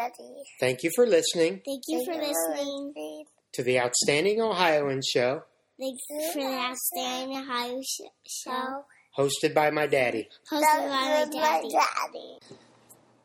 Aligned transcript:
ready. 0.00 0.42
Thank 0.58 0.82
you 0.82 0.90
for 0.94 1.06
listening 1.06 1.60
Thank 1.64 1.82
you 1.88 2.04
for 2.04 2.12
you 2.12 2.18
listening. 2.20 2.86
listening. 2.88 3.24
to 3.54 3.62
the 3.62 3.80
Outstanding 3.80 4.40
Ohioan 4.40 5.00
Show, 5.02 5.42
Thanks 5.78 6.32
for 6.32 6.40
the 6.40 6.46
Outstanding 6.56 7.38
Ohio 7.38 7.80
sh- 7.82 8.00
show, 8.44 8.84
hosted 9.18 9.54
by 9.54 9.70
my 9.70 9.86
daddy. 9.86 10.28
hosted 10.50 10.60
by 10.62 10.86
my 10.86 11.24
was 11.24 11.34
my 11.34 11.40
daddy. 11.40 11.68
daddy. 11.70 12.58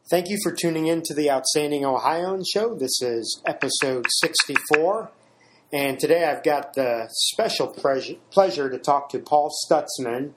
Thank 0.10 0.30
you 0.30 0.38
for 0.44 0.52
tuning 0.52 0.88
in 0.88 1.02
to 1.06 1.14
the 1.16 1.32
Outstanding 1.32 1.84
Ohioan 1.86 2.44
Show. 2.54 2.76
This 2.76 3.02
is 3.02 3.42
episode 3.46 4.06
64. 4.22 5.10
And 5.74 6.00
today 6.00 6.24
I've 6.26 6.44
got 6.44 6.76
the 6.76 7.08
special 7.10 7.68
pleasure, 7.68 8.14
pleasure 8.32 8.70
to 8.70 8.78
talk 8.78 9.10
to 9.10 9.20
Paul 9.20 9.52
Stutzman 9.66 10.34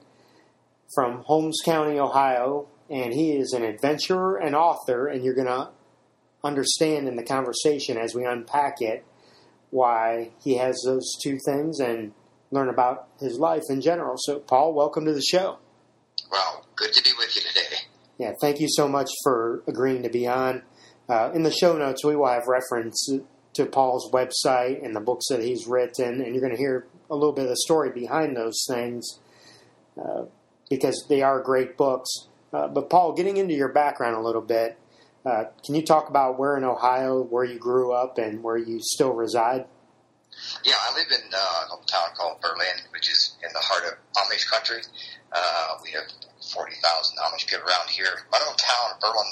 from 0.95 1.21
Holmes 1.27 1.59
County, 1.63 1.99
Ohio. 1.99 2.67
And 2.89 3.13
he 3.13 3.33
is 3.37 3.53
an 3.53 3.63
adventurer 3.63 4.37
and 4.37 4.55
author, 4.55 5.05
and 5.07 5.23
you're 5.23 5.35
going 5.35 5.45
to 5.45 5.69
understand 6.43 7.07
in 7.07 7.15
the 7.15 7.23
conversation 7.23 7.97
as 7.97 8.15
we 8.15 8.25
unpack 8.25 8.81
it 8.81 9.05
why 9.71 10.31
he 10.43 10.57
has 10.57 10.81
those 10.85 11.15
two 11.21 11.37
things 11.45 11.79
and 11.79 12.13
learn 12.51 12.69
about 12.69 13.07
his 13.19 13.37
life 13.37 13.63
in 13.69 13.81
general. 13.81 14.15
So, 14.17 14.39
Paul, 14.39 14.73
welcome 14.73 15.05
to 15.05 15.13
the 15.13 15.21
show. 15.21 15.59
Well, 16.31 16.65
good 16.75 16.93
to 16.93 17.03
be 17.03 17.11
with 17.17 17.35
you 17.35 17.41
today. 17.41 17.77
Yeah, 18.17 18.33
thank 18.41 18.59
you 18.59 18.67
so 18.69 18.87
much 18.87 19.09
for 19.23 19.63
agreeing 19.67 20.03
to 20.03 20.09
be 20.09 20.27
on. 20.27 20.63
Uh, 21.07 21.31
in 21.33 21.43
the 21.43 21.51
show 21.51 21.77
notes, 21.77 22.03
we 22.03 22.15
will 22.15 22.27
have 22.27 22.47
reference 22.47 23.09
to 23.53 23.65
Paul's 23.65 24.11
website 24.11 24.83
and 24.83 24.95
the 24.95 24.99
books 24.99 25.27
that 25.29 25.41
he's 25.41 25.67
written, 25.67 26.21
and 26.21 26.33
you're 26.33 26.41
going 26.41 26.55
to 26.55 26.57
hear 26.57 26.87
a 27.09 27.15
little 27.15 27.33
bit 27.33 27.43
of 27.43 27.49
the 27.49 27.57
story 27.57 27.91
behind 27.91 28.35
those 28.35 28.63
things 28.67 29.19
uh, 29.99 30.23
because 30.69 31.05
they 31.09 31.21
are 31.21 31.41
great 31.41 31.77
books. 31.77 32.09
Uh, 32.53 32.67
but, 32.67 32.89
Paul, 32.89 33.13
getting 33.13 33.37
into 33.37 33.53
your 33.53 33.69
background 33.69 34.15
a 34.15 34.21
little 34.21 34.41
bit, 34.41 34.77
uh, 35.25 35.45
can 35.65 35.75
you 35.75 35.81
talk 35.81 36.09
about 36.09 36.39
where 36.39 36.57
in 36.57 36.63
Ohio, 36.63 37.21
where 37.21 37.43
you 37.43 37.59
grew 37.59 37.91
up, 37.91 38.17
and 38.17 38.43
where 38.43 38.57
you 38.57 38.79
still 38.81 39.13
reside? 39.13 39.65
Yeah, 40.63 40.75
I 40.79 40.95
live 40.95 41.11
in 41.11 41.33
uh, 41.33 41.75
a 41.75 41.85
town 41.85 42.09
called 42.15 42.39
Berlin, 42.41 42.87
which 42.91 43.09
is 43.09 43.35
in 43.43 43.51
the 43.51 43.59
heart 43.59 43.83
of 43.85 43.99
Amish 44.15 44.49
country. 44.49 44.81
Uh, 45.31 45.75
we 45.83 45.91
have 45.91 46.07
40,000 46.53 47.17
Amish 47.17 47.47
people 47.47 47.67
around 47.67 47.89
here. 47.89 48.23
My 48.31 48.39
little 48.39 48.55
town, 48.55 48.97
Berlin, 49.01 49.27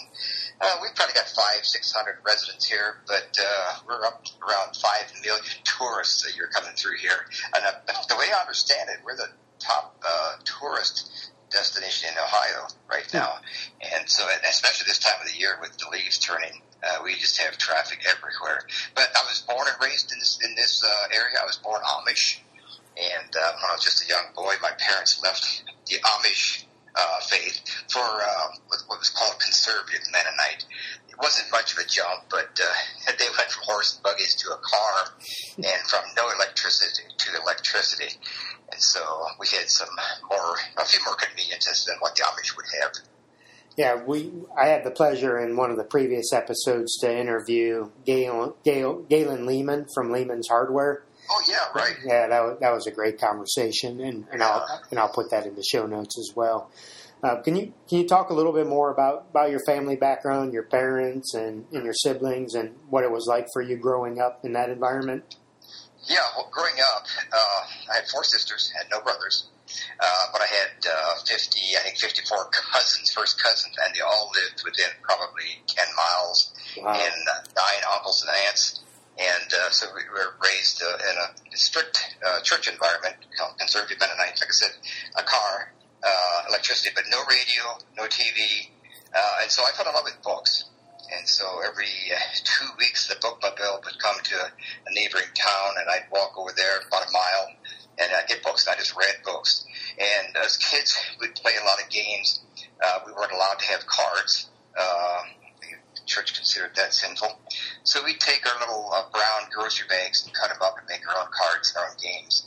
uh, 0.60 0.76
we've 0.82 0.94
probably 0.96 1.14
got 1.14 1.30
five, 1.30 1.64
600 1.64 2.18
residents 2.26 2.66
here, 2.66 2.98
but 3.08 3.38
uh, 3.40 3.80
we're 3.88 4.04
up 4.06 4.26
around 4.42 4.76
5 4.76 5.14
million 5.24 5.44
tourists 5.64 6.28
a 6.28 6.36
year 6.36 6.50
coming 6.54 6.76
through 6.76 6.98
here. 6.98 7.26
And 7.56 7.64
uh, 7.66 7.94
the 8.10 8.16
way 8.16 8.28
I 8.36 8.42
understand 8.42 8.90
it, 8.90 9.00
we're 9.06 9.16
the 9.16 9.30
top 9.60 10.02
uh, 10.06 10.38
tourist 10.44 11.32
destination 11.50 12.10
in 12.12 12.18
Ohio 12.18 12.68
right 12.90 13.08
now. 13.14 13.40
And 13.94 14.10
so, 14.10 14.28
and 14.28 14.42
especially 14.50 14.86
this 14.88 15.00
time 15.00 15.16
of 15.22 15.32
the 15.32 15.38
year 15.38 15.58
with 15.62 15.78
the 15.78 15.88
leaves 15.92 16.18
turning, 16.20 16.62
uh, 16.84 17.02
we 17.04 17.16
just 17.16 17.38
have 17.42 17.58
traffic 17.58 18.00
everywhere. 18.08 18.62
But 18.96 19.10
I 19.16 19.26
was 19.28 19.42
born 19.42 19.68
and 19.68 19.78
raised 19.82 20.12
in 20.12 20.20
this 20.20 20.40
in 20.44 20.56
this 20.56 20.84
uh, 20.84 21.16
area. 21.16 21.38
I 21.42 21.46
was 21.46 21.58
born 21.58 21.82
Amish, 21.82 22.40
and 22.98 23.32
uh, 23.36 23.52
when 23.58 23.70
I 23.72 23.74
was 23.74 23.84
just 23.84 24.06
a 24.06 24.08
young 24.08 24.34
boy, 24.36 24.54
my 24.62 24.72
parents 24.78 25.22
left 25.24 25.64
the 25.88 25.96
Amish 25.96 26.66
uh, 26.96 27.20
faith 27.22 27.62
for 27.90 28.02
uh, 28.02 28.48
what 28.68 28.82
what 28.88 29.00
was 29.00 29.10
called 29.10 29.40
conservative 29.40 30.02
Mennonite. 30.12 30.66
It 31.10 31.18
wasn't 31.18 31.52
much 31.52 31.74
of 31.74 31.80
a 31.80 31.88
jump, 31.88 32.30
but 32.30 32.60
uh, 32.62 33.12
they 33.20 33.30
went 33.38 33.50
from 33.50 33.64
horse 33.66 33.96
and 33.96 34.04
buggies 34.04 34.36
to 34.36 34.50
a 34.50 34.58
car, 34.58 34.96
and 35.58 35.82
from 35.90 36.04
no 36.16 36.30
electricity 36.30 37.04
to 37.18 37.42
electricity. 37.42 38.14
And 38.72 38.82
so 38.82 39.00
we 39.40 39.48
had 39.48 39.70
some 39.70 39.90
more, 40.30 40.56
a 40.78 40.86
few 40.86 41.00
more 41.06 41.16
conveniences 41.16 41.86
than 41.86 41.98
what 42.00 42.16
the 42.16 42.24
Amish 42.24 42.56
would 42.56 42.66
have. 42.82 42.92
Yeah, 43.78 44.04
we. 44.04 44.32
I 44.58 44.68
had 44.68 44.84
the 44.84 44.92
pleasure 44.92 45.38
in 45.38 45.56
one 45.56 45.70
of 45.70 45.78
the 45.78 45.84
previous 45.84 46.34
episodes 46.34 46.98
to 47.00 47.16
interview 47.16 47.92
Galen, 48.06 48.54
Galen, 48.64 49.06
Galen 49.08 49.46
Lehman 49.46 49.86
from 49.94 50.12
Lehman's 50.12 50.48
Hardware. 50.48 51.04
Oh 51.30 51.44
yeah, 51.48 51.66
right. 51.76 51.96
Yeah, 52.04 52.28
that 52.28 52.42
was, 52.42 52.58
that 52.60 52.72
was 52.72 52.88
a 52.88 52.92
great 52.92 53.20
conversation, 53.20 54.02
and, 54.02 54.26
and 54.32 54.42
I'll 54.42 54.66
and 54.90 55.00
I'll 55.00 55.14
put 55.14 55.30
that 55.30 55.46
in 55.46 55.56
the 55.56 55.64
show 55.64 55.86
notes 55.86 56.18
as 56.18 56.36
well. 56.36 56.72
Uh, 57.24 57.42
can 57.42 57.56
you 57.56 57.74
can 57.88 58.00
you 58.00 58.08
talk 58.08 58.30
a 58.30 58.34
little 58.34 58.54
bit 58.54 58.68
more 58.68 58.92
about, 58.92 59.28
about 59.30 59.52
your 59.52 59.60
family 59.66 59.96
background, 59.96 60.54
your 60.54 60.64
parents, 60.64 61.34
and, 61.34 61.66
and 61.72 61.84
your 61.84 61.94
siblings, 61.94 62.56
and 62.56 62.76
what 62.90 63.04
it 63.04 63.12
was 63.12 63.28
like 63.28 63.48
for 63.54 63.62
you 63.62 63.78
growing 63.78 64.20
up 64.20 64.44
in 64.44 64.54
that 64.54 64.70
environment? 64.70 65.36
Yeah, 66.08 66.24
well, 66.36 66.48
growing 66.52 66.76
up, 66.96 67.06
uh, 67.34 67.62
I 67.92 67.96
had 67.96 68.08
four 68.08 68.24
sisters, 68.24 68.72
had 68.78 68.88
no 68.90 69.02
brothers, 69.02 69.48
uh, 70.00 70.26
but 70.32 70.42
I 70.42 70.46
had 70.48 70.72
uh, 70.88 71.16
50, 71.26 71.60
I 71.78 71.82
think 71.84 71.98
54 71.98 72.50
cousins, 72.72 73.12
first 73.12 73.42
cousins, 73.44 73.76
and 73.84 73.94
they 73.96 74.00
all 74.02 74.32
lived 74.34 74.64
within 74.64 74.88
probably 75.02 75.62
10 75.68 75.86
miles, 75.96 76.54
Wow. 76.78 76.94
and 76.94 77.22
uh, 77.28 77.44
nine 77.56 77.84
uncles 77.94 78.22
and 78.24 78.32
aunts. 78.48 78.80
And 79.20 79.52
uh, 79.52 79.70
so 79.72 79.88
we 79.96 80.04
were 80.14 80.36
raised 80.46 80.82
uh, 80.84 80.96
in 81.10 81.16
a 81.18 81.58
strict 81.58 81.98
uh, 82.26 82.40
church 82.42 82.68
environment, 82.70 83.16
conservative 83.58 84.00
Mennonite, 84.00 84.38
like 84.40 84.50
I 84.50 84.52
said, 84.54 84.72
a 85.18 85.24
car, 85.24 85.74
uh, 86.04 86.44
electricity, 86.50 86.92
but 86.96 87.04
no 87.10 87.18
radio, 87.28 87.64
no 87.98 88.04
TV. 88.04 88.70
Uh, 89.16 89.42
and 89.42 89.50
so 89.52 89.64
I 89.64 89.72
fell 89.72 89.88
in 89.90 89.94
love 89.96 90.04
with 90.06 90.22
books. 90.22 90.66
And 91.16 91.28
so 91.28 91.62
every 91.66 91.88
uh, 92.14 92.20
two 92.44 92.68
weeks, 92.78 93.08
the 93.08 93.16
bookmobile 93.16 93.84
would 93.84 94.00
come 94.00 94.18
to 94.24 94.36
a 94.36 94.94
neighboring 94.94 95.32
town, 95.36 95.76
and 95.80 95.90
I'd 95.90 96.12
walk 96.12 96.38
over 96.38 96.52
there 96.56 96.80
about 96.88 97.08
a 97.08 97.12
mile, 97.12 97.48
and 97.98 98.12
I'd 98.12 98.28
get 98.28 98.44
books, 98.44 98.66
and 98.68 98.76
I 98.76 98.78
just 98.78 98.96
read 98.96 99.16
books. 99.24 99.66
And 99.98 100.36
as 100.38 100.58
kids, 100.58 100.98
we'd 101.22 101.36
play 101.36 101.54
a 101.62 101.66
lot 101.66 101.82
of 101.82 101.90
games. 101.90 102.42
Uh, 102.84 103.00
we 103.06 103.14
weren't 103.14 103.32
allowed 103.32 103.60
to 103.60 103.66
have 103.68 103.86
cards. 103.88 104.50
Uh, 104.78 105.22
the 105.62 106.02
church 106.06 106.36
considered 106.36 106.72
that 106.76 106.94
sinful. 106.94 107.40
So 107.84 108.04
we'd 108.04 108.20
take 108.20 108.46
our 108.46 108.60
little 108.60 108.92
uh, 108.94 109.10
brown 109.12 109.50
grocery 109.52 109.88
bags 109.88 110.26
and 110.26 110.34
cut 110.36 110.50
them 110.50 110.60
up 110.62 110.78
and 110.78 110.88
make 110.88 111.08
our 111.10 111.18
own 111.18 111.32
cards 111.32 111.74
and 111.74 111.84
our 111.84 111.90
own 111.90 111.98
games. 112.02 112.46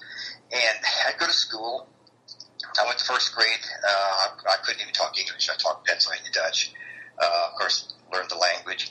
And 0.53 0.78
I'd 1.06 1.19
go 1.19 1.26
to 1.26 1.32
school. 1.32 1.88
I 2.78 2.87
went 2.87 2.99
to 2.99 3.04
first 3.04 3.34
grade. 3.34 3.65
Uh, 3.82 4.28
I 4.49 4.56
couldn't 4.62 4.81
even 4.81 4.93
talk 4.93 5.19
English. 5.19 5.49
I 5.50 5.56
talked 5.56 5.87
Pennsylvania 5.88 6.31
Dutch. 6.32 6.72
Uh, 7.20 7.48
of 7.53 7.58
course, 7.58 7.92
learned 8.12 8.31
the 8.31 8.36
language. 8.36 8.91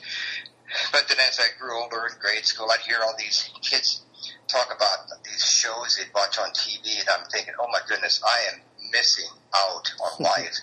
But 0.92 1.08
then 1.08 1.18
as 1.26 1.40
I 1.40 1.50
grew 1.58 1.82
older 1.82 2.06
in 2.06 2.18
grade 2.20 2.46
school, 2.46 2.68
I'd 2.70 2.80
hear 2.80 2.98
all 3.02 3.14
these 3.18 3.50
kids 3.62 4.02
talk 4.46 4.70
about 4.74 5.10
these 5.24 5.44
shows 5.44 5.96
they'd 5.96 6.12
watch 6.14 6.38
on 6.38 6.50
TV, 6.50 7.00
and 7.00 7.08
I'm 7.08 7.26
thinking, 7.30 7.54
oh 7.58 7.68
my 7.72 7.80
goodness, 7.88 8.22
I 8.22 8.54
am 8.54 8.60
missing 8.92 9.30
out 9.54 9.92
on 10.00 10.24
life. 10.30 10.58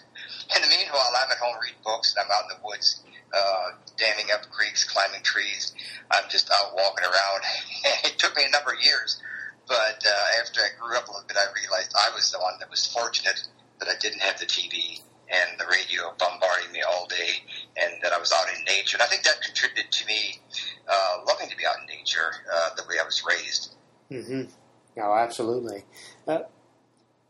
In 0.55 0.61
the 0.61 0.67
meanwhile, 0.67 1.11
I'm 1.16 1.31
at 1.31 1.38
home 1.38 1.55
reading 1.61 1.79
books, 1.83 2.16
and 2.16 2.23
I'm 2.23 2.31
out 2.31 2.51
in 2.51 2.57
the 2.57 2.67
woods, 2.67 3.03
uh, 3.35 3.72
damming 3.97 4.31
up 4.34 4.49
creeks, 4.49 4.84
climbing 4.84 5.23
trees. 5.23 5.73
I'm 6.11 6.29
just 6.29 6.49
out 6.51 6.75
walking 6.75 7.03
around. 7.03 7.41
it 8.05 8.17
took 8.17 8.35
me 8.35 8.44
a 8.47 8.51
number 8.51 8.72
of 8.72 8.81
years, 8.81 9.22
but 9.67 10.03
uh, 10.05 10.41
after 10.41 10.61
I 10.61 10.69
grew 10.79 10.95
up 10.95 11.07
a 11.07 11.11
little 11.11 11.28
bit, 11.28 11.38
I 11.38 11.51
realized 11.51 11.94
I 11.95 12.16
was 12.16 12.31
the 12.31 12.39
one 12.39 12.55
that 12.59 12.69
was 12.69 12.88
fortunate 12.88 13.47
that 13.79 13.89
I 13.89 13.99
didn't 13.99 14.22
have 14.22 14.39
the 14.39 14.45
TV 14.45 15.01
and 15.30 15.60
the 15.60 15.66
radio 15.66 16.14
bombarding 16.18 16.72
me 16.72 16.82
all 16.82 17.08
day, 17.08 17.44
and 17.82 18.02
that 18.04 18.14
I 18.14 18.20
was 18.20 18.32
out 18.32 18.48
in 18.58 18.64
nature. 18.64 18.98
And 18.98 19.04
I 19.04 19.08
think 19.08 19.24
that 19.24 19.42
contributed 19.42 19.92
to 19.92 20.06
me 20.06 20.40
uh, 20.88 21.24
loving 21.28 21.50
to 21.50 21.58
be 21.58 21.66
out 21.66 21.76
in 21.82 21.86
nature 21.88 22.32
uh, 22.54 22.70
the 22.76 22.84
way 22.84 22.96
I 23.02 23.06
was 23.06 23.24
raised. 23.28 23.76
Mm-hmm. 24.12 24.52
Oh, 25.00 25.14
absolutely. 25.14 25.84
Uh, 26.28 26.40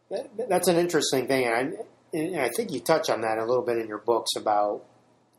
that, 0.10 0.50
that's 0.50 0.68
an 0.68 0.78
interesting 0.78 1.28
thing, 1.28 1.46
and 1.46 1.56
I, 1.56 2.18
and 2.18 2.40
I 2.40 2.50
think 2.50 2.72
you 2.72 2.80
touch 2.80 3.10
on 3.10 3.22
that 3.22 3.38
a 3.38 3.46
little 3.46 3.66
bit 3.66 3.78
in 3.78 3.88
your 3.88 3.98
books 3.98 4.36
about 4.36 4.84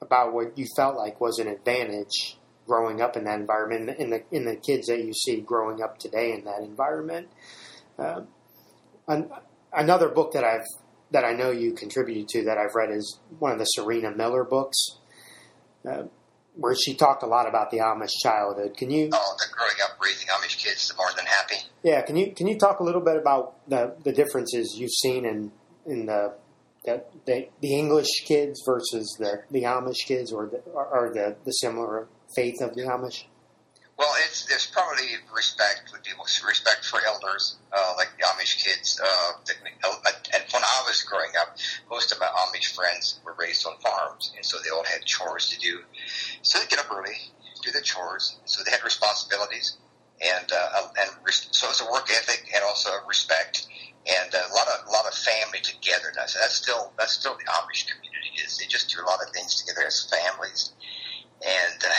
about 0.00 0.32
what 0.32 0.56
you 0.56 0.66
felt 0.76 0.96
like 0.96 1.20
was 1.20 1.38
an 1.38 1.48
advantage 1.48 2.36
growing 2.66 3.00
up 3.00 3.16
in 3.16 3.24
that 3.24 3.40
environment, 3.40 3.98
in 3.98 4.10
the 4.10 4.22
in 4.30 4.44
the 4.44 4.56
kids 4.56 4.88
that 4.88 5.04
you 5.04 5.14
see 5.14 5.40
growing 5.40 5.82
up 5.82 5.98
today 5.98 6.32
in 6.32 6.44
that 6.44 6.60
environment. 6.60 7.28
Uh, 7.98 8.22
an, 9.08 9.30
another 9.72 10.08
book 10.08 10.32
that 10.32 10.44
I've 10.44 10.66
that 11.10 11.24
I 11.24 11.32
know 11.32 11.50
you 11.50 11.72
contributed 11.72 12.28
to 12.28 12.44
that 12.44 12.58
I've 12.58 12.74
read 12.74 12.90
is 12.90 13.18
one 13.38 13.52
of 13.52 13.58
the 13.58 13.64
Serena 13.64 14.10
Miller 14.10 14.44
books, 14.44 14.98
uh, 15.88 16.04
where 16.54 16.74
she 16.74 16.94
talked 16.94 17.22
a 17.22 17.26
lot 17.26 17.48
about 17.48 17.70
the 17.70 17.78
Amish 17.78 18.10
childhood. 18.22 18.76
Can 18.76 18.90
you? 18.90 19.10
Oh, 19.12 19.36
the 19.38 19.46
growing 19.54 19.76
up 19.82 19.98
raising 20.02 20.28
Amish 20.28 20.58
kids, 20.58 20.88
the 20.88 20.96
more 20.96 21.10
than 21.16 21.26
happy. 21.26 21.56
Yeah, 21.82 22.02
can 22.02 22.16
you 22.16 22.32
can 22.32 22.46
you 22.46 22.58
talk 22.58 22.80
a 22.80 22.84
little 22.84 23.00
bit 23.00 23.16
about 23.16 23.54
the, 23.68 23.94
the 24.04 24.12
differences 24.12 24.76
you've 24.78 24.90
seen 24.90 25.24
in 25.24 25.52
in 25.86 26.06
the 26.06 26.34
the, 26.84 27.04
the, 27.26 27.48
the 27.60 27.74
English 27.74 28.24
kids 28.26 28.62
versus 28.64 29.16
the, 29.18 29.42
the 29.50 29.64
Amish 29.64 30.06
kids, 30.06 30.32
or 30.32 30.46
the, 30.46 30.58
or 30.70 31.10
the, 31.12 31.36
the 31.44 31.50
similar 31.52 32.08
faith 32.34 32.60
of 32.60 32.74
the 32.74 32.82
Amish? 32.82 33.24
Well, 33.98 34.14
it's 34.24 34.46
there's 34.46 34.66
probably 34.66 35.10
respect 35.34 35.90
would 35.90 36.04
be 36.04 36.10
respect 36.46 36.84
for 36.84 37.00
elders, 37.04 37.56
uh, 37.72 37.94
like 37.96 38.10
the 38.16 38.24
Amish 38.24 38.62
kids. 38.62 39.00
Uh, 39.02 39.32
and 39.50 40.44
when 40.52 40.62
I 40.62 40.82
was 40.86 41.02
growing 41.02 41.32
up, 41.40 41.58
most 41.90 42.12
of 42.12 42.20
my 42.20 42.26
Amish 42.26 42.76
friends 42.76 43.18
were 43.24 43.34
raised 43.36 43.66
on 43.66 43.76
farms, 43.80 44.32
and 44.36 44.46
so 44.46 44.58
they 44.62 44.70
all 44.70 44.84
had 44.84 45.04
chores 45.04 45.48
to 45.48 45.58
do. 45.58 45.80
So 46.42 46.60
they 46.60 46.66
get 46.66 46.78
up 46.78 46.92
early, 46.92 47.16
do 47.64 47.72
their 47.72 47.82
chores. 47.82 48.38
So 48.44 48.62
they 48.62 48.70
had 48.70 48.84
responsibilities, 48.84 49.76
and 50.22 50.46
uh, 50.52 50.88
and 51.02 51.10
so 51.50 51.68
it's 51.68 51.80
a 51.80 51.90
work 51.90 52.08
ethic 52.08 52.48
and 52.54 52.62
also 52.62 52.90
respect, 53.08 53.66
and 54.06 54.32
a 54.32 54.54
lot 54.54 54.68
of 54.68 54.86
a 54.86 54.90
lot 54.92 55.06
of 55.06 55.14
family 55.14 55.58
togetherness. 55.60 56.38
That's 56.38 56.54
still 56.54 56.92
that's 56.96 57.14
still 57.14 57.34
the 57.34 57.50
Amish 57.50 57.90
community 57.90 58.46
is. 58.46 58.58
They 58.58 58.66
just 58.66 58.94
do 58.94 59.02
a 59.02 59.06
lot 59.10 59.18
of 59.26 59.34
things 59.34 59.60
together 59.60 59.84
as 59.88 60.06
families, 60.06 60.70
and. 61.44 61.82
Uh, 61.82 61.94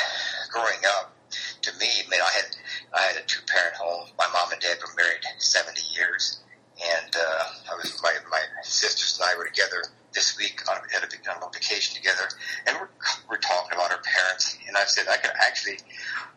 to 1.61 1.71
me, 1.79 1.87
I 1.87 2.09
mean, 2.09 2.21
I 2.21 2.31
had 2.35 2.47
I 2.93 3.01
had 3.13 3.17
a 3.17 3.25
two 3.25 3.41
parent 3.47 3.75
home. 3.75 4.07
My 4.17 4.27
mom 4.33 4.51
and 4.51 4.61
dad 4.61 4.77
were 4.81 4.93
married 4.95 5.23
seventy 5.37 5.83
years, 5.95 6.39
and 6.79 7.15
uh, 7.15 7.43
I 7.71 7.75
was 7.75 7.99
my 8.03 8.13
my 8.31 8.41
sisters 8.63 9.19
and 9.19 9.29
I 9.29 9.37
were 9.37 9.45
together 9.45 9.83
this 10.13 10.37
week 10.37 10.61
on, 10.69 10.77
at 10.95 11.03
a, 11.03 11.31
on 11.31 11.43
a 11.43 11.51
vacation 11.53 11.95
together, 11.95 12.27
and 12.67 12.77
we're 12.79 12.89
we're 13.29 13.43
talking 13.43 13.73
about 13.73 13.91
our 13.91 14.01
parents. 14.01 14.57
And 14.67 14.77
I 14.77 14.85
said 14.85 15.05
I 15.09 15.17
can 15.17 15.31
actually 15.47 15.77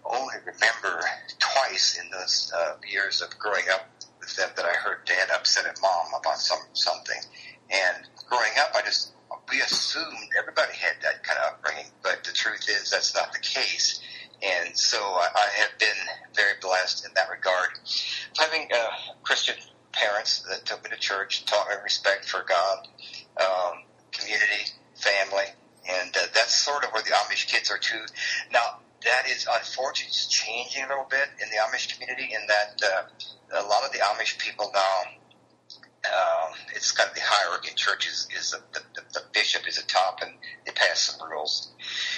only 0.04 0.34
remember 0.44 1.04
twice 1.38 1.98
in 2.02 2.10
those 2.10 2.52
uh, 2.56 2.74
years 2.90 3.22
of 3.22 3.36
growing 3.38 3.64
up 3.72 3.88
with 4.20 4.34
them 4.36 4.50
that 4.56 4.64
I 4.64 4.72
heard 4.72 5.04
dad 5.06 5.28
upset 5.34 5.66
at 5.66 5.78
mom 5.80 6.06
about 6.18 6.38
some 6.38 6.60
something. 6.72 7.20
And 7.70 8.04
growing 8.28 8.52
up, 8.58 8.72
I 8.76 8.82
just 8.82 9.12
we 9.50 9.60
assumed 9.60 10.28
everybody 10.38 10.72
had 10.74 10.96
that 11.02 11.22
kind 11.24 11.38
of 11.40 11.54
upbringing, 11.54 11.90
but 12.02 12.24
the 12.24 12.32
truth 12.32 12.68
is 12.68 12.90
that's 12.90 13.14
not 13.14 13.32
the 13.32 13.38
case. 13.38 14.00
And 14.42 14.76
so 14.76 14.98
I, 14.98 15.28
I 15.34 15.48
have 15.60 15.78
been 15.78 15.88
very 16.34 16.54
blessed 16.60 17.06
in 17.06 17.12
that 17.14 17.30
regard. 17.30 17.68
Having 18.38 18.68
uh, 18.74 18.88
Christian 19.22 19.54
parents 19.92 20.44
that 20.48 20.64
took 20.64 20.82
me 20.84 20.90
to 20.90 20.96
church, 20.96 21.44
taught 21.44 21.68
me 21.68 21.74
respect 21.84 22.24
for 22.24 22.44
God, 22.48 22.88
um, 23.40 23.82
community, 24.10 24.72
family, 24.94 25.44
and 25.88 26.16
uh, 26.16 26.26
that's 26.34 26.54
sort 26.54 26.84
of 26.84 26.90
where 26.90 27.02
the 27.02 27.10
Amish 27.10 27.46
kids 27.46 27.70
are 27.70 27.78
too. 27.78 28.02
Now, 28.52 28.80
that 29.04 29.28
is 29.28 29.46
unfortunately 29.50 30.14
changing 30.28 30.84
a 30.84 30.88
little 30.88 31.06
bit 31.10 31.28
in 31.42 31.48
the 31.50 31.56
Amish 31.56 31.92
community 31.92 32.32
in 32.32 32.40
that 32.46 32.80
uh, 32.84 33.62
a 33.62 33.66
lot 33.66 33.84
of 33.84 33.92
the 33.92 33.98
Amish 33.98 34.38
people 34.38 34.70
now 34.74 35.21
um, 36.06 36.52
it's 36.74 36.92
kind 36.92 37.08
of 37.08 37.14
the 37.14 37.20
hierarchy 37.22 37.70
in 37.70 37.76
churches 37.76 38.28
is 38.36 38.50
the, 38.50 38.80
the, 38.94 39.02
the 39.14 39.22
bishop 39.32 39.68
is 39.68 39.78
at 39.78 39.88
top 39.88 40.18
and 40.22 40.32
they 40.66 40.72
pass 40.72 41.00
some 41.00 41.30
rules. 41.30 41.72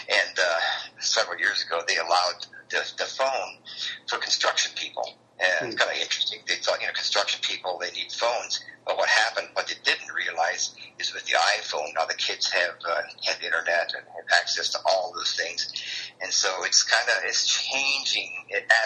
And 0.09 0.39
uh, 0.39 0.59
several 1.01 1.39
years 1.39 1.65
ago, 1.65 1.83
they 1.87 1.97
allowed 1.97 2.47
the, 2.71 2.81
the 2.99 3.05
phone 3.05 3.59
for 4.09 4.19
construction 4.19 4.73
people. 4.77 5.05
And 5.41 5.73
it's 5.73 5.83
kind 5.83 5.91
of 5.91 6.01
interesting. 6.01 6.39
They 6.47 6.55
thought, 6.57 6.81
you 6.81 6.87
know, 6.87 6.93
construction 6.93 7.41
people, 7.43 7.79
they 7.81 7.91
need 7.91 8.13
phones. 8.13 8.63
But 8.87 8.97
what 8.97 9.09
happened, 9.09 9.49
what 9.55 9.67
they 9.67 9.75
didn't 9.83 10.13
realize 10.15 10.75
is 11.01 11.13
with 11.13 11.25
the 11.27 11.35
iPhone, 11.59 11.95
now 11.95 12.05
the 12.05 12.15
kids 12.15 12.51
have, 12.53 12.77
uh, 12.87 13.03
have 13.25 13.41
the 13.41 13.47
internet 13.47 13.95
and 13.97 14.05
have 14.07 14.27
access 14.41 14.71
to 14.71 14.79
all 14.87 15.13
those 15.15 15.35
things. 15.35 15.73
And 16.21 16.33
so 16.33 16.49
it's 16.63 16.83
kind 16.85 17.09
of, 17.09 17.25
it's 17.25 17.47
changing 17.47 18.31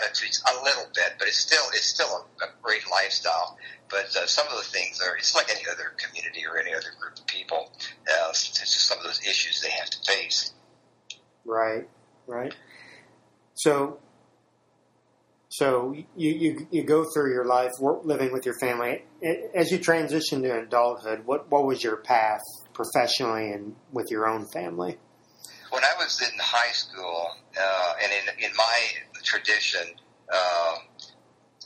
attitudes 0.00 0.42
a 0.48 0.64
little 0.64 0.86
bit, 0.94 1.16
but 1.18 1.28
it's 1.28 1.36
still, 1.36 1.64
it's 1.74 1.86
still 1.86 2.08
a, 2.40 2.44
a 2.44 2.48
great 2.62 2.88
lifestyle. 2.90 3.58
But 3.90 4.16
uh, 4.16 4.26
some 4.26 4.46
of 4.46 4.56
the 4.56 4.64
things 4.64 5.00
are, 5.00 5.16
it's 5.16 5.34
like 5.34 5.50
any 5.50 5.68
other 5.70 5.92
community 5.98 6.44
or 6.46 6.58
any 6.58 6.72
other 6.72 6.92
group 6.98 7.18
of 7.18 7.26
people. 7.26 7.70
Uh, 8.08 8.28
it's 8.30 8.48
just 8.48 8.86
some 8.86 8.98
of 8.98 9.04
those 9.04 9.20
issues 9.20 9.60
they 9.60 9.70
have 9.70 9.90
to 9.90 9.98
face. 10.10 10.52
Right, 11.44 11.88
right. 12.26 12.54
So, 13.54 13.98
so 15.48 15.94
you, 16.14 16.30
you, 16.30 16.66
you 16.70 16.82
go 16.82 17.04
through 17.04 17.32
your 17.32 17.46
life 17.46 17.72
living 17.80 18.32
with 18.32 18.44
your 18.44 18.58
family. 18.58 19.04
As 19.54 19.72
you 19.72 19.78
transition 19.78 20.42
to 20.42 20.60
adulthood, 20.60 21.24
what, 21.24 21.50
what 21.50 21.64
was 21.64 21.82
your 21.82 21.96
path 21.96 22.42
professionally 22.74 23.52
and 23.52 23.74
with 23.90 24.10
your 24.10 24.28
own 24.28 24.46
family? 24.46 24.98
When 25.70 25.82
I 25.84 25.92
was 25.98 26.20
in 26.20 26.38
high 26.38 26.72
school, 26.72 27.30
uh, 27.58 27.92
and 28.02 28.12
in, 28.12 28.44
in 28.44 28.56
my 28.56 28.78
tradition, 29.22 29.94
uh, 30.32 30.74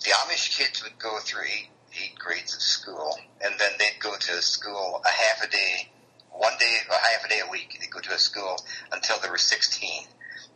the 0.04 0.10
Amish 0.10 0.56
kids 0.56 0.82
would 0.82 0.98
go 0.98 1.18
through 1.20 1.42
eight, 1.42 1.68
eight 2.02 2.18
grades 2.18 2.54
of 2.54 2.62
school, 2.62 3.16
and 3.44 3.54
then 3.58 3.70
they'd 3.78 4.00
go 4.00 4.14
to 4.16 4.42
school 4.42 5.02
a 5.04 5.12
half 5.12 5.44
a 5.44 5.50
day, 5.50 5.90
one 6.30 6.54
day, 6.58 6.76
a 6.88 6.94
half 6.94 7.24
a 7.24 7.28
day 7.28 7.40
a 7.46 7.50
week. 7.50 7.76
They'd 7.80 7.90
go 7.90 8.00
to 8.00 8.14
a 8.14 8.18
school 8.18 8.56
until 8.92 9.18
they 9.20 9.28
were 9.28 9.38
16, 9.38 10.04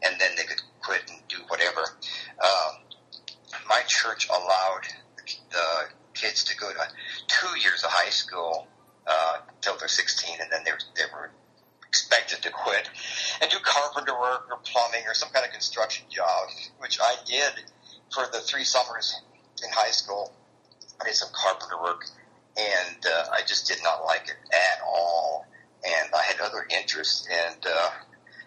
and 0.04 0.20
then 0.20 0.30
they 0.36 0.44
could 0.44 0.62
quit 0.80 1.02
and 1.08 1.18
do 1.28 1.38
whatever. 1.48 1.80
Um, 1.80 2.85
my 3.68 3.82
church 3.86 4.28
allowed 4.28 4.86
the 5.50 5.88
kids 6.14 6.44
to 6.44 6.56
go 6.56 6.72
to 6.72 6.88
two 7.28 7.60
years 7.60 7.84
of 7.84 7.90
high 7.90 8.10
school 8.10 8.66
uh, 9.06 9.38
until 9.54 9.76
they're 9.78 9.88
16, 9.88 10.36
and 10.40 10.50
then 10.50 10.62
they 10.64 10.72
were, 10.72 10.78
they 10.96 11.04
were 11.12 11.30
expected 11.88 12.42
to 12.42 12.50
quit 12.50 12.88
and 13.40 13.50
do 13.50 13.56
carpenter 13.62 14.18
work 14.18 14.48
or 14.50 14.58
plumbing 14.64 15.06
or 15.06 15.14
some 15.14 15.30
kind 15.30 15.46
of 15.46 15.52
construction 15.52 16.06
job, 16.10 16.48
which 16.78 16.98
I 17.00 17.14
did 17.24 17.64
for 18.12 18.24
the 18.32 18.40
three 18.40 18.64
summers 18.64 19.20
in 19.62 19.70
high 19.72 19.90
school. 19.90 20.32
I 21.00 21.04
did 21.04 21.14
some 21.14 21.28
carpenter 21.32 21.80
work, 21.80 22.04
and 22.56 23.06
uh, 23.06 23.26
I 23.32 23.40
just 23.46 23.68
did 23.68 23.78
not 23.82 24.04
like 24.04 24.28
it 24.28 24.36
at 24.52 24.82
all. 24.86 25.46
And 25.84 26.10
I 26.14 26.22
had 26.22 26.40
other 26.40 26.66
interests, 26.70 27.28
and 27.30 27.64
uh, 27.64 27.90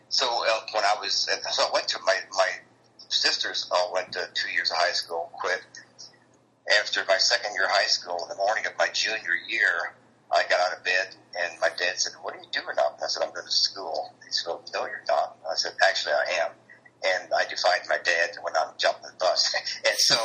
so 0.10 0.26
uh, 0.28 0.60
when 0.74 0.84
I 0.84 1.00
was, 1.00 1.30
so 1.52 1.64
I 1.64 1.70
went 1.74 1.88
to 1.90 2.00
my 2.06 2.18
my 2.32 2.50
sisters 3.10 3.68
all 3.72 3.92
went 3.94 4.14
to 4.14 4.30
two 4.34 4.52
years 4.52 4.72
of 4.72 4.78
high 4.78 4.94
school, 4.94 5.30
quit. 5.34 5.62
After 6.80 7.04
my 7.08 7.18
second 7.18 7.54
year 7.54 7.66
of 7.66 7.72
high 7.72 7.88
school, 7.88 8.18
in 8.24 8.30
the 8.30 8.36
morning 8.36 8.66
of 8.66 8.74
my 8.78 8.88
junior 8.94 9.34
year, 9.50 9.94
I 10.32 10.44
got 10.50 10.60
out 10.60 10.78
of 10.78 10.84
bed 10.84 11.16
and 11.38 11.60
my 11.60 11.70
dad 11.70 12.00
said, 12.00 12.14
"What 12.22 12.36
are 12.36 12.40
you 12.40 12.50
doing 12.52 12.78
up?" 12.78 12.96
And 12.96 13.04
I 13.04 13.08
said, 13.08 13.24
"I'm 13.24 13.34
going 13.34 13.46
to 13.46 13.52
school." 13.52 14.14
He 14.26 14.32
said, 14.32 14.54
"No, 14.74 14.86
you're 14.86 15.04
not." 15.08 15.38
I 15.50 15.56
said, 15.56 15.74
"Actually, 15.88 16.14
I 16.14 16.46
am." 16.46 16.52
And 17.02 17.34
I 17.34 17.46
defied 17.46 17.88
my 17.88 17.98
dad 17.98 18.32
and 18.36 18.44
went 18.44 18.58
out 18.58 18.76
and 18.84 19.04
the 19.04 19.14
bus. 19.20 19.56
and 19.86 19.96
so 19.98 20.16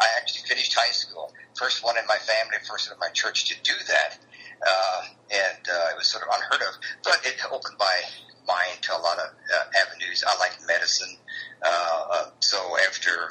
I 0.00 0.06
actually 0.16 0.48
finished 0.48 0.74
high 0.74 0.92
school. 0.92 1.32
First 1.54 1.84
one 1.84 1.98
in 1.98 2.06
my 2.06 2.16
family, 2.16 2.56
first 2.66 2.88
one 2.88 2.96
in 2.96 3.00
my 3.00 3.10
church 3.12 3.44
to 3.46 3.54
do 3.62 3.74
that. 3.86 4.18
Uh, 4.66 5.02
and 5.30 5.68
uh, 5.68 5.90
it 5.90 5.96
was 5.96 6.06
sort 6.06 6.22
of 6.22 6.30
unheard 6.34 6.62
of, 6.62 6.78
but 7.04 7.20
it 7.26 7.36
opened 7.50 7.76
my 7.78 8.00
mind 8.46 8.82
to 8.82 8.92
a 8.92 9.00
lot 9.00 9.18
of 9.18 9.28
uh, 9.28 9.64
avenues. 9.86 10.24
I 10.26 10.38
like 10.38 10.52
medicine, 10.66 11.16
uh, 11.64 12.04
uh, 12.10 12.26
so 12.40 12.58
after 12.88 13.30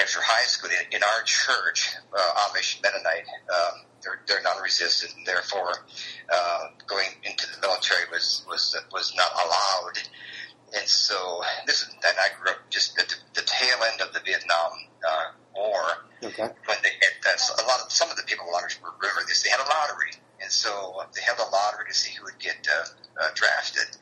after 0.00 0.20
high 0.22 0.46
school 0.46 0.70
in, 0.70 0.96
in 0.96 1.02
our 1.02 1.22
church, 1.24 1.94
uh, 2.16 2.48
Amish 2.48 2.82
Mennonite, 2.82 3.28
um, 3.52 3.84
they're, 4.02 4.20
they're 4.26 4.42
non-resistant, 4.42 5.12
and 5.16 5.26
therefore 5.26 5.72
uh, 6.32 6.60
going 6.86 7.08
into 7.24 7.46
the 7.50 7.60
military 7.60 8.08
was 8.10 8.44
was 8.48 8.76
was 8.92 9.14
not 9.16 9.32
allowed. 9.32 9.98
And 10.74 10.88
so 10.88 11.42
this 11.66 11.82
is, 11.82 11.88
and 11.90 12.16
I 12.16 12.28
grew 12.40 12.52
up 12.52 12.70
just 12.70 12.98
at 12.98 13.08
the, 13.08 13.16
the 13.34 13.46
tail 13.46 13.76
end 13.92 14.00
of 14.00 14.14
the 14.14 14.20
Vietnam 14.20 14.72
uh, 15.06 15.24
War. 15.54 15.82
Okay. 16.24 16.48
When 16.64 16.78
they 16.82 16.88
had 16.88 17.14
that's 17.22 17.50
a 17.50 17.66
lot 17.66 17.80
of 17.84 17.92
some 17.92 18.10
of 18.10 18.16
the 18.16 18.22
people 18.22 18.46
along 18.48 18.62
the 18.62 18.88
river, 19.02 19.20
this 19.28 19.42
they 19.42 19.50
had 19.50 19.60
a 19.60 19.68
lottery, 19.68 20.12
and 20.40 20.50
so 20.50 21.04
they 21.14 21.20
held 21.20 21.38
a 21.38 21.50
lottery 21.50 21.84
to 21.88 21.94
see 21.94 22.16
who 22.16 22.24
would 22.24 22.38
get 22.38 22.66
uh, 22.66 22.86
uh, 23.20 23.28
drafted. 23.34 23.96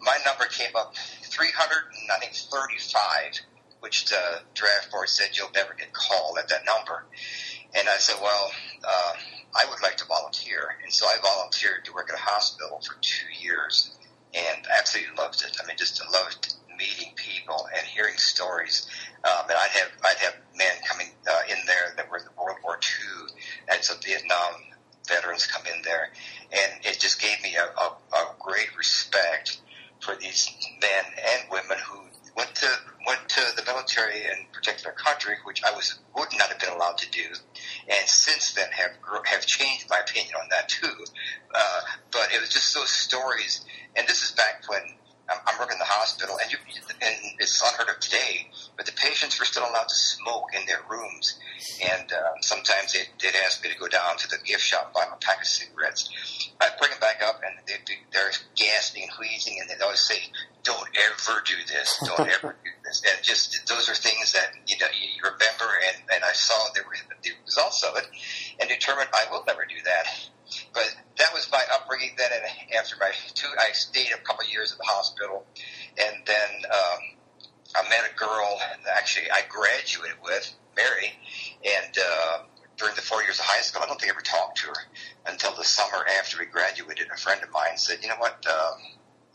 My 0.00 0.18
number 0.24 0.44
came 0.46 0.74
up 0.76 0.94
300 0.96 1.76
and 2.02 2.10
I 2.10 2.18
think 2.18 2.34
35, 2.34 3.40
which 3.80 4.06
the 4.06 4.40
draft 4.54 4.90
board 4.90 5.08
said 5.08 5.36
you'll 5.36 5.50
never 5.54 5.74
get 5.74 5.92
called 5.92 6.38
at 6.38 6.48
that 6.48 6.64
number. 6.64 7.04
And 7.76 7.88
I 7.88 7.96
said, 7.96 8.16
well, 8.22 8.52
uh, 8.84 9.12
I 9.54 9.68
would 9.70 9.82
like 9.82 9.96
to 9.98 10.06
volunteer. 10.06 10.76
And 10.82 10.92
so 10.92 11.06
I 11.06 11.16
volunteered 11.22 11.84
to 11.86 11.92
work 11.92 12.08
at 12.10 12.18
a 12.18 12.22
hospital 12.22 12.80
for 12.86 12.94
two 13.00 13.26
years 13.40 13.96
and 14.32 14.66
absolutely 14.78 15.16
loved 15.16 15.42
it. 15.42 15.56
I 15.62 15.66
mean, 15.66 15.76
just 15.76 16.02
loved 16.12 16.54
meeting 16.78 17.12
people 17.16 17.68
and 17.76 17.86
hearing 17.86 18.16
stories. 18.16 18.88
Um, 19.24 19.46
and 19.48 19.58
I'd 19.58 19.70
have, 19.70 19.90
I'd 20.04 20.18
have 20.18 20.34
men 20.56 20.74
coming 20.88 21.08
uh, 21.28 21.42
in 21.50 21.58
there 21.66 21.94
that 21.96 22.10
were 22.10 22.18
in 22.18 22.24
World 22.36 22.58
War 22.64 22.78
II 22.78 23.26
and 23.72 23.82
some 23.82 23.98
Vietnam 24.04 24.54
veterans 25.08 25.46
come 25.46 25.62
in 25.66 25.82
there. 25.82 26.10
And 26.52 26.84
it 26.84 27.00
just 27.00 27.20
gave 27.20 27.42
me 27.42 27.56
a, 27.56 27.64
a, 27.64 27.96
a 28.16 28.34
great 28.40 28.76
respect 28.76 29.58
for 30.04 30.14
these 30.16 30.48
men 30.80 31.04
and 31.32 31.50
women 31.50 31.78
who 31.88 32.00
went 32.36 32.54
to 32.54 32.68
went 33.06 33.28
to 33.28 33.40
the 33.56 33.64
military 33.64 34.24
and 34.24 34.50
protected 34.52 34.86
our 34.86 34.92
country, 34.92 35.34
which 35.44 35.62
I 35.64 35.72
was 35.72 35.98
would 36.16 36.28
not 36.36 36.48
have 36.48 36.58
been 36.58 36.72
allowed 36.72 36.98
to 36.98 37.10
do, 37.10 37.24
and 37.88 38.08
since 38.08 38.52
then 38.52 38.68
have 38.72 38.92
have 39.26 39.46
changed 39.46 39.86
my 39.88 39.98
opinion 39.98 40.34
on 40.40 40.48
that 40.50 40.68
too. 40.68 40.94
Uh, 41.54 41.80
but 42.12 42.32
it 42.34 42.40
was 42.40 42.50
just 42.50 42.74
those 42.74 42.90
stories, 42.90 43.64
and 43.96 44.06
this 44.06 44.22
is 44.22 44.32
back 44.32 44.62
when 44.68 44.82
I'm, 45.30 45.38
I'm 45.46 45.58
working 45.58 45.76
in 45.76 45.78
the 45.78 45.88
hospital, 45.88 46.36
and 46.42 46.52
you 46.52 46.58
and 47.00 47.16
it's 47.38 47.62
unheard 47.62 47.88
of 47.88 48.00
today, 48.00 48.48
but 48.76 48.86
the 48.86 48.92
patients 48.92 49.38
were 49.38 49.44
still 49.44 49.64
allowed 49.64 49.88
to 49.88 49.94
smoke 49.94 50.48
in 50.54 50.66
their 50.66 50.80
rooms, 50.88 51.38
and 51.82 52.12
uh, 52.12 52.40
sometimes 52.40 52.92
they'd, 52.92 53.08
they'd 53.20 53.38
ask 53.44 53.62
me 53.62 53.70
to 53.70 53.78
go 53.78 53.88
down 53.88 54.16
to 54.18 54.28
the 54.28 54.38
gift 54.44 54.62
shop 54.62 54.86
and 54.86 54.94
buy 54.94 55.04
them 55.04 55.14
a 55.14 55.24
pack 55.24 55.40
of 55.40 55.46
cigarettes. 55.46 56.10
I'd 56.60 56.76
bring 56.78 56.90
them 56.90 57.00
back 57.00 57.22
up, 57.22 57.40
and 57.44 57.54
they'd 57.66 57.84
be 57.86 57.94
they're 58.12 58.30
gasping 58.56 59.04
and 59.04 59.12
wheezing, 59.18 59.56
and 59.60 59.68
they'd 59.68 59.82
always 59.82 60.00
say, 60.00 60.20
"Don't 60.64 60.88
ever 60.96 61.42
do 61.46 61.56
this. 61.68 62.02
Don't 62.04 62.28
ever 62.28 62.56
do 62.64 62.70
this." 62.84 63.02
And 63.04 63.22
just 63.22 63.66
those 63.68 63.88
are 63.88 63.94
things 63.94 64.32
that 64.32 64.52
you 64.66 64.78
know 64.78 64.86
you 64.92 65.22
remember, 65.22 65.68
and 65.88 66.02
and 66.12 66.24
I 66.24 66.32
saw 66.32 66.54
there 66.74 66.84
were 66.84 66.96
the 67.22 67.30
results 67.44 67.82
of 67.84 67.96
it, 67.96 68.06
and 68.58 68.68
determined 68.68 69.10
I 69.12 69.30
will 69.30 69.44
never 69.46 69.64
do 69.64 69.76
that. 69.84 70.06
But 70.72 70.94
that 71.18 71.32
was 71.32 71.50
my 71.50 71.62
upbringing. 71.74 72.14
Then, 72.16 72.30
and 72.32 72.74
after 72.78 72.96
my 72.98 73.12
two, 73.34 73.48
I 73.58 73.72
stayed 73.72 74.12
a 74.12 74.18
couple 74.18 74.44
of 74.44 74.50
years 74.50 74.72
at 74.72 74.78
the 74.78 74.84
hospital, 74.84 75.46
and 75.98 76.16
then 76.26 76.50
um, 76.70 77.00
I 77.76 77.88
met 77.88 78.10
a 78.10 78.14
girl. 78.16 78.60
Actually, 78.96 79.30
I 79.30 79.42
graduated 79.48 80.18
with 80.22 80.54
Mary, 80.76 81.12
and 81.64 81.96
uh, 81.98 82.38
during 82.76 82.94
the 82.94 83.02
four 83.02 83.22
years 83.22 83.38
of 83.38 83.44
high 83.44 83.60
school, 83.60 83.82
I 83.82 83.86
don't 83.86 84.00
think 84.00 84.12
I 84.12 84.14
ever 84.14 84.22
talked 84.22 84.58
to 84.58 84.68
her 84.68 84.82
until 85.26 85.54
the 85.54 85.64
summer 85.64 86.04
after 86.18 86.38
we 86.38 86.46
graduated. 86.46 87.08
A 87.12 87.16
friend 87.16 87.42
of 87.42 87.50
mine 87.50 87.76
said, 87.76 87.98
"You 88.02 88.08
know 88.08 88.16
what?" 88.18 88.44
Um, 88.46 88.78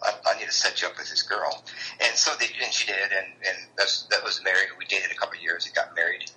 I, 0.01 0.13
I 0.25 0.39
need 0.39 0.45
to 0.45 0.53
set 0.53 0.81
you 0.81 0.87
up 0.87 0.97
with 0.97 1.09
this 1.09 1.23
girl, 1.23 1.63
and 1.99 2.15
so 2.15 2.31
they 2.39 2.47
and 2.63 2.71
she 2.71 2.87
did, 2.87 3.11
and 3.11 3.27
and 3.47 3.57
that's, 3.77 4.03
that 4.11 4.23
was. 4.23 4.39
Who 4.39 4.75
we 4.77 4.85
dated 4.85 5.11
a 5.11 5.15
couple 5.15 5.37
of 5.37 5.43
years 5.43 5.65
and 5.65 5.75
got 5.75 5.95
married. 5.95 6.29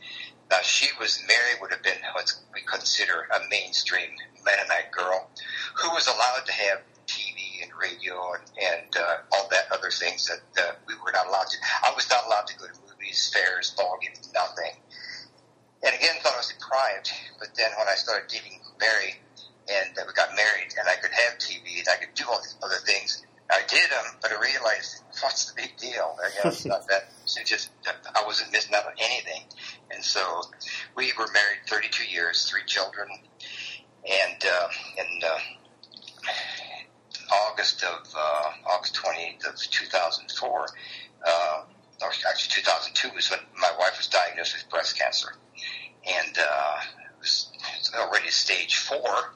Now 0.51 0.61
she 0.63 0.89
was 1.01 1.23
Mary 1.27 1.59
would 1.61 1.73
have 1.73 1.83
been 1.83 1.99
what 2.15 2.33
we 2.55 2.61
consider 2.63 3.27
a 3.35 3.49
mainstream 3.49 4.11
Mennonite 4.45 4.93
girl 4.93 5.31
who 5.75 5.91
was 5.91 6.07
allowed 6.07 6.45
to 6.47 6.53
have 6.53 6.83
TV 7.07 7.63
and 7.63 7.71
radio 7.81 8.35
and, 8.35 8.45
and 8.61 8.97
uh, 8.97 9.17
all 9.33 9.49
that 9.51 9.67
other 9.73 9.91
things 9.91 10.29
that 10.29 10.43
uh, 10.63 10.73
we 10.87 10.95
were 11.05 11.13
not 11.13 11.27
allowed 11.27 11.49
to. 11.49 11.57
I 11.83 11.93
was 11.95 12.09
not 12.11 12.27
allowed 12.27 12.47
to 12.49 12.59
go 12.59 12.67
to 12.67 12.75
movies, 12.89 13.33
fairs, 13.33 13.71
ball 13.77 13.99
games, 14.01 14.31
nothing. 14.35 14.77
And 15.83 15.95
again, 15.95 16.15
thought 16.23 16.35
I 16.35 16.39
was 16.39 16.53
deprived. 16.53 17.11
But 17.39 17.49
then 17.57 17.71
when 17.79 17.89
I 17.89 17.95
started 17.95 18.29
dating 18.29 18.61
Mary, 18.79 19.19
and 19.71 19.97
uh, 19.99 20.03
we 20.07 20.13
got 20.13 20.31
married, 20.37 20.75
and 20.79 20.89
I 20.89 20.97
could 20.97 21.11
have 21.11 21.39
TV, 21.39 21.79
and 21.79 21.89
I 21.89 21.97
could 21.97 22.15
do 22.15 22.25
all 22.29 22.39
these 22.39 22.57
other 22.63 22.79
things. 22.85 23.25
I 23.53 23.61
did 23.69 23.91
them, 23.91 24.05
but 24.23 24.33
I 24.33 24.41
realized 24.41 25.03
what's 25.21 25.53
the 25.53 25.61
big 25.61 25.77
deal? 25.77 25.93
You 25.93 26.45
know, 26.45 26.51
it's 26.51 26.65
not 26.65 26.89
that. 26.89 27.11
It's 27.23 27.39
just 27.45 27.71
I 27.87 28.25
wasn't 28.25 28.51
missing 28.51 28.75
out 28.75 28.87
on 28.87 28.93
anything. 28.99 29.43
And 29.91 30.03
so 30.03 30.43
we 30.97 31.13
were 31.19 31.27
married 31.35 31.61
32 31.69 32.05
years, 32.05 32.49
three 32.49 32.65
children, 32.67 33.09
and 33.11 34.45
uh, 34.45 34.69
in 34.99 35.21
uh, 35.23 35.39
August 37.51 37.85
of 37.85 38.07
uh, 38.17 38.51
August 38.71 38.95
28th 38.95 39.49
of 39.51 39.71
2004, 39.71 40.67
uh, 41.27 41.63
or 42.01 42.09
actually 42.29 42.63
2002 42.63 43.15
was 43.15 43.31
when 43.31 43.41
my 43.61 43.71
wife 43.79 43.99
was 43.99 44.09
diagnosed 44.09 44.55
with 44.55 44.69
breast 44.71 44.99
cancer, 44.99 45.29
and 46.07 46.39
uh, 46.39 46.77
it 46.81 47.21
was 47.21 47.53
already 47.95 48.31
stage 48.31 48.77
four, 48.77 49.35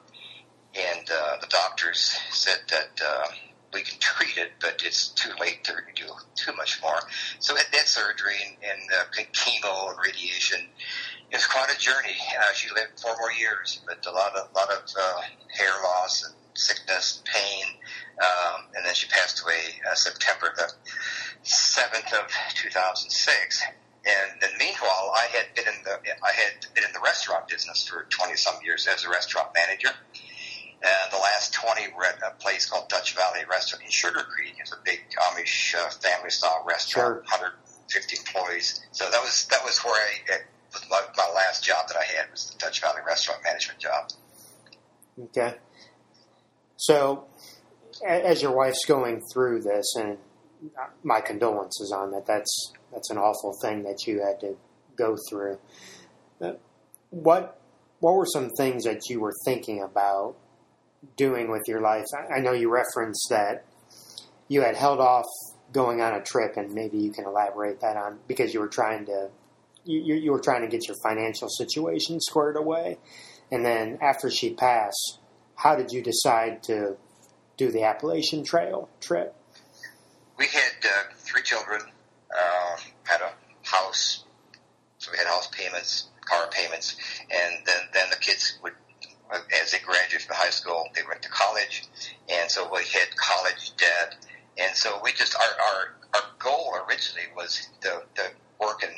and 0.73 1.07
uh, 1.11 1.37
the 1.39 1.47
doctors 1.47 2.17
said 2.31 2.59
that. 2.69 2.99
Uh, 3.05 3.27
we 3.73 3.81
can 3.81 3.99
treat 3.99 4.37
it, 4.37 4.51
but 4.61 4.81
it's 4.85 5.09
too 5.09 5.31
late 5.39 5.63
to 5.65 5.73
do 5.95 6.05
too 6.35 6.53
much 6.55 6.81
more. 6.81 6.99
So 7.39 7.55
it 7.55 7.65
did 7.71 7.85
surgery 7.85 8.35
and, 8.45 8.57
and 8.63 8.81
uh, 8.91 9.23
chemo 9.33 9.89
and 9.89 9.97
radiation. 10.03 10.59
Was 11.33 11.45
quite 11.45 11.69
a 11.69 11.77
journey. 11.77 12.15
Uh, 12.39 12.53
she 12.53 12.73
lived 12.73 12.99
four 13.01 13.13
more 13.19 13.33
years, 13.33 13.81
but 13.85 14.05
a 14.07 14.11
lot 14.11 14.33
of 14.35 14.47
lot 14.55 14.71
of 14.71 14.83
uh, 14.97 15.21
hair 15.51 15.73
loss 15.83 16.23
and 16.25 16.33
sickness, 16.53 17.21
pain, 17.25 17.65
um, 18.23 18.61
and 18.73 18.85
then 18.85 18.93
she 18.93 19.07
passed 19.09 19.43
away 19.43 19.59
uh, 19.91 19.93
September 19.93 20.53
the 20.55 20.71
seventh 21.43 22.13
of 22.13 22.31
two 22.55 22.69
thousand 22.69 23.09
six. 23.09 23.61
And 24.05 24.39
then 24.39 24.51
meanwhile, 24.57 25.11
I 25.13 25.27
had 25.35 25.53
been 25.53 25.67
in 25.67 25.83
the 25.83 25.99
I 25.99 26.31
had 26.31 26.73
been 26.73 26.85
in 26.85 26.93
the 26.93 27.01
restaurant 27.03 27.49
business 27.49 27.85
for 27.85 28.07
twenty 28.09 28.37
some 28.37 28.55
years 28.63 28.87
as 28.87 29.03
a 29.03 29.09
restaurant 29.09 29.49
manager. 29.53 29.89
Uh, 29.89 30.26
the 30.81 31.17
last 31.17 31.53
20 31.53 31.93
were 31.95 32.05
at 32.05 32.19
a 32.25 32.31
place 32.39 32.69
called 32.69 32.87
Dutch 32.89 33.15
Valley 33.15 33.41
Restaurant 33.49 33.83
in 33.83 33.89
Sugarcreek. 33.89 34.59
It's 34.59 34.71
a 34.71 34.77
big 34.83 35.01
Amish 35.19 35.75
uh, 35.75 35.89
family 35.89 36.29
style 36.29 36.63
restaurant, 36.67 37.25
Sure. 37.27 37.39
150 37.41 38.17
employees. 38.17 38.81
So 38.91 39.09
that 39.09 39.21
was 39.21 39.47
that 39.51 39.63
was 39.63 39.79
where 39.79 39.95
I 39.95 40.33
it 40.35 40.45
was 40.73 40.85
my, 40.89 41.01
my 41.17 41.33
last 41.33 41.63
job 41.63 41.87
that 41.87 41.97
I 41.97 42.03
had 42.03 42.31
was 42.31 42.51
the 42.51 42.59
Dutch 42.59 42.81
Valley 42.81 43.01
Restaurant 43.05 43.41
Management 43.43 43.79
job. 43.79 44.09
Okay. 45.25 45.55
So, 46.75 47.25
as 48.07 48.41
your 48.43 48.55
wife's 48.55 48.85
going 48.85 49.23
through 49.33 49.63
this, 49.63 49.95
and 49.97 50.19
my 51.03 51.21
condolences 51.21 51.91
on 51.91 52.11
that. 52.11 52.25
That's 52.25 52.73
that's 52.91 53.09
an 53.09 53.17
awful 53.17 53.53
thing 53.61 53.83
that 53.83 54.05
you 54.05 54.21
had 54.23 54.39
to 54.41 54.55
go 54.95 55.15
through. 55.29 55.59
Uh, 56.41 56.53
What 57.09 57.59
what 57.99 58.13
were 58.15 58.25
some 58.25 58.49
things 58.57 58.83
that 58.83 59.01
you 59.09 59.19
were 59.19 59.33
thinking 59.45 59.81
about 59.81 60.35
doing 61.15 61.49
with 61.49 61.63
your 61.67 61.81
life? 61.81 62.05
I 62.35 62.39
know 62.39 62.51
you 62.51 62.71
referenced 62.71 63.27
that 63.29 63.65
you 64.47 64.61
had 64.61 64.75
held 64.75 64.99
off 64.99 65.25
going 65.71 66.01
on 66.01 66.13
a 66.13 66.23
trip, 66.23 66.57
and 66.57 66.73
maybe 66.73 66.97
you 66.97 67.11
can 67.11 67.25
elaborate 67.25 67.81
that 67.81 67.97
on 67.97 68.19
because 68.27 68.53
you 68.53 68.59
were 68.59 68.67
trying 68.67 69.05
to 69.05 69.29
you, 69.85 70.15
you 70.15 70.31
were 70.31 70.39
trying 70.39 70.61
to 70.61 70.67
get 70.67 70.87
your 70.87 70.97
financial 71.01 71.47
situation 71.49 72.19
squared 72.19 72.57
away, 72.57 72.97
and 73.51 73.65
then 73.65 73.97
after 74.01 74.29
she 74.29 74.53
passed, 74.53 75.19
how 75.55 75.75
did 75.75 75.91
you 75.91 76.01
decide 76.01 76.63
to 76.63 76.97
do 77.55 77.71
the 77.71 77.83
Appalachian 77.83 78.43
Trail 78.43 78.89
trip? 78.99 79.33
We 80.37 80.45
had 80.47 80.73
uh, 80.83 81.13
three 81.15 81.41
children, 81.41 81.81
uh, 82.31 82.77
had 83.03 83.21
a 83.21 83.31
house, 83.63 84.23
so 84.97 85.11
we 85.11 85.17
had 85.17 85.27
house 85.27 85.47
payments, 85.47 86.09
car 86.25 86.47
payments, 86.51 86.95
and 87.31 87.65
then 87.65 87.81
then 87.93 88.09
the 88.09 88.17
kids 88.17 88.59
would, 88.63 88.73
as 89.61 89.71
they 89.71 89.79
graduated 89.79 90.27
from 90.27 90.35
high 90.35 90.49
school, 90.49 90.87
they 90.95 91.01
went 91.07 91.21
to 91.21 91.29
college, 91.29 91.83
and 92.29 92.49
so 92.49 92.69
we 92.71 92.83
had 92.85 93.15
college 93.15 93.75
debt, 93.77 94.15
and 94.57 94.75
so 94.75 94.99
we 95.03 95.11
just 95.13 95.35
our 95.35 95.41
our, 95.41 95.95
our 96.15 96.29
goal 96.39 96.73
originally 96.87 97.27
was 97.35 97.67
to, 97.81 98.01
to 98.15 98.23
work 98.59 98.83
and 98.83 98.93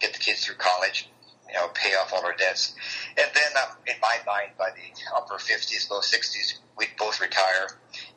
get 0.00 0.12
the 0.12 0.18
kids 0.18 0.44
through 0.44 0.56
college. 0.56 1.08
You 1.48 1.54
know, 1.54 1.68
pay 1.74 1.94
off 1.94 2.12
all 2.12 2.24
our 2.24 2.34
debts, 2.34 2.74
and 3.16 3.30
then 3.32 3.62
um, 3.62 3.76
in 3.86 3.94
my 4.02 4.18
mind, 4.26 4.52
by 4.58 4.70
the 4.70 5.16
upper 5.16 5.38
fifties, 5.38 5.88
low 5.88 6.00
sixties, 6.00 6.58
we'd 6.76 6.88
both 6.98 7.20
retire, 7.20 7.68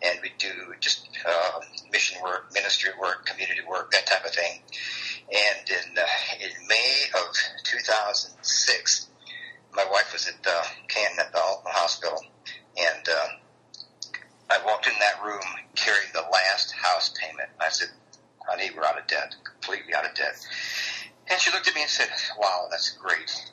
and 0.02 0.20
we'd 0.24 0.38
do 0.40 0.74
just 0.80 1.08
uh, 1.28 1.60
mission 1.92 2.22
work, 2.24 2.52
ministry 2.54 2.92
work, 3.00 3.26
community 3.26 3.62
work, 3.70 3.92
that 3.92 4.08
type 4.08 4.26
of 4.26 4.32
thing. 4.32 4.62
And 5.30 5.70
in 5.70 5.98
uh, 5.98 6.06
in 6.42 6.68
May 6.68 7.04
of 7.14 7.36
2006, 7.66 9.08
my 9.74 9.86
wife 9.92 10.12
was 10.14 10.28
at 10.28 10.46
uh, 10.48 10.64
Canton 10.88 11.20
at 11.20 11.32
the 11.32 11.40
Hospital, 11.40 12.20
and 12.78 13.08
uh, 13.08 13.28
I 14.52 14.66
walked 14.66 14.88
in 14.88 14.94
that 15.00 15.24
room 15.24 15.44
carrying 15.76 16.10
the 16.14 16.26
last 16.32 16.72
house 16.72 17.14
payment. 17.20 17.50
I 17.60 17.70
said, 17.70 17.90
"Honey, 18.48 18.72
we're 18.76 18.84
out 18.84 19.00
of 19.00 19.08
debt, 19.08 19.36
completely 19.44 19.94
out 19.94 20.06
of 20.06 20.16
debt." 20.16 20.36
And 21.30 21.40
she 21.40 21.52
looked 21.52 21.68
at 21.68 21.76
me 21.76 21.82
and 21.82 21.90
said, 21.90 22.10
"Wow, 22.38 22.68
that's 22.72 22.92
great." 22.92 23.52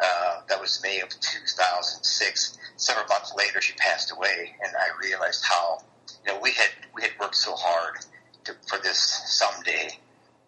Uh, 0.00 0.42
that 0.48 0.60
was 0.60 0.80
May 0.82 1.00
of 1.00 1.08
2006. 1.08 2.58
Several 2.76 3.06
months 3.08 3.34
later, 3.36 3.60
she 3.60 3.72
passed 3.74 4.12
away, 4.12 4.54
and 4.64 4.72
I 4.76 4.96
realized 5.04 5.44
how 5.44 5.82
you 6.24 6.32
know 6.32 6.40
we 6.40 6.52
had 6.52 6.70
we 6.94 7.02
had 7.02 7.12
worked 7.20 7.36
so 7.36 7.54
hard 7.54 7.98
to, 8.44 8.54
for 8.66 8.78
this 8.78 8.98
someday, 9.26 9.98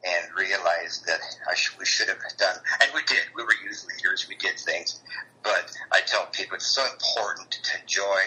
and 0.05 0.35
realized 0.37 1.07
that 1.07 1.21
sh- 1.55 1.71
we 1.79 1.85
should 1.85 2.09
have 2.09 2.19
done, 2.39 2.57
and 2.83 2.91
we 2.95 3.03
did. 3.07 3.21
We 3.37 3.43
were 3.43 3.55
youth 3.65 3.85
leaders. 3.89 4.27
We 4.29 4.37
did 4.37 4.59
things, 4.59 5.01
but 5.43 5.71
I 5.93 6.01
tell 6.07 6.27
people 6.27 6.57
it's 6.57 6.75
so 6.75 6.85
important 6.91 7.51
to 7.51 7.81
enjoy 7.81 8.21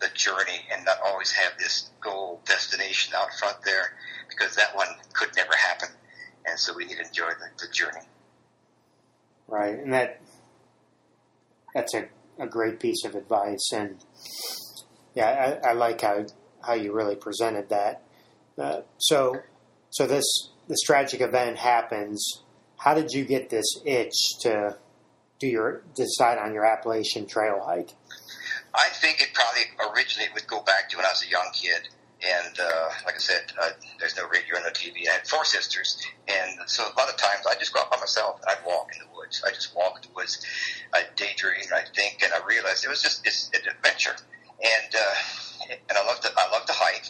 the 0.00 0.08
journey 0.14 0.64
and 0.72 0.84
not 0.84 0.96
always 1.04 1.30
have 1.32 1.52
this 1.58 1.90
goal 2.00 2.40
destination 2.46 3.12
out 3.14 3.28
front 3.38 3.56
there, 3.64 3.92
because 4.30 4.56
that 4.56 4.74
one 4.74 4.88
could 5.12 5.28
never 5.36 5.52
happen, 5.54 5.88
and 6.46 6.58
so 6.58 6.74
we 6.74 6.86
need 6.86 6.96
to 6.96 7.06
enjoy 7.06 7.28
the, 7.28 7.66
the 7.66 7.72
journey. 7.72 8.06
Right, 9.46 9.78
and 9.78 9.92
that 9.92 10.20
that's 11.74 11.94
a, 11.94 12.08
a 12.38 12.46
great 12.46 12.80
piece 12.80 13.04
of 13.04 13.14
advice, 13.14 13.70
and 13.74 13.98
yeah, 15.14 15.58
I, 15.62 15.70
I 15.70 15.72
like 15.74 16.00
how 16.00 16.24
how 16.62 16.74
you 16.74 16.92
really 16.92 17.16
presented 17.16 17.68
that. 17.68 18.02
Uh, 18.58 18.82
so, 18.98 19.40
so 19.90 20.06
this 20.06 20.49
this 20.70 20.82
tragic 20.82 21.20
event 21.20 21.58
happens. 21.58 22.44
How 22.78 22.94
did 22.94 23.10
you 23.10 23.24
get 23.24 23.50
this 23.50 23.66
itch 23.84 24.14
to 24.42 24.78
do 25.40 25.48
your 25.48 25.82
decide 25.96 26.38
on 26.38 26.54
your 26.54 26.64
Appalachian 26.64 27.26
Trail 27.26 27.60
hike? 27.66 27.90
I 28.72 28.88
think 28.90 29.20
it 29.20 29.34
probably 29.34 29.62
originally 29.92 30.28
would 30.32 30.46
go 30.46 30.62
back 30.62 30.88
to 30.90 30.96
when 30.96 31.04
I 31.04 31.10
was 31.10 31.24
a 31.26 31.28
young 31.28 31.50
kid. 31.52 31.88
And 32.22 32.60
uh, 32.60 32.88
like 33.04 33.16
I 33.16 33.18
said, 33.18 33.52
uh, 33.60 33.70
there's 33.98 34.16
no 34.16 34.28
radio 34.28 34.56
and 34.56 34.64
no 34.64 34.70
TV. 34.70 35.08
I 35.08 35.14
had 35.14 35.26
four 35.26 35.44
sisters, 35.44 35.98
and 36.28 36.50
so 36.66 36.84
a 36.84 36.92
lot 37.00 37.08
of 37.08 37.16
times 37.16 37.46
I 37.48 37.54
just 37.54 37.72
go 37.72 37.80
out 37.80 37.90
by 37.90 37.96
myself. 37.96 38.40
And 38.42 38.50
I'd 38.50 38.64
walk 38.66 38.90
in 38.92 39.00
the 39.00 39.16
woods. 39.16 39.42
I 39.44 39.50
just 39.52 39.74
walk 39.74 39.96
in 39.96 40.10
the 40.10 40.14
woods. 40.14 40.44
I 40.92 41.04
daydream. 41.16 41.64
I 41.74 41.80
think, 41.96 42.20
and 42.22 42.30
I 42.34 42.46
realized 42.46 42.84
it 42.84 42.88
was 42.88 43.02
just 43.02 43.26
it's 43.26 43.50
an 43.54 43.62
adventure. 43.74 44.14
And 44.60 44.94
uh, 44.94 45.14
and 45.70 45.96
I 45.96 46.06
love 46.06 46.20
to 46.20 46.30
I 46.36 46.52
love 46.52 46.66
to 46.66 46.74
hike. 46.74 47.08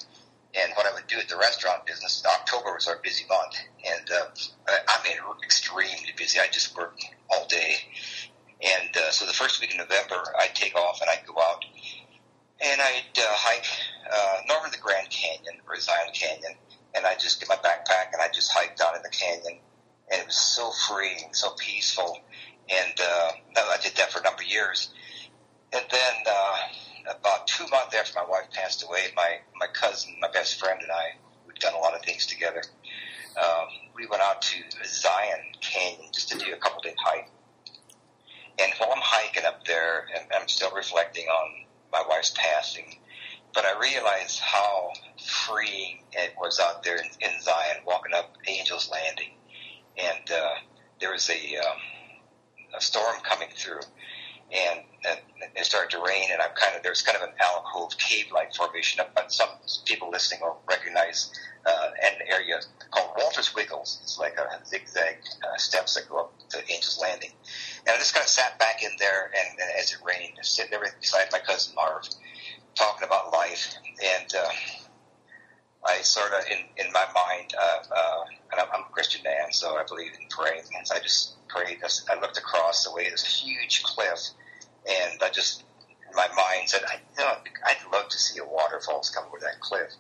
And 0.54 0.72
what 0.74 0.86
I 0.86 0.92
would 0.94 1.06
do 1.06 1.18
at 1.18 1.28
the 1.28 1.36
restaurant 1.36 1.86
business, 1.86 2.24
October 2.26 2.74
was 2.74 2.88
our 2.88 2.98
busy 3.04 3.24
month, 3.28 3.54
and 3.86 4.10
uh, 4.10 4.26
I 4.68 4.78
I 4.88 5.08
mean 5.08 5.16
extremely 5.44 6.12
busy. 6.16 6.40
I 6.40 6.48
just 6.50 6.76
worked 6.76 7.04
all 7.30 7.46
day. 7.46 7.76
And 8.60 8.94
uh, 8.96 9.10
so 9.10 9.26
the 9.26 9.32
first 9.32 9.60
week 9.60 9.70
in 9.70 9.78
November, 9.78 10.20
I'd 10.38 10.54
take 10.54 10.74
off 10.74 11.00
and 11.00 11.08
I'd 11.08 11.24
go 11.26 11.40
out 11.40 11.64
and 12.60 12.80
I'd 12.80 13.16
uh, 13.16 13.22
hike 13.26 13.64
uh, 14.12 14.40
normally 14.48 14.70
the 14.72 14.82
Grand 14.82 15.08
Canyon 15.08 15.62
or 15.66 15.76
Zion 15.76 16.12
Canyon, 16.12 16.52
and 16.94 17.06
I'd 17.06 17.20
just 17.20 17.40
get 17.40 17.48
my 17.48 17.56
backpack 17.56 18.12
and 18.12 18.20
I 18.20 18.28
just 18.28 18.52
hike 18.52 18.76
down 18.76 18.96
in 18.96 19.02
the 19.02 19.08
canyon, 19.08 19.60
and 20.10 20.20
it 20.20 20.26
was 20.26 20.36
so 20.36 20.72
freeing, 20.72 21.32
so 21.32 21.50
peaceful, 21.56 22.18
and 22.68 23.00
uh, 23.00 23.32
for 24.10 24.20
a 24.20 24.22
number 24.22 24.42
of 24.42 24.48
years. 24.48 24.92
And 25.72 25.84
then 25.90 26.14
uh, 26.26 26.56
about 27.18 27.46
two 27.46 27.66
months 27.68 27.94
after 27.94 28.18
my 28.18 28.28
wife 28.28 28.50
passed 28.52 28.84
away, 28.84 29.06
my 29.16 29.38
my 29.58 29.66
cousin, 29.68 30.16
my 30.20 30.30
best 30.30 30.58
friend, 30.58 30.80
and 30.82 30.90
I 30.90 31.14
we'd 31.46 31.58
done 31.58 31.74
a 31.74 31.78
lot 31.78 31.94
of 31.94 32.02
things 32.02 32.26
together. 32.26 32.62
Um, 33.36 33.68
we 33.94 34.06
went 34.06 34.22
out 34.22 34.42
to 34.42 34.56
Zion 34.84 35.38
Canyon 35.60 36.10
just 36.12 36.30
to 36.30 36.38
do 36.38 36.52
a 36.52 36.56
couple 36.56 36.82
day 36.82 36.94
hike. 36.98 37.30
And 38.58 38.72
while 38.78 38.90
I'm 38.92 39.00
hiking 39.00 39.44
up 39.44 39.64
there, 39.64 40.06
and 40.14 40.24
I'm 40.34 40.48
still 40.48 40.72
reflecting 40.72 41.26
on 41.26 41.64
my 41.92 42.02
wife's 42.08 42.34
passing, 42.36 42.96
but 43.54 43.64
I 43.64 43.78
realized 43.78 44.40
how 44.40 44.92
freeing 45.24 46.00
it 46.12 46.34
was 46.38 46.60
out 46.60 46.82
there 46.82 46.96
in, 46.96 47.06
in 47.20 47.40
Zion, 47.40 47.82
walking 47.86 48.12
up 48.12 48.36
Angel's 48.48 48.90
Landing, 48.90 49.30
and 49.96 50.30
uh, 50.30 50.54
there 51.00 51.12
was 51.12 51.30
a 51.30 51.56
um, 51.56 51.78
a 52.76 52.80
storm 52.80 53.16
coming 53.22 53.48
through, 53.54 53.80
and, 54.52 54.80
and 55.08 55.20
it 55.56 55.64
started 55.64 55.90
to 55.90 56.02
rain, 56.02 56.28
and 56.32 56.40
I'm 56.40 56.54
kind 56.54 56.76
of 56.76 56.82
there's 56.82 57.02
kind 57.02 57.16
of 57.16 57.22
an 57.22 57.34
alcove 57.40 57.96
cave-like 57.98 58.54
formation. 58.54 59.04
But 59.14 59.32
some 59.32 59.48
people 59.84 60.10
listening 60.10 60.40
will 60.42 60.60
recognize 60.68 61.32
uh, 61.66 61.90
an 62.02 62.18
area 62.28 62.60
called 62.90 63.10
Walter's 63.16 63.54
Wiggles. 63.54 64.00
It's 64.02 64.18
like 64.18 64.36
a 64.38 64.64
zigzag 64.66 65.18
uh, 65.42 65.56
steps 65.56 65.94
that 65.94 66.08
go 66.08 66.20
up 66.20 66.48
to 66.50 66.58
Angel's 66.58 67.00
Landing, 67.00 67.32
and 67.86 67.94
I 67.94 67.98
just 67.98 68.14
kind 68.14 68.24
of 68.24 68.30
sat 68.30 68.58
back 68.58 68.82
in 68.82 68.90
there, 68.98 69.26
and, 69.26 69.58
and 69.58 69.70
as 69.78 69.92
it 69.92 69.98
rained, 70.04 70.34
just 70.36 70.54
sitting 70.54 70.70
there 70.70 70.84
beside 71.00 71.28
my 71.32 71.38
cousin 71.38 71.74
Marv, 71.74 72.08
talking 72.74 73.06
about 73.06 73.32
life, 73.32 73.74
and. 74.02 74.32
Uh, 74.34 74.50
I 75.82 76.02
sort 76.02 76.32
of, 76.32 76.44
in, 76.50 76.58
in 76.84 76.92
my 76.92 77.06
mind, 77.14 77.54
uh, 77.58 77.94
uh, 77.94 78.24
and 78.52 78.60
I'm, 78.60 78.66
I'm 78.72 78.80
a 78.82 78.92
Christian 78.92 79.22
man, 79.22 79.52
so 79.52 79.76
I 79.76 79.84
believe 79.88 80.12
in 80.12 80.28
praying. 80.28 80.64
And 80.76 80.86
so 80.86 80.94
I 80.94 80.98
just 80.98 81.36
prayed. 81.48 81.78
I 81.82 82.20
looked 82.20 82.38
across 82.38 82.84
the 82.84 82.92
way 82.92 83.08
this 83.08 83.24
huge 83.24 83.82
cliff, 83.82 84.20
and 84.88 85.22
I 85.22 85.30
just, 85.30 85.64
in 86.08 86.14
my 86.14 86.28
mind, 86.36 86.68
said, 86.68 86.82
I, 86.86 86.96
you 87.18 87.24
know, 87.24 87.32
I'd 87.66 87.92
love 87.92 88.08
to 88.08 88.18
see 88.18 88.38
a 88.40 88.44
waterfall 88.44 89.02
come 89.14 89.24
over 89.28 89.38
that 89.40 89.60
cliff. 89.60 89.90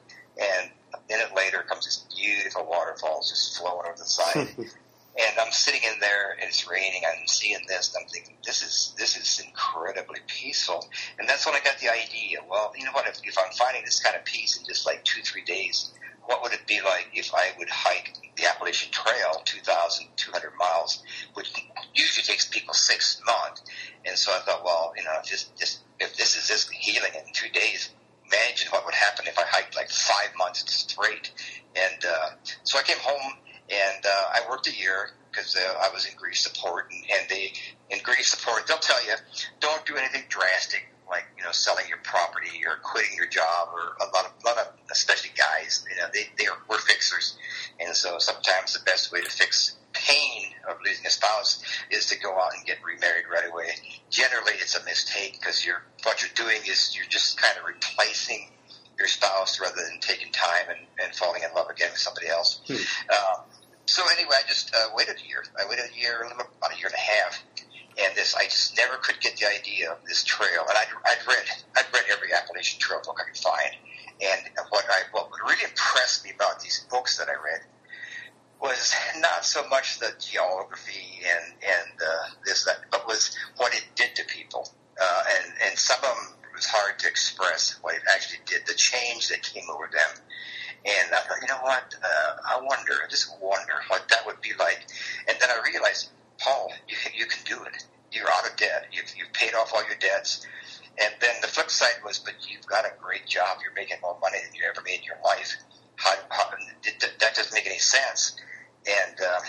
And 0.40 0.70
a 0.94 0.98
minute 1.08 1.34
later 1.36 1.64
comes 1.68 1.84
this 1.84 2.06
beautiful 2.16 2.66
waterfall 2.66 3.20
just 3.20 3.58
flowing 3.58 3.86
over 3.86 3.96
the 3.96 4.04
side. 4.04 4.48
and 4.58 5.38
I'm 5.38 5.52
sitting 5.52 5.82
in 5.82 6.00
there 6.00 6.32
and 6.32 6.48
it's 6.48 6.68
raining. 6.68 7.02
I'm 7.04 7.26
seeing 7.26 7.58
this 7.68 7.94
and 7.94 8.02
I'm 8.02 8.08
thinking, 8.08 8.36
this 8.44 8.62
is 8.62 8.94
this 8.96 9.16
is 9.16 9.44
incredibly 9.44 10.20
peaceful. 10.26 10.88
And 11.18 11.28
that's 11.28 11.44
when 11.44 11.54
I 11.54 11.60
got 11.60 11.78
the 11.78 11.90
idea. 11.90 12.38
Well, 12.48 12.72
you 12.76 12.84
know 12.84 12.92
what? 12.92 13.06
If, 13.06 13.20
if 13.24 13.36
I'm 13.38 13.52
finding 13.52 13.84
this 13.84 14.00
kind 14.00 14.16
of 14.16 14.24
peace 14.24 14.56
in 14.58 14.64
just 14.64 14.86
like 14.86 15.04
two 15.04 15.22
three 15.22 15.44
days, 15.44 15.92
what 16.24 16.42
would 16.42 16.52
it 16.52 16.66
be 16.66 16.80
like 16.80 17.08
if 17.12 17.34
I 17.34 17.50
would 17.58 17.68
hike 17.68 18.14
the 18.36 18.48
Appalachian 18.48 18.92
Trail, 18.92 19.42
2,200 19.44 20.52
miles, 20.58 21.02
which 21.34 21.52
usually 21.94 22.22
takes 22.22 22.46
people 22.46 22.72
six? 23.30 23.60
And 24.06 24.16
so 24.16 24.32
I 24.32 24.38
thought, 24.40 24.64
well, 24.64 24.92
you 24.96 25.04
know, 25.04 25.16
this, 25.28 25.50
this 25.58 25.80
if 25.98 26.16
this 26.16 26.36
is 26.36 26.48
this 26.48 26.68
healing 26.68 27.12
in 27.14 27.32
two 27.32 27.50
days, 27.50 27.90
imagine 28.26 28.68
what 28.70 28.84
would 28.84 28.94
happen 28.94 29.26
if 29.26 29.38
I 29.38 29.44
hiked 29.46 29.76
like 29.76 29.90
five 29.90 30.30
months 30.38 30.64
straight. 30.72 31.32
And 31.76 32.04
uh, 32.04 32.30
so 32.64 32.78
I 32.78 32.82
came 32.82 32.98
home 32.98 33.34
and 33.70 34.04
uh, 34.04 34.24
I 34.34 34.40
worked 34.48 34.66
a 34.68 34.76
year 34.76 35.10
because 35.30 35.56
uh, 35.56 35.84
I 35.84 35.92
was 35.94 36.06
in 36.06 36.16
grief 36.16 36.36
support, 36.36 36.90
and, 36.90 37.04
and 37.20 37.28
they 37.28 37.52
in 37.90 38.02
grief 38.02 38.26
support 38.26 38.66
they'll 38.66 38.78
tell 38.78 39.04
you 39.04 39.14
don't 39.60 39.84
do 39.86 39.96
anything 39.96 40.22
drastic 40.28 40.86
like 41.08 41.24
you 41.36 41.44
know 41.44 41.52
selling 41.52 41.86
your 41.88 41.98
property 41.98 42.62
or 42.66 42.76
quitting 42.82 43.16
your 43.16 43.26
job 43.26 43.68
or 43.72 43.96
a 44.04 44.10
lot 44.14 44.26
of 44.26 44.32
a 44.42 44.46
lot 44.46 44.58
of 44.58 44.72
especially 44.90 45.30
guys 45.36 45.84
you 45.90 45.96
know 45.96 46.08
they 46.12 46.26
they 46.38 46.46
are 46.46 46.58
we're 46.68 46.78
fixers, 46.78 47.36
and 47.78 47.94
so 47.94 48.18
sometimes 48.18 48.74
the 48.74 48.84
best 48.84 49.12
way 49.12 49.20
to 49.20 49.30
fix 49.30 49.76
pain 49.92 50.49
of 50.68 50.76
losing 50.84 51.06
a 51.06 51.10
spouse 51.10 51.62
is 51.90 52.06
to 52.06 52.18
go 52.18 52.32
out 52.38 52.52
and 52.56 52.64
get 52.66 52.78
remarried 52.84 53.24
right 53.32 53.50
away. 53.50 53.70
Generally, 54.10 54.54
it's 54.60 54.76
a 54.76 54.84
mistake 54.84 55.38
because 55.40 55.64
you're 55.64 55.82
what 56.04 56.22
you're 56.22 56.34
doing 56.34 56.60
is 56.68 56.96
you're 56.96 57.08
just 57.08 57.40
kind 57.40 57.56
of 57.58 57.64
replacing 57.64 58.50
your 58.98 59.08
spouse 59.08 59.60
rather 59.60 59.82
than 59.88 59.98
taking 60.00 60.30
time 60.30 60.68
and, 60.68 60.78
and 61.02 61.14
falling 61.14 61.42
in 61.42 61.48
love 61.54 61.70
again 61.70 61.88
with 61.90 62.00
somebody 62.00 62.28
else. 62.28 62.60
Hmm. 62.66 62.74
Um, 63.08 63.40
so 63.86 64.02
anyway, 64.12 64.36
I 64.38 64.46
just 64.46 64.74
uh, 64.74 64.94
waited 64.94 65.16
a 65.16 65.26
year. 65.26 65.42
I 65.58 65.68
waited 65.68 65.86
a 65.90 65.98
year, 65.98 66.22
about 66.22 66.72
a 66.72 66.78
year 66.78 66.86
and 66.86 66.94
a 66.94 66.98
half, 66.98 67.42
and 67.98 68.14
this 68.14 68.36
I 68.36 68.44
just 68.44 68.76
never 68.76 68.96
could 68.98 69.20
get 69.20 69.36
the 69.36 69.46
idea 69.48 69.90
of 69.90 69.98
this 70.06 70.22
trail. 70.22 70.62
And 70.68 70.76
I'd, 70.76 70.92
I'd 71.04 71.26
read 71.26 71.46
I'd 71.76 71.92
read 71.92 72.04
every 72.12 72.32
Appalachian 72.32 72.78
Trail 72.78 73.00
book 73.04 73.18
I 73.18 73.28
could 73.28 73.40
find, 73.40 73.72
and 74.20 74.40
what 74.68 74.84
I 74.88 75.02
what 75.12 75.28
really 75.42 75.64
impressed 75.64 76.24
me 76.24 76.30
about 76.34 76.60
these 76.60 76.86
books 76.90 77.18
that 77.18 77.28
I 77.28 77.34
read 77.34 77.62
was 78.60 78.94
not 79.18 79.44
so 79.44 79.66
much 79.68 79.98
the 79.98 80.12
geography 80.18 81.20
and 81.24 81.54
and 81.62 81.92
uh, 82.00 82.28
this 82.44 82.64
that, 82.64 82.80
but 82.90 83.06
was 83.06 83.36
what 83.56 83.74
it 83.74 83.84
did 83.94 84.14
to 84.16 84.24
people. 84.24 84.68
Uh, 85.00 85.22
and 85.36 85.52
and 85.68 85.78
some 85.78 85.98
of 85.98 86.16
them 86.16 86.34
it 86.50 86.56
was 86.56 86.66
hard 86.66 86.98
to 86.98 87.08
express 87.08 87.78
what 87.82 87.94
it 87.94 88.02
actually 88.14 88.40
did, 88.46 88.66
the 88.66 88.74
change 88.74 89.28
that 89.28 89.42
came 89.42 89.64
over 89.72 89.88
them. 89.90 90.22
And 90.84 91.12
I 91.12 91.20
thought, 91.20 91.38
you 91.42 91.48
know 91.48 91.60
what? 91.62 91.94
Uh, 92.02 92.56
I 92.56 92.60
wonder, 92.62 92.92
I 93.04 93.08
just 93.08 93.30
wonder 93.40 93.74
what 93.88 94.08
that 94.08 94.24
would 94.26 94.40
be 94.40 94.52
like. 94.58 94.88
And 95.28 95.36
then 95.40 95.50
I 95.50 95.60
realized, 95.62 96.08
Paul, 96.38 96.72
you, 96.88 96.96
you 97.14 97.26
can 97.26 97.44
do 97.44 97.62
it. 97.64 97.84
You're 98.12 98.30
out 98.30 98.48
of 98.48 98.56
debt. 98.56 98.86
You've, 98.90 99.12
you've 99.16 99.32
paid 99.32 99.54
off 99.54 99.72
all 99.74 99.84
your 99.86 99.96
debts. 100.00 100.46
And 101.02 101.12
then 101.20 101.34
the 101.42 101.48
flip 101.48 101.70
side 101.70 102.00
was, 102.04 102.18
but 102.18 102.34
you've 102.48 102.66
got 102.66 102.86
a 102.86 102.92
great 103.00 103.26
job. 103.26 103.58
You're 103.62 103.74
making 103.74 103.98
more 104.00 104.16
money 104.20 104.38
than 104.42 104.54
you 104.54 104.62
ever 104.68 104.80
made 104.82 105.00
in 105.00 105.04
your 105.04 105.20
life. 105.24 105.54
How, 105.96 106.14
how, 106.30 106.50
that, 106.50 107.12
that 107.20 107.34
doesn't 107.34 107.52
make 107.52 107.66
any 107.66 107.78
sense. 107.78 108.39
And, 108.90 109.16
uh, 109.20 109.40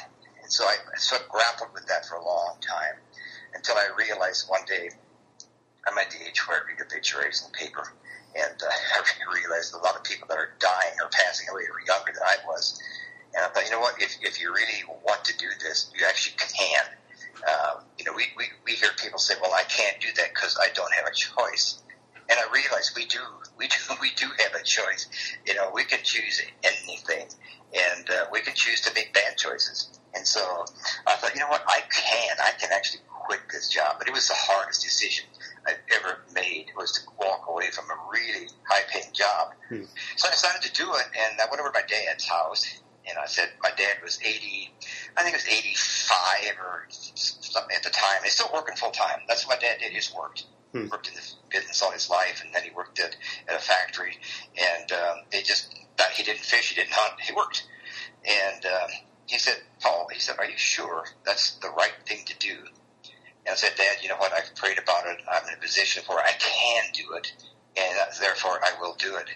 so 0.48 0.66
I 0.66 0.76
sort 0.98 1.22
of 1.22 1.30
grappled 1.30 1.74
with 1.74 1.88
that 1.88 2.06
for 2.06 2.16
a 2.16 2.26
long 2.26 2.56
time 2.62 3.00
until 3.54 3.76
I 3.76 3.90
realized 3.98 4.50
one 4.50 4.66
day 4.68 4.90
I'm 5.88 5.98
at 5.98 6.12
the 6.12 6.18
age 6.28 6.48
where 6.48 6.58
I 6.58 6.68
read 6.68 6.82
obituaries 6.82 7.42
in 7.42 7.52
the 7.52 7.58
paper 7.58 7.88
and 8.36 8.62
uh, 8.62 8.68
I 8.70 9.34
realized 9.34 9.74
a 9.74 9.78
lot 9.78 9.96
of 9.96 10.04
people 10.04 10.28
that 10.30 10.38
are 10.38 10.54
dying 10.60 10.96
or 11.02 11.10
passing 11.10 11.48
away 11.50 11.64
are 11.64 11.82
younger 11.88 12.12
than 12.14 12.24
I 12.24 12.36
was. 12.48 12.80
And 13.34 13.46
I 13.46 13.48
thought, 13.50 13.64
you 13.66 13.72
know 13.72 13.80
what? 13.80 13.96
If, 14.02 14.18
if 14.22 14.42
you 14.42 14.54
really 14.54 14.84
want 15.06 15.24
to 15.26 15.38
do 15.38 15.48
this, 15.64 15.90
you 15.98 16.06
actually 16.06 16.36
can. 16.38 16.86
Um, 17.48 17.84
you 17.98 18.06
know, 18.06 18.14
we, 18.14 18.26
we, 18.38 18.46
we 18.66 18.74
hear 18.74 18.90
people 19.02 19.20
say, 19.20 19.36
well, 19.42 19.54
I 19.54 19.64
can't 19.64 20.00
do 20.00 20.08
that 20.18 20.34
because 20.34 20.58
I 20.62 20.68
don't 20.74 20.94
have 20.94 21.08
a 21.08 21.16
choice. 21.16 21.81
And 22.32 22.40
I 22.40 22.52
realize 22.54 22.94
we 22.96 23.06
do, 23.06 23.20
we 23.58 23.68
do, 23.68 23.78
we 24.02 24.12
do 24.16 24.28
have 24.40 24.56
a 24.56 24.64
choice. 24.64 25.08
You 25.46 25.56
know, 25.56 25.72
we 25.74 25.84
can 25.84 26.00
choose 26.04 26.42
anything 26.64 27.28
and 27.74 28.10
uh, 28.10 28.26
we 28.32 28.42
can 28.42 28.54
choose 28.56 28.82
to 28.82 28.94
make 28.94 29.14
bad 29.14 29.38
choices. 29.38 30.00
And 30.14 30.28
so 30.28 30.66
I 31.08 31.16
thought, 31.16 31.34
you 31.34 31.40
know 31.40 31.48
what? 31.48 31.64
I 31.68 31.82
can, 31.90 32.36
I 32.40 32.52
can 32.60 32.70
actually 32.74 33.02
quit 33.08 33.40
this 33.52 33.70
job. 33.70 33.96
But 33.98 34.08
it 34.08 34.14
was 34.14 34.28
the 34.28 34.36
hardest 34.36 34.84
decision 34.84 35.26
I've 35.66 35.80
ever 35.96 36.20
made 36.34 36.68
was 36.76 36.92
to 36.94 37.02
walk 37.20 37.46
away 37.48 37.72
from 37.72 37.86
a 37.86 37.98
really 38.12 38.48
high 38.68 38.84
paying 38.90 39.14
job. 39.14 39.54
Hmm. 39.70 39.84
So 40.18 40.28
I 40.28 40.32
decided 40.32 40.62
to 40.64 40.74
do 40.74 40.92
it, 40.96 41.06
and 41.18 41.40
I 41.40 41.46
went 41.50 41.62
over 41.62 41.70
to 41.70 41.80
my 41.80 41.88
dad's 41.88 42.28
house, 42.28 42.66
and 43.08 43.18
I 43.18 43.26
said, 43.26 43.50
my 43.64 43.72
dad 43.78 44.04
was 44.04 44.20
80, 44.22 44.74
I 45.18 45.24
think 45.24 45.36
it 45.36 45.38
was 45.38 45.48
85 45.48 46.56
or 46.60 46.88
something 46.90 47.76
at 47.76 47.84
the 47.84 47.90
time. 47.90 48.22
He's 48.24 48.34
still 48.34 48.50
working 48.54 48.76
full 48.76 48.92
time. 48.92 49.22
That's 49.28 49.48
what 49.48 49.62
my 49.62 49.68
dad 49.68 49.80
did. 49.80 49.92
He 49.92 49.96
just 49.96 50.16
worked. 50.16 50.46
Hmm. 50.72 50.88
Worked 50.88 51.10
in 51.10 51.16
the 51.16 51.22
business 51.50 51.82
all 51.82 51.92
his 51.92 52.10
life, 52.10 52.42
and 52.46 52.54
then 52.54 52.64
he 52.64 52.72
worked 52.72 53.00
at, 53.00 53.16
at 53.50 53.56
a 53.56 53.60
factory, 53.60 54.18
and 54.58 54.92
um, 54.92 55.18
they 55.32 55.42
just, 55.42 55.76
he 56.14 56.24
didn't 56.24 56.40
fish, 56.40 56.70
he 56.70 56.76
didn't 56.76 56.94
hunt, 56.94 57.20
he 57.20 57.34
worked. 57.34 57.68
And 58.24 58.66
um, 58.66 58.90
he 59.26 59.38
said, 59.38 59.58
Paul, 59.82 60.08
he 60.14 60.20
said, 60.20 60.38
are 60.40 60.46
you 60.46 60.58
sure 60.58 61.06
that's 61.26 61.56
the 61.56 61.70
right 61.70 61.94
thing 62.06 62.20
to 62.26 62.38
do? 62.38 62.56
and 63.46 63.54
I 63.54 63.56
said, 63.56 63.72
Dad, 63.76 63.98
you 64.02 64.10
know 64.10 64.18
what? 64.18 64.34
I've 64.34 64.54
prayed 64.56 64.78
about 64.78 65.08
it. 65.08 65.18
I'm 65.30 65.48
in 65.48 65.56
a 65.56 65.62
position 65.62 66.04
where 66.08 66.20
I 66.20 66.32
can 66.38 66.84
do 66.94 67.14
it, 67.16 67.34
and 67.76 67.98
therefore 68.20 68.60
I 68.64 68.80
will 68.80 68.96
do 68.96 69.16
it. 69.16 69.28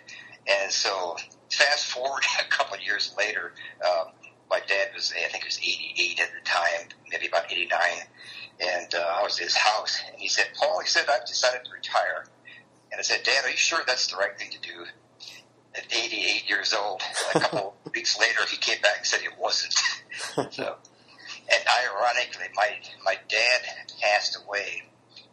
And 0.47 0.71
so, 0.71 1.15
fast 1.51 1.87
forward 1.87 2.23
a 2.39 2.49
couple 2.49 2.75
of 2.75 2.83
years 2.83 3.15
later, 3.17 3.53
um, 3.83 4.09
my 4.49 4.59
dad 4.67 4.89
was, 4.93 5.11
I 5.11 5.27
think 5.29 5.43
he 5.43 5.47
was 5.47 5.59
88 5.59 6.19
at 6.19 6.29
the 6.33 6.49
time, 6.49 6.89
maybe 7.09 7.27
about 7.27 7.51
89, 7.51 7.69
and 8.59 8.93
uh, 8.95 8.99
I 9.19 9.23
was 9.23 9.37
at 9.39 9.45
his 9.45 9.55
house, 9.57 10.01
and 10.09 10.19
he 10.19 10.27
said, 10.27 10.47
Paul, 10.55 10.79
he 10.79 10.87
said, 10.87 11.05
I've 11.09 11.25
decided 11.25 11.65
to 11.65 11.71
retire. 11.71 12.25
And 12.91 12.99
I 12.99 13.01
said, 13.03 13.23
Dad, 13.23 13.43
are 13.45 13.49
you 13.49 13.57
sure 13.57 13.81
that's 13.85 14.07
the 14.07 14.17
right 14.17 14.37
thing 14.37 14.51
to 14.51 14.59
do? 14.59 14.85
At 15.75 15.93
88 15.93 16.47
years 16.47 16.73
old, 16.73 17.01
a 17.33 17.39
couple 17.39 17.75
weeks 17.93 18.17
later, 18.19 18.39
he 18.49 18.57
came 18.57 18.81
back 18.81 18.97
and 18.99 19.05
said 19.05 19.19
it 19.23 19.37
wasn't. 19.37 19.73
so, 20.53 20.75
and 21.53 21.63
ironically, 21.83 22.45
my 22.55 22.69
my 23.03 23.17
dad 23.27 23.61
passed 24.01 24.37
away 24.45 24.83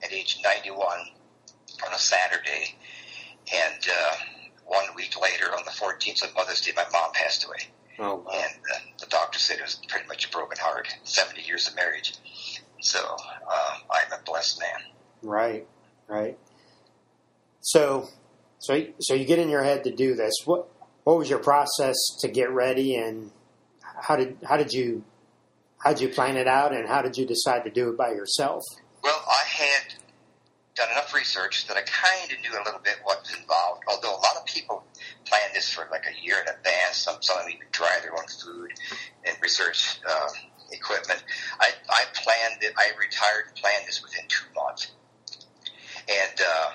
at 0.02 0.12
age 0.12 0.40
91 0.42 0.84
on 1.86 1.92
a 1.94 1.98
Saturday, 1.98 2.76
and 3.54 3.86
uh, 3.88 4.14
one 4.66 4.84
week 4.96 5.14
later, 5.20 5.46
on 5.56 5.64
the 5.64 5.70
14th 5.70 6.24
of 6.24 6.34
Mother's 6.34 6.60
Day, 6.60 6.72
my 6.74 6.86
mom 6.92 7.12
passed 7.12 7.44
away. 7.46 7.68
Oh, 7.98 8.16
wow. 8.16 8.32
And 8.32 8.54
uh, 8.74 8.78
the 8.98 9.06
doctor 9.06 9.38
said 9.38 9.58
it 9.58 9.62
was 9.62 9.80
pretty 9.88 10.08
much 10.08 10.26
a 10.26 10.30
broken 10.30 10.58
heart. 10.58 10.88
70 11.04 11.42
years 11.42 11.68
of 11.68 11.76
marriage. 11.76 12.14
So 12.82 12.98
uh, 12.98 13.78
I'm 13.90 14.12
a 14.12 14.22
blessed 14.24 14.60
man. 14.60 14.80
Right, 15.22 15.66
right. 16.08 16.36
So, 17.60 18.08
so, 18.58 18.86
so 18.98 19.14
you 19.14 19.24
get 19.24 19.38
in 19.38 19.48
your 19.48 19.62
head 19.62 19.84
to 19.84 19.94
do 19.94 20.14
this. 20.14 20.34
What, 20.44 20.68
what 21.04 21.16
was 21.16 21.30
your 21.30 21.38
process 21.38 21.96
to 22.20 22.28
get 22.28 22.50
ready, 22.50 22.96
and 22.96 23.30
how 24.00 24.16
did 24.16 24.36
how 24.48 24.56
did 24.56 24.72
you 24.72 25.04
how 25.78 25.92
did 25.92 26.00
you 26.00 26.08
plan 26.08 26.36
it 26.36 26.48
out, 26.48 26.74
and 26.74 26.88
how 26.88 27.02
did 27.02 27.16
you 27.16 27.24
decide 27.24 27.64
to 27.64 27.70
do 27.70 27.88
it 27.88 27.96
by 27.96 28.10
yourself? 28.10 28.62
Well, 29.02 29.24
I 29.28 29.44
had 29.46 29.94
done 30.74 30.90
enough 30.90 31.14
research 31.14 31.66
that 31.68 31.76
I 31.76 31.82
kind 31.82 32.32
of 32.32 32.40
knew 32.40 32.56
a 32.58 32.64
little 32.64 32.80
bit 32.82 32.96
what 33.04 33.20
was 33.20 33.34
involved. 33.34 33.82
Although 33.88 34.14
a 34.14 34.22
lot 34.22 34.36
of 34.36 34.44
people 34.46 34.84
plan 35.24 35.50
this 35.54 35.70
for 35.70 35.86
like 35.90 36.04
a 36.06 36.24
year 36.24 36.36
in 36.40 36.48
advance, 36.48 36.96
some 36.96 37.16
some 37.20 37.36
even 37.48 37.66
dry 37.70 37.98
their 38.02 38.12
own 38.12 38.26
food 38.26 38.72
and 39.24 39.36
research 39.40 40.00
uh, 40.08 40.28
equipment. 40.72 41.22
I, 41.60 41.70
I 41.88 42.02
planned 42.14 42.62
it. 42.62 42.74
I 42.76 42.98
retired 42.98 43.46
and 43.48 43.56
planned 43.56 43.86
this 43.86 44.02
within 44.02 44.24
two 44.28 44.44
months. 44.54 44.92
And 46.08 46.40
uh, 46.40 46.70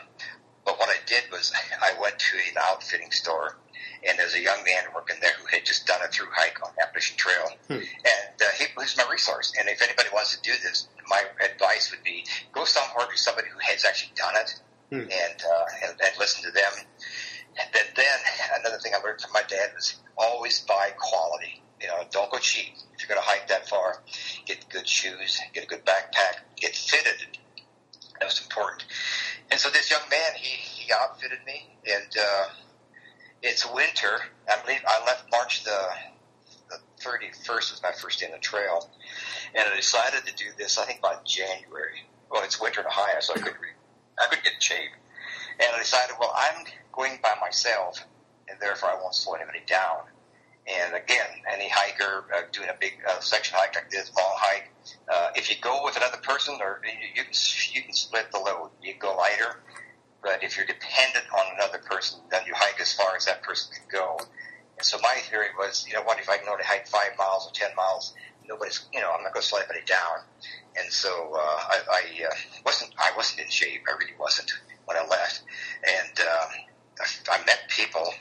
but 0.66 0.80
what 0.80 0.90
I 0.90 0.98
did 1.06 1.24
was 1.32 1.52
I 1.82 2.00
went 2.00 2.18
to 2.20 2.38
an 2.38 2.56
outfitting 2.70 3.12
store 3.12 3.58
and 4.08 4.18
there's 4.18 4.36
a 4.36 4.42
young 4.42 4.64
man 4.64 4.84
working 4.94 5.18
there 5.22 5.34
who 5.42 5.48
had 5.48 5.66
just 5.66 5.88
done 5.88 6.00
a 6.04 6.08
through 6.08 6.28
hike 6.32 6.64
on 6.64 6.70
Appalachian 6.80 7.18
Trail, 7.18 7.50
hmm. 7.68 7.74
and 7.74 8.36
uh, 8.40 8.46
he 8.60 8.66
was 8.78 8.96
my 8.96 9.04
resource. 9.12 9.52
And 9.60 9.68
if 9.68 9.82
anybody 9.82 10.10
wants 10.14 10.38
to 10.38 10.42
do 10.44 10.52
this, 10.62 10.88
my 11.10 11.22
advice 11.44 11.90
would 11.92 12.04
be 12.04 12.24
go 12.54 12.64
somewhere 12.64 13.08
to 13.08 13.18
somebody 13.18 13.48
who 13.52 13.58
has 13.60 13.86
actually 13.86 14.14
done 14.16 14.36
it 14.36 14.62
Hmm. 14.90 15.00
and, 15.00 15.42
uh, 15.44 15.66
and 15.84 16.00
and 16.02 16.18
listen 16.18 16.44
to 16.44 16.52
them. 16.52 16.72
And 17.60 17.70
then, 17.74 17.84
then 17.96 18.20
another 18.60 18.78
thing 18.78 18.94
I 18.96 19.04
learned 19.06 19.20
from 19.20 19.34
my 19.34 19.44
dad 19.48 19.72
was 19.76 19.96
always 20.18 20.62
buy 20.62 20.92
quality. 20.98 21.62
You 21.82 21.88
know, 21.88 22.04
don't 22.10 22.32
go 22.32 22.38
cheap. 22.38 22.74
You're 23.08 23.15
going 23.15 23.26
to 23.26 23.30
hike 23.30 23.48
that 23.48 23.70
far, 23.70 24.02
get 24.46 24.67
good 24.70 24.88
shoes, 24.88 25.39
get 25.54 25.63
a 25.63 25.67
good 25.67 25.86
backpack, 25.86 26.41
get 26.58 26.76
fitted. 26.76 27.38
That 28.20 28.26
was 28.26 28.41
important. 28.41 28.84
And 29.50 29.60
so 29.60 29.70
this 29.70 29.89
young 29.89 30.02
man, 30.10 30.32
he, 30.36 30.50
he 30.50 30.91
outfitted 30.91 31.39
me, 31.46 31.67
and 31.86 32.17
uh, 32.20 32.48
it's 33.41 33.65
winter. 33.72 34.20
I 34.50 34.62
believe 34.65 34.82
I 34.86 35.06
left 35.06 35.32
March 35.32 35.63
the 35.63 35.78
the 36.70 36.80
31st 37.02 37.72
was 37.72 37.80
my 37.82 37.91
first 37.93 38.20
day 38.20 38.26
on 38.26 38.34
the 38.34 38.39
trail, 38.39 38.89
and 39.56 39.63
I 39.72 39.76
decided 39.76 40.26
to 40.26 40.36
do 40.36 40.46
this. 40.58 40.78
I 40.78 40.86
think 40.86 41.02
by 41.02 41.15
January. 41.24 42.04
Well, 42.30 42.43
it's 42.43 42.60
winter 42.60 42.82
in 42.82 42.88
Ohio, 42.88 43.22
so 43.22 43.34
I 43.36 43.38
couldn't 43.38 43.62
re- 43.62 43.70
I 44.22 44.28
couldn't 44.28 44.43
get 44.43 44.54
in 44.56 44.60
shape, 44.60 44.91
and 45.60 45.70
I 45.74 45.80
decided, 45.80 46.17
well, 46.20 46.34
I'm 46.36 46.65
going 46.91 47.20
by 47.24 47.36
myself, 47.39 48.04
and 48.50 48.60
therefore 48.60 48.89
I 48.89 48.96
won't 48.96 49.15
slow 49.15 49.36
anybody 49.36 49.62
down. 49.65 50.00
And 50.68 50.96
again, 50.96 51.28
any 51.52 51.70
hiker 51.70 52.26
uh, 52.36 52.42
doing 52.52 52.68
a 52.70 52.76
big 52.80 52.94
uh, 53.08 53.20
section 53.22 53.56
hike 53.58 53.76
like 53.76 53.90
this, 53.90 54.12
long 54.18 54.36
hike, 54.36 54.70
uh, 55.08 55.30
if 55.36 55.50
you 55.50 55.56
go 55.62 55.82
with 55.86 55.96
another 55.96 56.18
person, 56.18 56.58
or 56.60 56.82
you, 56.84 56.92
you 57.16 57.24
can 57.24 57.34
you 57.74 57.82
can 57.84 57.94
split 57.94 58.32
the 58.34 58.40
load. 58.40 58.72
You 58.84 58.92
can 58.92 59.00
go 59.00 59.16
lighter, 59.16 59.62
but 60.22 60.44
if 60.44 60.58
you're 60.58 60.66
dependent 60.66 61.26
on 61.32 61.56
another 61.56 61.80
person, 61.80 62.20
then 62.32 62.42
you 62.46 62.54
hike 62.56 62.82
as 62.82 62.92
far 62.94 63.16
as 63.16 63.26
that 63.26 63.44
person 63.44 63.72
can 63.76 63.86
go. 63.90 64.18
And 64.78 64.86
so 64.86 64.98
my 65.02 65.22
theory 65.22 65.48
was, 65.58 65.86
you 65.88 65.94
know 65.94 66.04
what, 66.04 66.20
if 66.20 66.30
I 66.30 66.38
can 66.38 66.50
only 66.50 66.64
hike 66.64 66.88
five 66.88 67.18
miles 67.18 67.48
or 67.48 67.54
ten 67.54 67.74
miles, 67.76 68.14
nobody's, 68.48 68.86
you 68.94 69.00
know, 69.00 69.12
I'm 69.12 69.24
not 69.24 69.34
going 69.34 69.42
to 69.42 69.48
slow 69.48 69.60
anybody 69.60 69.86
down. 69.86 70.22
And 70.78 70.92
so 70.92 71.10
uh, 71.34 71.40
I, 71.40 71.80
I 71.90 72.26
uh, 72.26 72.36
wasn't, 72.66 72.92
I 72.98 73.12
wasn't 73.16 73.42
in 73.42 73.50
shape. 73.50 73.84
I 73.90 73.98
really 73.98 74.14
wasn't 74.20 74.52
when 74.86 74.98
I 74.98 75.08
left. 75.08 75.42
And 75.84 76.20
um, 76.20 76.50
I, 77.00 77.06
I 77.32 77.38
met 77.40 77.68
people. 77.70 78.14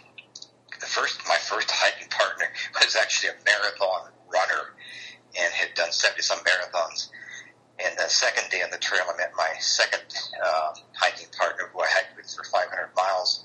The 0.80 0.86
first, 0.86 1.20
my 1.28 1.36
first 1.36 1.70
hiking 1.70 2.08
partner 2.08 2.46
was 2.74 2.96
actually 2.96 3.30
a 3.30 3.38
marathon 3.44 4.12
runner 4.32 4.74
and 5.38 5.52
had 5.52 5.74
done 5.74 5.92
seventy 5.92 6.22
some 6.22 6.38
marathons. 6.40 7.08
And 7.78 7.96
the 7.98 8.08
second 8.08 8.48
day 8.50 8.62
on 8.62 8.70
the 8.70 8.78
trail, 8.78 9.04
I 9.04 9.16
met 9.18 9.32
my 9.36 9.52
second 9.60 10.00
uh, 10.42 10.72
hiking 10.94 11.28
partner, 11.36 11.68
who 11.72 11.80
I 11.80 11.86
hiked 11.88 12.16
with 12.16 12.32
for 12.34 12.44
500 12.44 12.88
miles. 12.96 13.44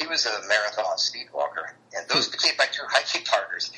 He 0.00 0.08
was 0.08 0.26
a 0.26 0.48
marathon 0.48 0.98
speed 0.98 1.28
walker, 1.32 1.76
and 1.94 2.08
those 2.08 2.28
became 2.28 2.54
my 2.58 2.64
two 2.72 2.82
hiking 2.88 3.22
partners. 3.24 3.70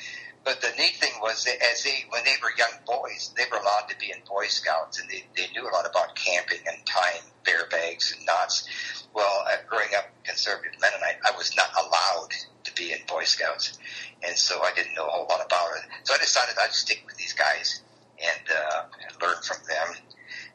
But 0.43 0.61
the 0.61 0.71
neat 0.77 0.95
thing 0.95 1.13
was 1.21 1.43
that 1.45 1.61
as 1.71 1.83
they, 1.83 2.05
when 2.09 2.23
they 2.25 2.35
were 2.41 2.51
young 2.57 2.73
boys, 2.85 3.33
they 3.37 3.43
were 3.51 3.57
allowed 3.57 3.87
to 3.89 3.97
be 3.97 4.11
in 4.11 4.19
Boy 4.27 4.47
Scouts, 4.47 4.99
and 4.99 5.09
they, 5.09 5.23
they 5.37 5.47
knew 5.53 5.63
a 5.63 5.71
lot 5.71 5.85
about 5.89 6.15
camping 6.15 6.59
and 6.67 6.85
tying 6.85 7.21
bear 7.45 7.67
bags 7.69 8.13
and 8.15 8.25
knots. 8.25 8.67
Well, 9.13 9.45
uh, 9.47 9.57
growing 9.69 9.93
up 9.95 10.09
conservative 10.23 10.73
Mennonite, 10.81 11.19
I 11.25 11.37
was 11.37 11.55
not 11.55 11.69
allowed 11.79 12.33
to 12.73 12.81
be 12.81 12.91
in 12.91 12.99
Boy 13.07 13.23
Scouts, 13.23 13.77
and 14.25 14.37
so 14.37 14.61
I 14.61 14.71
didn't 14.75 14.95
know 14.95 15.05
a 15.07 15.09
whole 15.09 15.27
lot 15.29 15.45
about 15.45 15.69
it. 15.77 15.83
So 16.03 16.13
I 16.13 16.17
decided 16.17 16.55
I'd 16.63 16.71
stick 16.73 17.03
with 17.05 17.15
these 17.17 17.33
guys 17.33 17.81
and 18.19 18.47
uh, 18.49 18.83
learn 19.25 19.35
from 19.43 19.57
them. 19.67 19.95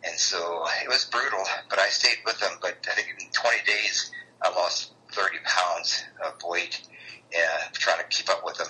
And 0.04 0.18
so 0.18 0.64
it 0.82 0.88
was 0.88 1.04
brutal, 1.06 1.44
but 1.68 1.78
I 1.78 1.88
stayed 1.88 2.18
with 2.24 2.38
them. 2.40 2.52
But 2.62 2.78
I 2.90 2.94
think 2.94 3.08
in 3.20 3.26
20 3.32 3.56
days, 3.66 4.10
I 4.42 4.50
lost 4.50 4.92
30 5.12 5.38
pounds 5.44 6.04
of 6.24 6.34
weight 6.44 6.80
uh, 7.36 7.64
trying 7.72 7.98
to 7.98 8.04
keep 8.08 8.28
up 8.30 8.44
with 8.44 8.56
them. 8.58 8.68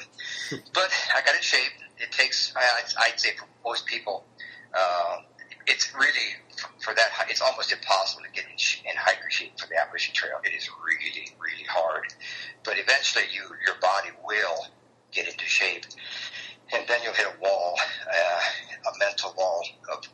but 0.75 0.91
I 1.15 1.21
got 1.25 1.35
in 1.37 1.43
shape. 1.43 1.73
It 1.99 2.13
takes, 2.13 2.53
I, 2.57 2.61
I'd- 2.61 2.95
I'd 3.13 3.21
say, 3.21 3.31
for 3.37 3.47
most 3.65 3.87
people, 3.87 4.25
uh, 4.75 5.19
it's 5.67 5.93
really 5.95 6.33
for 6.81 6.95
that. 6.95 7.11
hi- 7.13 7.27
It's 7.29 7.43
almost 7.43 7.73
impossible 7.73 8.23
to 8.25 8.31
get 8.31 8.51
in, 8.51 8.57
sh- 8.57 8.81
in 8.85 8.97
hiker 8.97 9.29
shape 9.31 9.59
for 9.61 9.67
the 9.67 9.77
Appalachian 9.81 10.15
Trail. 10.15 10.39
It 10.45 10.55
is 10.57 10.69
really, 10.85 11.29
really 11.39 11.65
hard. 11.69 12.05
But 12.65 12.79
eventually, 12.79 13.25
you 13.35 13.43
your 13.67 13.75
body 13.83 14.11
will 14.25 14.67
get 15.13 15.29
into 15.29 15.45
shape, 15.45 15.85
and 16.73 16.87
then 16.89 17.01
you'll 17.05 17.13
hit 17.15 17.27
a 17.27 17.41
wall, 17.43 17.77
uh, 18.11 18.41
a 18.95 18.99
mental 18.99 19.35
wall 19.37 19.65
of 19.93 20.05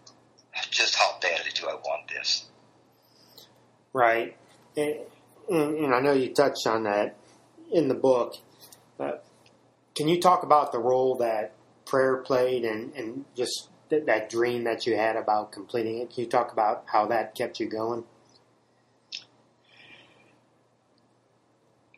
just 0.71 0.95
how 0.97 1.19
badly 1.21 1.51
do 1.55 1.69
I 1.69 1.75
want 1.75 2.09
this. 2.09 2.47
Right. 3.93 4.37
And, 4.77 4.97
and, 5.51 5.75
and 5.85 5.95
I 5.95 6.01
know 6.01 6.04
you 6.15 6.33
touched 6.33 6.67
on 6.67 6.85
that 6.85 7.17
in 7.73 7.89
the 7.89 7.95
book. 7.95 8.37
Uh, 8.99 9.13
can 9.95 10.09
you 10.09 10.21
talk 10.21 10.43
about 10.43 10.73
the 10.73 10.79
role 10.79 11.17
that 11.17 11.53
prayer 11.87 12.17
played 12.19 12.65
and, 12.65 12.93
and 12.95 13.25
just 13.37 13.69
th- 13.91 14.07
that 14.07 14.31
dream 14.31 14.65
that 14.65 14.87
you 14.87 14.97
had 14.97 15.17
about 15.17 15.53
completing 15.53 15.99
it? 15.99 16.11
Can 16.11 16.25
you 16.25 16.31
talk 16.31 16.53
about 16.53 16.85
how 16.87 17.07
that 17.07 17.35
kept 17.35 17.61
you 17.61 17.69
going? 17.69 18.05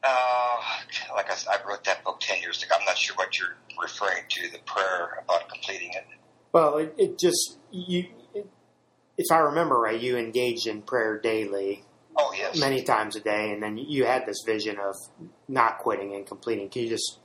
Uh, 0.02 0.60
like 1.14 1.30
I 1.30 1.68
wrote 1.68 1.84
that 1.84 2.04
book 2.04 2.18
ten 2.20 2.40
years 2.40 2.62
ago. 2.62 2.74
I'm 2.78 2.84
not 2.84 2.96
sure 2.96 3.16
what 3.16 3.38
you're 3.38 3.56
referring 3.80 4.22
to. 4.28 4.50
The 4.52 4.58
prayer 4.58 5.18
about 5.24 5.48
completing 5.48 5.90
it. 5.90 6.06
Well, 6.52 6.76
it, 6.76 6.94
it 6.96 7.18
just 7.18 7.58
you. 7.72 8.06
It, 8.32 8.48
if 9.18 9.32
I 9.32 9.38
remember 9.38 9.78
right, 9.78 10.00
you 10.00 10.16
engaged 10.16 10.66
in 10.66 10.82
prayer 10.82 11.18
daily, 11.18 11.84
Oh 12.18 12.32
yes. 12.36 12.58
many 12.58 12.82
times 12.82 13.16
a 13.16 13.20
day, 13.20 13.52
and 13.52 13.62
then 13.62 13.76
you 13.76 14.04
had 14.04 14.26
this 14.26 14.42
vision 14.44 14.78
of 14.78 14.94
not 15.48 15.78
quitting 15.78 16.14
and 16.14 16.26
completing. 16.26 16.68
Can 16.68 16.82
you 16.82 16.88
just 16.88 17.18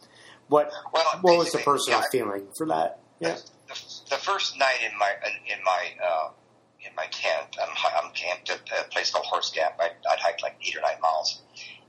what 0.48 0.72
Well, 0.94 1.04
what 1.22 1.38
was 1.38 1.52
the 1.52 1.60
personal 1.60 2.00
yeah, 2.00 2.06
feeling 2.12 2.48
for 2.58 2.68
that? 2.68 3.00
Yeah. 3.20 3.38
the, 3.68 3.80
the 4.10 4.18
first 4.18 4.58
night 4.58 4.80
in 4.84 4.98
my 4.98 5.12
in 5.48 5.64
my 5.64 5.86
uh, 6.04 6.30
in 6.82 6.94
my 6.96 7.06
tent, 7.12 7.58
I'm, 7.62 7.70
I'm 8.04 8.12
camped 8.14 8.50
at 8.50 8.60
a 8.80 8.90
place 8.90 9.12
called 9.12 9.26
Horse 9.26 9.52
Gap. 9.52 9.80
I, 9.80 9.92
I'd 10.12 10.20
hiked 10.20 10.42
like 10.42 10.58
eight 10.66 10.76
or 10.76 10.82
nine 10.82 11.00
miles, 11.02 11.42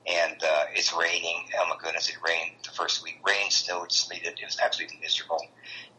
and 0.07 0.37
uh, 0.43 0.65
it's 0.75 0.95
raining. 0.95 1.49
Oh 1.59 1.67
my 1.69 1.77
goodness, 1.83 2.09
it 2.09 2.17
rained 2.27 2.57
the 2.65 2.71
first 2.71 3.03
week. 3.03 3.21
Rain, 3.27 3.51
snowed, 3.51 3.91
sleeted. 3.91 4.39
It 4.41 4.45
was 4.45 4.59
absolutely 4.63 4.99
miserable. 5.01 5.41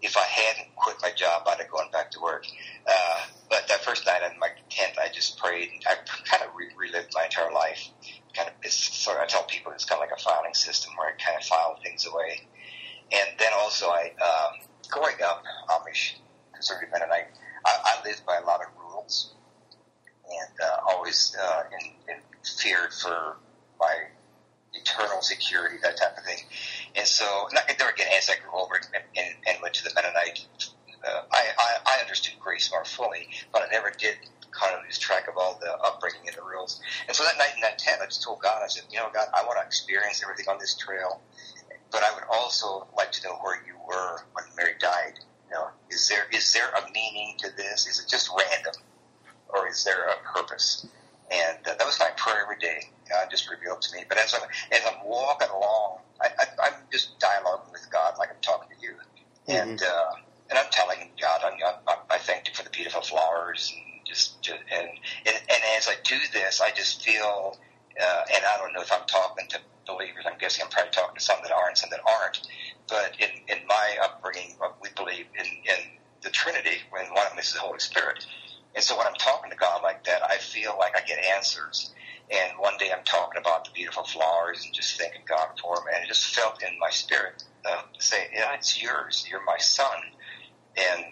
If 0.01 0.17
I 0.17 0.23
hadn't 0.23 0.75
quit 0.75 0.97
my 1.01 1.11
job, 1.11 1.43
I'd 1.47 1.59
have 1.59 1.71
gone 1.71 1.89
back 1.91 2.11
to 2.11 2.21
work. 2.21 2.45
Uh, 2.87 3.25
but 3.49 3.67
that 3.67 3.83
first 3.83 4.05
night 4.05 4.21
in 4.31 4.37
my 4.39 4.49
tent, 4.69 4.97
I 5.01 5.07
just 5.11 5.37
prayed. 5.37 5.69
I 5.87 5.95
kind 6.25 6.43
of 6.43 6.55
re- 6.55 6.71
relived 6.77 7.13
my 7.13 7.25
entire 7.25 7.51
life. 7.51 7.89
Kind 8.35 8.49
of, 8.49 8.55
it's 8.63 8.75
sort 8.75 9.17
of. 9.17 9.23
I 9.23 9.27
tell 9.27 9.43
people 9.43 9.71
it's 9.71 9.85
kind 9.85 10.01
of 10.01 10.09
like 10.09 10.17
a 10.17 10.21
filing 10.21 10.53
system 10.53 10.93
where 10.97 11.09
I 11.09 11.11
kind 11.13 11.37
of 11.37 11.45
file 11.45 11.79
things 11.81 12.05
away. 12.05 12.47
And 13.11 13.39
then 13.39 13.51
also, 13.57 13.87
I 13.87 14.11
um, 14.21 14.67
growing 14.89 15.15
up 15.23 15.43
Amish 15.69 16.15
conservative 16.53 16.89
Mennonite, 16.91 17.27
I, 17.65 17.71
I 17.85 18.07
lived 18.07 18.25
by 18.25 18.37
a 18.37 18.45
lot 18.45 18.61
of 18.61 18.67
rules, 18.79 19.33
and 20.25 20.59
uh, 20.61 20.91
always 20.91 21.35
uh, 21.39 21.63
in, 21.79 22.13
in 22.13 22.21
feared 22.43 22.93
for 22.93 23.37
my 23.79 23.95
eternal 24.73 25.21
security, 25.21 25.77
that 25.83 25.97
type 25.97 26.17
of 26.17 26.23
thing. 26.23 26.39
And 26.95 27.07
so, 27.07 27.47
and 27.49 27.77
there 27.77 27.89
again, 27.89 28.07
as 28.17 28.29
I 28.29 28.41
grew 28.41 28.51
older 28.53 28.75
and, 28.75 29.03
and, 29.15 29.35
and 29.47 29.57
went 29.61 29.75
to 29.75 29.83
the 29.83 29.91
Mennonite, 29.95 30.45
uh, 31.05 31.21
I, 31.31 31.41
I, 31.59 31.97
I 31.97 32.01
understood 32.01 32.33
grace 32.39 32.71
more 32.71 32.85
fully, 32.85 33.27
but 33.51 33.61
I 33.61 33.67
never 33.71 33.91
did 33.91 34.15
kind 34.51 34.75
of 34.75 34.83
lose 34.85 34.99
track 34.99 35.27
of 35.27 35.35
all 35.37 35.57
the 35.59 35.71
upbringing 35.83 36.27
and 36.27 36.37
the 36.37 36.43
rules. 36.43 36.79
And 37.07 37.15
so 37.15 37.23
that 37.23 37.37
night 37.37 37.55
in 37.55 37.61
that 37.61 37.77
tent, 37.79 37.99
I 38.01 38.05
just 38.05 38.23
told 38.23 38.41
God, 38.41 38.61
I 38.63 38.67
said, 38.67 38.83
you 38.91 38.99
know, 38.99 39.09
God, 39.13 39.27
I 39.33 39.43
want 39.45 39.59
to 39.59 39.65
experience 39.65 40.21
everything 40.23 40.45
on 40.47 40.52
this 40.63 40.75
trail, 40.75 41.19
but 41.91 42.01
I 42.03 42.13
would 42.15 42.23
also 42.31 42.87
like 42.95 43.11
to 43.11 43.27
know 43.27 43.35
where 43.41 43.61
you 43.67 43.75
were 43.85 44.23
when 44.31 44.45
Mary 44.55 44.73
died. 44.79 45.19
You 45.49 45.55
know, 45.55 45.67
is 45.89 46.07
there 46.07 46.25
is 46.31 46.53
there 46.53 46.69
a 46.69 46.91
meaning 46.91 47.35
to 47.39 47.49
this? 47.55 47.85
Is 47.85 47.99
it 47.99 48.09
just 48.09 48.29
random, 48.31 48.73
or 49.49 49.67
is 49.67 49.83
there 49.83 50.07
a 50.07 50.15
purpose? 50.33 50.87
And 51.31 51.57
uh, 51.67 51.75
that 51.77 51.85
was 51.85 51.99
my 51.99 52.09
prayer 52.15 52.43
every 52.43 52.59
day. 52.59 52.89
God 53.09 53.27
just 53.29 53.49
revealed 53.49 53.81
to 53.81 53.95
me. 53.95 54.03
But 54.07 54.17
as 54.17 54.33
I'm 54.33 54.47
as 54.71 54.81
I'm 54.87 55.05
walking 55.05 55.49
along, 55.49 55.99
I, 56.21 56.27
I, 56.39 56.45
I'm 56.67 56.73
just 56.91 57.19
dialoguing 57.19 57.71
with 57.71 57.87
God 57.91 58.15
like 58.17 58.29
I'm 58.29 58.41
talking 58.41 58.69
to 58.75 58.81
you, 58.81 58.95
and 59.47 59.81
uh, 59.83 60.11
and 60.49 60.57
I'm 60.57 60.71
telling 60.71 60.99
him, 60.99 61.09
God, 61.19 61.41
I'm, 61.43 61.53
I, 61.87 62.15
I 62.15 62.17
thank 62.19 62.47
you 62.47 62.53
for 62.53 62.63
the 62.63 62.69
beautiful 62.69 63.01
flowers, 63.01 63.73
and 63.75 64.05
just, 64.05 64.41
just 64.41 64.59
and, 64.71 64.87
and 65.25 65.35
and 65.35 65.61
as 65.77 65.87
I 65.89 65.95
do 66.03 66.17
this, 66.31 66.61
I 66.61 66.71
just 66.71 67.03
feel, 67.03 67.57
uh, 67.99 68.21
and 68.35 68.43
I 68.45 68.57
don't 68.57 68.73
know 68.73 68.81
if 68.81 68.91
I'm 68.91 69.05
talking 69.07 69.47
to 69.49 69.59
believers. 69.85 70.25
I'm 70.25 70.37
guessing 70.37 70.63
I'm 70.63 70.71
probably 70.71 70.91
talking 70.91 71.15
to 71.15 71.21
some 71.21 71.37
that 71.43 71.51
are 71.51 71.67
and 71.67 71.77
some 71.77 71.89
that 71.91 72.01
aren't. 72.05 72.41
But 72.87 73.15
in 73.19 73.29
in 73.47 73.65
my 73.67 73.97
upbringing, 74.03 74.55
we 74.81 74.89
believe 74.95 75.25
in 75.37 75.45
in 75.45 75.79
the 76.21 76.29
Trinity, 76.29 76.77
when 76.91 77.05
one 77.13 77.25
of 77.25 77.31
them 77.31 77.39
is 77.39 77.53
the 77.53 77.59
Holy 77.59 77.79
Spirit. 77.79 78.25
And 78.75 78.83
so 78.83 78.97
when 78.97 79.05
I'm 79.05 79.13
talking 79.15 79.51
to 79.51 79.57
God 79.57 79.83
like 79.83 80.05
that, 80.05 80.23
I 80.23 80.37
feel 80.37 80.75
like 80.79 80.95
I 80.97 81.05
get 81.05 81.19
answers. 81.35 81.93
And 82.31 82.53
one 82.57 82.73
day 82.79 82.91
I'm 82.95 83.03
talking 83.03 83.39
about 83.39 83.65
the 83.65 83.71
beautiful 83.71 84.03
flowers 84.03 84.63
and 84.65 84.73
just 84.73 84.97
thanking 84.97 85.21
God 85.27 85.49
for 85.61 85.75
them, 85.75 85.85
and 85.93 86.03
it 86.03 86.07
just 86.07 86.33
felt 86.33 86.63
in 86.63 86.79
my 86.79 86.89
spirit 86.89 87.43
uh, 87.65 87.81
say, 87.99 88.29
"Yeah, 88.33 88.53
it's 88.55 88.81
yours. 88.81 89.25
You're 89.29 89.43
my 89.43 89.57
son." 89.57 89.97
And 90.75 91.05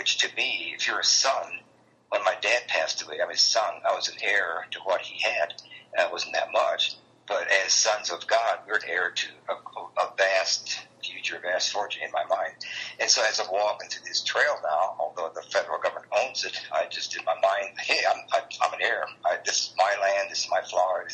which, 0.00 0.16
to 0.16 0.34
me, 0.34 0.72
if 0.74 0.88
you're 0.88 1.00
a 1.00 1.04
son, 1.04 1.60
when 2.08 2.24
my 2.24 2.34
dad 2.40 2.62
passed 2.68 3.02
away, 3.02 3.18
I'm 3.22 3.28
his 3.28 3.42
son. 3.42 3.70
I 3.86 3.94
was 3.94 4.08
an 4.08 4.14
heir 4.22 4.66
to 4.70 4.78
what 4.80 5.02
he 5.02 5.22
had. 5.22 5.52
Uh, 5.92 6.06
it 6.06 6.10
wasn't 6.10 6.32
that 6.32 6.50
much, 6.54 6.96
but 7.28 7.46
as 7.66 7.74
sons 7.74 8.10
of 8.10 8.26
God, 8.26 8.60
we're 8.66 8.76
an 8.76 8.88
heir 8.88 9.10
to 9.10 9.26
a, 9.50 10.00
a 10.00 10.12
vast 10.16 10.80
future, 11.04 11.36
a 11.36 11.40
vast 11.40 11.70
fortune 11.70 12.00
in 12.02 12.10
my 12.12 12.24
mind. 12.34 12.54
And 12.98 13.10
so 13.10 13.22
as 13.28 13.40
I'm 13.40 13.52
walking 13.52 13.90
through 13.90 14.08
this 14.08 14.22
trail 14.22 14.56
now, 14.62 14.96
although 14.98 15.30
the 15.34 15.42
federal 15.42 15.78
government 15.78 16.06
owns 16.24 16.44
that 16.44 16.58
I 16.72 16.86
just 16.88 17.14
in 17.14 17.22
my 17.26 17.36
mind, 17.42 17.76
hey, 17.78 18.00
I'm 18.08 18.24
I, 18.32 18.40
I'm 18.62 18.72
an 18.72 18.80
heir. 18.80 19.04
I, 19.26 19.36
this 19.44 19.68
is 19.68 19.74
my 19.76 19.94
land. 20.00 20.30
This 20.30 20.44
is 20.44 20.50
my 20.50 20.62
flower. 20.62 21.06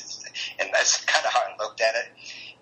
And 0.61 0.70
that's 0.72 1.05
kind 1.07 1.27
of 1.27 1.33
how 1.33 1.40
I 1.40 1.57
looked 1.61 1.81
at 1.81 1.96
it. 1.96 2.07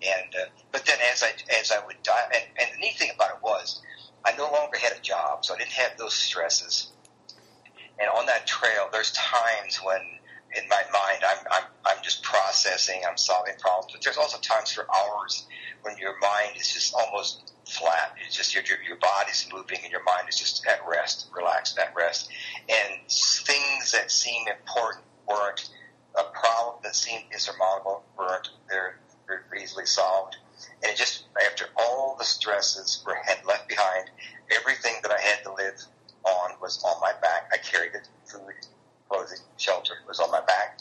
And 0.01 0.33
uh, 0.33 0.49
but 0.71 0.87
then 0.87 0.97
as 1.13 1.21
I 1.21 1.33
as 1.61 1.71
I 1.71 1.85
would 1.85 2.01
die, 2.01 2.31
and, 2.33 2.43
and 2.59 2.69
the 2.73 2.79
neat 2.79 2.97
thing 2.97 3.11
about 3.13 3.29
it 3.29 3.43
was, 3.43 3.83
I 4.25 4.35
no 4.37 4.51
longer 4.51 4.77
had 4.77 4.93
a 4.97 5.01
job, 5.01 5.45
so 5.45 5.53
I 5.53 5.57
didn't 5.57 5.71
have 5.71 5.97
those 5.97 6.13
stresses. 6.13 6.91
And 7.99 8.09
on 8.09 8.25
that 8.25 8.47
trail, 8.47 8.89
there's 8.91 9.11
times 9.11 9.77
when 9.77 10.01
in 10.55 10.67
my 10.69 10.81
mind 10.91 11.23
I'm 11.27 11.45
I'm 11.51 11.63
I'm 11.85 12.03
just 12.03 12.23
processing, 12.23 13.01
I'm 13.07 13.17
solving 13.17 13.53
problems. 13.59 13.91
But 13.93 14.03
there's 14.03 14.17
also 14.17 14.37
times 14.39 14.71
for 14.71 14.87
hours 14.93 15.45
when 15.83 15.97
your 15.97 16.17
mind 16.19 16.57
is 16.59 16.73
just 16.73 16.93
almost 16.93 17.53
flat. 17.67 18.15
It's 18.25 18.35
just 18.35 18.53
your, 18.53 18.63
your, 18.63 18.81
your 18.87 18.97
body's 18.97 19.47
moving 19.51 19.79
and 19.83 19.91
your 19.91 20.03
mind 20.03 20.29
is 20.29 20.37
just 20.37 20.65
at 20.67 20.79
rest, 20.87 21.27
relaxed, 21.35 21.77
at 21.77 21.93
rest. 21.95 22.29
And 22.69 23.01
things 23.09 23.91
that 23.91 24.11
seem 24.11 24.47
important 24.47 25.03
weren't. 25.27 25.69
A 26.17 26.23
problem 26.23 26.77
that 26.83 26.95
seemed 26.95 27.25
insurmountable 27.33 28.03
weren't. 28.17 28.49
They're, 28.69 28.97
they're 29.27 29.43
easily 29.61 29.85
solved. 29.85 30.37
And 30.83 30.91
it 30.91 30.97
just, 30.97 31.25
after 31.45 31.65
all 31.77 32.15
the 32.17 32.25
stresses 32.25 33.03
were 33.05 33.15
had 33.15 33.45
left 33.45 33.67
behind, 33.67 34.09
everything 34.55 34.95
that 35.03 35.11
I 35.11 35.19
had 35.19 35.43
to 35.43 35.53
live 35.53 35.81
on 36.23 36.51
was 36.61 36.83
on 36.83 36.99
my 37.01 37.13
back. 37.21 37.49
I 37.53 37.57
carried 37.57 37.93
it, 37.95 38.07
food, 38.25 38.53
clothing, 39.09 39.39
shelter 39.57 39.95
was 40.07 40.19
on 40.19 40.31
my 40.31 40.41
back. 40.41 40.79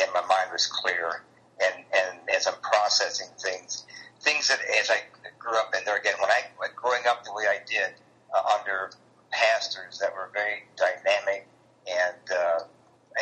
And 0.00 0.10
my 0.14 0.20
mind 0.22 0.50
was 0.52 0.66
clear. 0.66 1.22
And, 1.62 1.84
and 1.94 2.18
as 2.34 2.46
I'm 2.46 2.54
processing 2.62 3.28
things, 3.38 3.84
things 4.20 4.48
that 4.48 4.60
as 4.80 4.90
I 4.90 5.02
grew 5.38 5.56
up 5.58 5.74
in 5.76 5.84
there 5.84 5.96
again, 5.96 6.14
when 6.20 6.30
I 6.30 6.40
growing 6.80 7.02
up 7.08 7.24
the 7.24 7.32
way 7.32 7.44
I 7.44 7.58
did 7.68 7.92
uh, 8.34 8.58
under 8.58 8.90
pastors 9.30 9.98
that 9.98 10.12
were 10.14 10.30
very 10.32 10.64
dynamic 10.76 11.46
and 11.86 12.16
uh, 12.30 12.60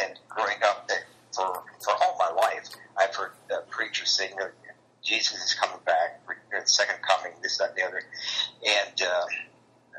and 0.01 0.19
growing 0.29 0.57
up 0.65 0.91
for 1.33 1.63
for 1.83 1.95
all 2.03 2.17
my 2.19 2.31
life, 2.31 2.69
I've 2.97 3.15
heard 3.15 3.33
uh, 3.53 3.61
preachers 3.69 4.17
that 4.17 4.53
Jesus 5.03 5.43
is 5.45 5.55
coming 5.55 5.81
back, 5.85 6.21
second 6.65 6.99
coming, 7.03 7.33
this, 7.43 7.59
that, 7.59 7.71
and 7.71 7.79
the 7.79 7.85
other, 7.85 8.03
and 8.67 9.03
uh, 9.03 9.27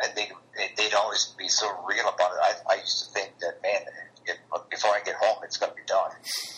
and 0.03 0.15
they 0.15 0.29
they'd 0.77 0.93
always 0.93 1.33
be 1.37 1.47
so 1.47 1.67
real 1.87 2.07
about 2.07 2.31
it. 2.33 2.39
I, 2.41 2.73
I 2.73 2.75
used 2.75 3.05
to 3.05 3.13
think 3.13 3.39
that 3.39 3.61
man, 3.63 3.81
if, 4.25 4.37
before 4.69 4.91
I 4.91 5.01
get 5.03 5.15
home, 5.15 5.37
it's 5.43 5.57
going 5.57 5.71
to 5.71 5.75
be 5.75 5.85
done. 5.85 6.11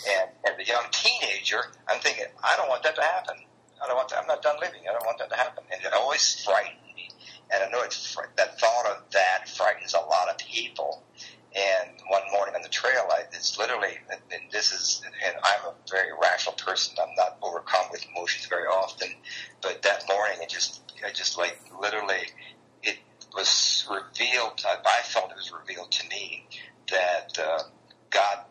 And 0.09 0.29
as 0.45 0.59
a 0.59 0.69
young 0.69 0.85
teenager, 0.91 1.61
I'm 1.87 1.99
thinking, 2.01 2.25
I 2.43 2.55
don't 2.57 2.69
want 2.69 2.83
that 2.83 2.95
to 2.95 3.01
happen. 3.01 3.35
I 3.81 3.87
don't 3.87 3.95
want 3.95 4.09
that. 4.09 4.19
I'm 4.19 4.27
not 4.27 4.41
done 4.41 4.57
living. 4.59 4.81
I 4.89 4.93
don't 4.93 5.05
want 5.05 5.17
that 5.19 5.29
to 5.29 5.35
happen. 5.35 5.63
And 5.71 5.81
it 5.83 5.93
always 5.93 6.43
frightened 6.43 6.77
me. 6.95 7.09
And 7.53 7.63
I 7.63 7.69
know 7.69 7.81
it's 7.81 8.15
that 8.37 8.59
thought 8.59 8.85
of 8.85 9.03
that 9.11 9.49
frightens 9.49 9.93
a 9.93 9.99
lot 9.99 10.29
of 10.29 10.37
people. 10.37 11.03
And 11.53 11.99
one 12.07 12.21
morning 12.31 12.55
on 12.55 12.61
the 12.61 12.69
trail, 12.69 13.07
I, 13.11 13.23
it's 13.33 13.57
literally, 13.57 13.97
and 14.09 14.41
this 14.51 14.71
is, 14.71 15.01
and 15.25 15.35
I'm 15.35 15.71
a 15.71 15.73
very 15.89 16.11
rational 16.21 16.55
person. 16.55 16.95
I'm 17.01 17.13
not 17.17 17.37
overcome 17.41 17.87
with 17.91 18.05
emotions 18.13 18.45
very 18.45 18.65
often. 18.65 19.09
But 19.61 19.81
that 19.81 20.03
morning, 20.07 20.37
it 20.41 20.49
just, 20.49 20.81
I 21.05 21.11
just 21.11 21.37
like 21.37 21.59
literally, 21.81 22.23
it 22.83 22.99
was 23.35 23.85
revealed. 23.89 24.63
I 24.65 25.01
felt 25.03 25.31
it 25.31 25.35
was 25.35 25.51
revealed 25.51 25.91
to 25.91 26.07
me 26.07 26.45
that 26.89 27.37
uh, 27.37 27.63
God 28.09 28.45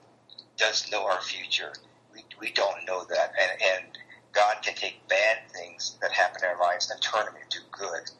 does 0.58 0.90
know 0.90 1.06
our 1.06 1.20
future. 1.22 1.72
We, 2.12 2.24
we 2.40 2.52
don't 2.52 2.84
know 2.86 3.04
that, 3.04 3.32
and, 3.40 3.62
and 3.62 3.98
God 4.32 4.56
can 4.62 4.74
take 4.74 5.06
bad 5.08 5.38
things 5.50 5.96
that 6.02 6.12
happen 6.12 6.42
in 6.42 6.50
our 6.50 6.60
lives 6.60 6.90
and 6.90 7.00
turn 7.00 7.24
them 7.26 7.34
into 7.42 7.60
good. 7.72 8.10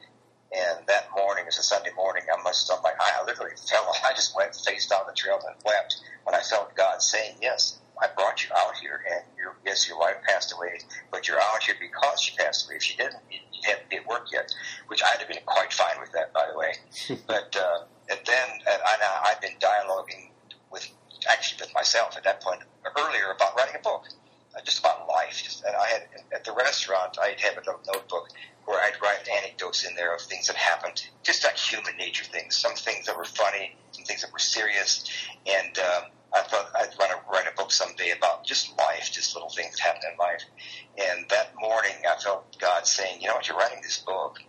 And 0.53 0.87
that 0.89 1.09
morning, 1.15 1.45
it's 1.47 1.59
a 1.59 1.63
Sunday 1.63 1.93
morning, 1.95 2.25
I 2.33 2.43
must 2.43 2.69
have, 2.71 2.83
my, 2.83 2.91
I 2.99 3.25
literally 3.25 3.55
fell, 3.71 3.95
I 4.05 4.13
just 4.15 4.35
went 4.35 4.55
face 4.55 4.89
down 4.89 5.03
the 5.07 5.15
trail 5.15 5.39
and 5.47 5.55
wept 5.65 6.01
when 6.25 6.35
I 6.35 6.41
felt 6.41 6.75
God 6.75 7.01
saying, 7.03 7.37
yes, 7.41 7.79
I 8.03 8.09
brought 8.17 8.43
you 8.43 8.51
out 8.57 8.75
here 8.83 9.01
and 9.13 9.23
your, 9.39 9.55
yes, 9.65 9.89
your 9.89 9.99
wife 9.99 10.17
passed 10.27 10.53
away, 10.53 10.81
but 11.13 11.29
you're 11.29 11.41
out 11.41 11.63
here 11.63 11.77
because 11.79 12.21
she 12.21 12.37
passed 12.37 12.67
away. 12.67 12.77
If 12.77 12.83
she 12.83 12.97
didn't, 12.97 13.21
you, 13.31 13.39
you 13.53 13.61
hadn't 13.63 13.89
been 13.91 14.01
at 14.01 14.09
work 14.09 14.27
yet, 14.33 14.53
which 14.89 15.03
I'd 15.05 15.21
have 15.21 15.29
been 15.29 15.39
quite 15.47 15.73
fine 15.73 16.01
with 16.01 16.11
that, 16.13 16.33
by 16.33 16.49
the 16.51 16.59
way. 16.59 16.73
but, 17.29 17.55
uh, 17.55 17.85
and 18.11 18.19
then, 18.27 18.49
and 18.51 18.83
I, 18.85 19.31
I've 19.31 19.41
been 19.41 19.57
dialoguing 19.61 20.31
with, 20.73 20.89
actually 21.31 21.65
with 21.65 21.75
myself 21.75 22.17
at 22.17 22.25
that 22.25 22.41
point 22.41 22.61
earlier 22.99 23.31
about 23.37 23.57
writing 23.57 23.77
a 23.79 23.83
book 23.83 24.09
uh, 24.57 24.61
just 24.65 24.81
about 24.81 25.07
life. 25.09 25.43
Just, 25.45 25.65
and 25.65 25.77
I 25.77 25.87
had 25.87 26.03
at 26.35 26.45
the 26.45 26.53
restaurant, 26.53 27.19
I'd 27.23 27.41
have 27.41 27.55
a 27.55 27.61
little 27.61 27.81
notebook 27.87 28.31
where 28.65 28.81
I'd 28.81 29.01
write 29.03 29.29
anecdotes 29.29 29.85
in 29.85 29.95
there 29.95 30.15
of 30.15 30.21
things 30.21 30.47
that 30.47 30.57
happened, 30.57 31.07
just 31.23 31.45
like 31.45 31.57
human 31.57 31.97
nature 31.97 32.25
things. 32.25 32.57
Some 32.57 32.75
things 32.75 33.07
that 33.07 33.17
were 33.17 33.25
funny, 33.25 33.77
some 33.93 34.05
things 34.05 34.23
that 34.23 34.33
were 34.33 34.39
serious, 34.39 35.05
and 35.47 35.79
uh, 35.79 36.03
I 36.33 36.43
thought 36.43 36.71
I'd 36.77 36.95
write 36.99 37.11
a, 37.11 37.33
write 37.33 37.47
a 37.53 37.57
book 37.57 37.73
someday 37.73 38.13
about 38.17 38.45
just 38.45 38.77
life, 38.79 39.11
just 39.13 39.35
little 39.35 39.51
things 39.51 39.77
that 39.77 39.81
happen 39.81 40.03
in 40.13 40.19
life. 40.19 40.43
And 40.99 41.29
that 41.31 41.53
morning, 41.61 41.95
I 42.09 42.21
felt 42.21 42.59
God 42.59 42.80
saying, 42.91 43.21
"You 43.21 43.29
know 43.29 43.35
what? 43.35 43.49
You're 43.49 43.59
writing 43.59 43.81
this 43.83 43.99
book." 43.99 44.41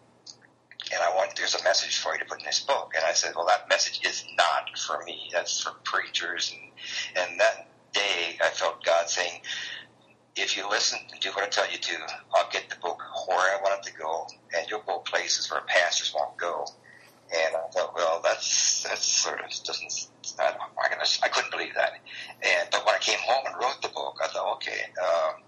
and 0.94 1.02
I 1.02 1.16
want 1.16 1.36
there's 1.36 1.56
a 1.56 1.64
message 1.64 1.98
for 1.98 2.14
you 2.14 2.20
to 2.20 2.26
put 2.26 2.40
in 2.40 2.46
this 2.46 2.60
book. 2.60 2.94
And 2.96 3.06
I 3.06 3.14
said, 3.14 3.34
well, 3.36 3.46
that 3.48 3.70
message 3.70 4.02
is 4.06 4.26
not 4.38 4.78
for 4.78 5.04
me. 5.04 5.30
That's 5.32 5.62
for 5.62 5.72
preachers. 5.84 6.54
And 6.54 6.72
and 7.30 7.40
that 7.40 7.68
day, 7.94 8.38
I 8.42 8.50
felt 8.50 8.84
God 8.84 9.10
saying, 9.10 9.42
if 10.36 10.58
you 10.58 10.70
listen 10.70 11.00
and 11.12 11.20
do 11.20 11.30
what 11.30 11.44
I 11.44 11.48
tell 11.48 11.70
you 11.72 11.78
to, 11.78 11.98
I'll 12.34 12.50
get 12.52 12.70
the 12.70 12.78
book 12.78 13.02
where 13.28 13.38
I 13.38 13.62
want 13.62 13.86
it 13.86 13.92
to 13.92 13.98
go, 13.98 14.28
and 14.56 14.66
you'll 14.70 14.82
go 14.82 15.00
places 15.00 15.50
where 15.52 15.62
pastors 15.68 16.14
won't 16.16 16.38
go. 16.38 16.66
And 17.34 17.56
I 17.56 17.70
thought, 17.72 17.96
well, 17.96 18.22
that's 18.24 18.84
that's 18.84 19.06
sort 19.06 19.40
of 19.40 19.50
doesn't. 19.64 20.08
I, 20.40 20.56
I, 20.78 21.06
I 21.24 21.28
couldn't 21.30 21.52
believe 21.52 21.76
that. 21.76 21.94
And 22.42 22.70
but 22.72 22.86
when 22.86 22.96
I 22.96 23.00
came 23.00 23.20
home 23.20 23.46
and 23.46 23.56
wrote 23.56 23.82
the 23.82 23.90
book, 23.90 24.18
I 24.24 24.28
thought, 24.28 24.56
okay, 24.56 24.82
um, 25.02 25.44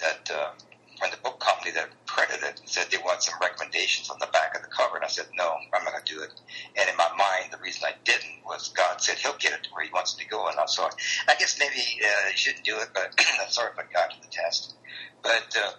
that. 0.00 0.30
Uh, 0.30 0.50
when 1.00 1.10
the 1.10 1.16
book 1.18 1.38
company 1.40 1.70
that 1.72 1.88
printed 2.06 2.42
it 2.42 2.60
said 2.64 2.86
they 2.90 2.98
want 2.98 3.22
some 3.22 3.34
recommendations 3.40 4.10
on 4.10 4.18
the 4.18 4.26
back 4.32 4.56
of 4.56 4.62
the 4.62 4.68
cover, 4.68 4.96
and 4.96 5.04
I 5.04 5.08
said, 5.08 5.26
no, 5.36 5.54
I'm 5.74 5.84
not 5.84 5.92
going 5.92 6.04
to 6.04 6.14
do 6.14 6.22
it. 6.22 6.32
And 6.76 6.88
in 6.88 6.96
my 6.96 7.08
mind, 7.16 7.52
the 7.52 7.58
reason 7.58 7.82
I 7.86 7.94
didn't 8.04 8.44
was 8.44 8.68
God 8.70 9.00
said 9.00 9.18
He'll 9.18 9.36
get 9.38 9.52
it 9.52 9.64
to 9.64 9.70
where 9.70 9.84
He 9.84 9.90
wants 9.92 10.14
it 10.14 10.22
to 10.22 10.28
go, 10.28 10.48
and 10.48 10.56
so 10.68 10.88
I 11.28 11.34
guess 11.38 11.58
maybe 11.58 11.80
uh, 12.02 12.30
He 12.30 12.36
shouldn't 12.36 12.64
do 12.64 12.76
it, 12.78 12.88
but 12.94 13.14
that's 13.38 13.54
sort 13.54 13.72
of 13.72 13.92
got 13.92 14.10
to 14.10 14.20
the 14.20 14.28
test. 14.30 14.74
But 15.22 15.54
uh, 15.56 15.72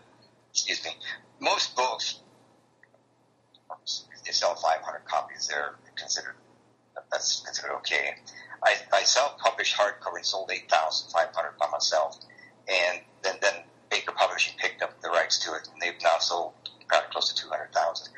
excuse 0.51 0.83
me, 0.83 0.91
most 1.39 1.75
books 1.75 2.19
they 4.25 4.31
sell 4.31 4.55
500 4.55 5.05
copies. 5.05 5.47
They're 5.47 5.75
considered 5.95 6.35
that's 7.11 7.41
considered 7.43 7.73
okay. 7.77 8.15
I, 8.63 8.75
I 8.93 9.03
self-published 9.03 9.75
hardcover 9.75 10.17
and 10.17 10.25
sold 10.25 10.51
8,500 10.51 11.57
by 11.57 11.67
myself, 11.71 12.19
and 12.67 13.01
then 13.23 13.35
then 13.41 13.53
Baker 13.89 14.11
Publishing 14.11 14.53
picked 14.57 14.81
up 14.81 15.01
the 15.01 15.09
rights 15.09 15.39
to 15.45 15.53
it, 15.53 15.67
and 15.71 15.81
they've 15.81 16.01
now 16.03 16.17
sold 16.19 16.53
probably 16.87 17.09
close 17.11 17.31
to 17.31 17.43
200,000. 17.43 18.13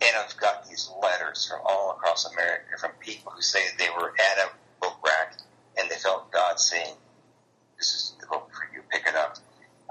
And 0.00 0.16
I've 0.16 0.36
got 0.36 0.66
these 0.68 0.90
letters 1.02 1.46
from 1.46 1.60
all 1.64 1.92
across 1.92 2.24
America 2.32 2.78
from 2.78 2.92
people 3.00 3.32
who 3.32 3.42
say 3.42 3.60
they 3.78 3.90
were 3.90 4.14
at 4.18 4.38
a 4.38 4.50
book 4.80 4.98
rack 5.04 5.38
and 5.78 5.90
they 5.90 5.96
felt 5.96 6.30
God 6.30 6.58
saying, 6.58 6.94
this 7.78 7.94
is 7.94 8.14
the 8.20 8.26
book 8.26 8.50
for 8.52 8.68
you, 8.74 8.82
pick 8.90 9.06
it 9.06 9.16
up. 9.16 9.38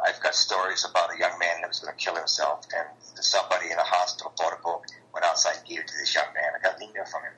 I've 0.04 0.20
got 0.22 0.34
stories 0.34 0.86
about 0.90 1.14
a 1.14 1.20
young 1.20 1.38
man 1.40 1.62
that 1.62 1.68
was 1.68 1.80
going 1.80 1.96
to 1.96 2.04
kill 2.04 2.16
himself, 2.16 2.66
and 2.76 2.88
somebody 3.24 3.68
in 3.68 3.78
a 3.78 3.84
hospital 3.84 4.34
bought 4.38 4.58
a 4.58 4.62
book, 4.64 4.86
went 5.14 5.26
outside 5.26 5.58
and 5.58 5.68
gave 5.68 5.80
it 5.80 5.88
to 5.88 5.98
this 6.00 6.16
young 6.16 6.34
man. 6.34 6.52
I 6.58 6.64
got 6.64 6.82
an 6.82 6.90
email 6.90 7.06
from 7.06 7.22
him. 7.24 7.34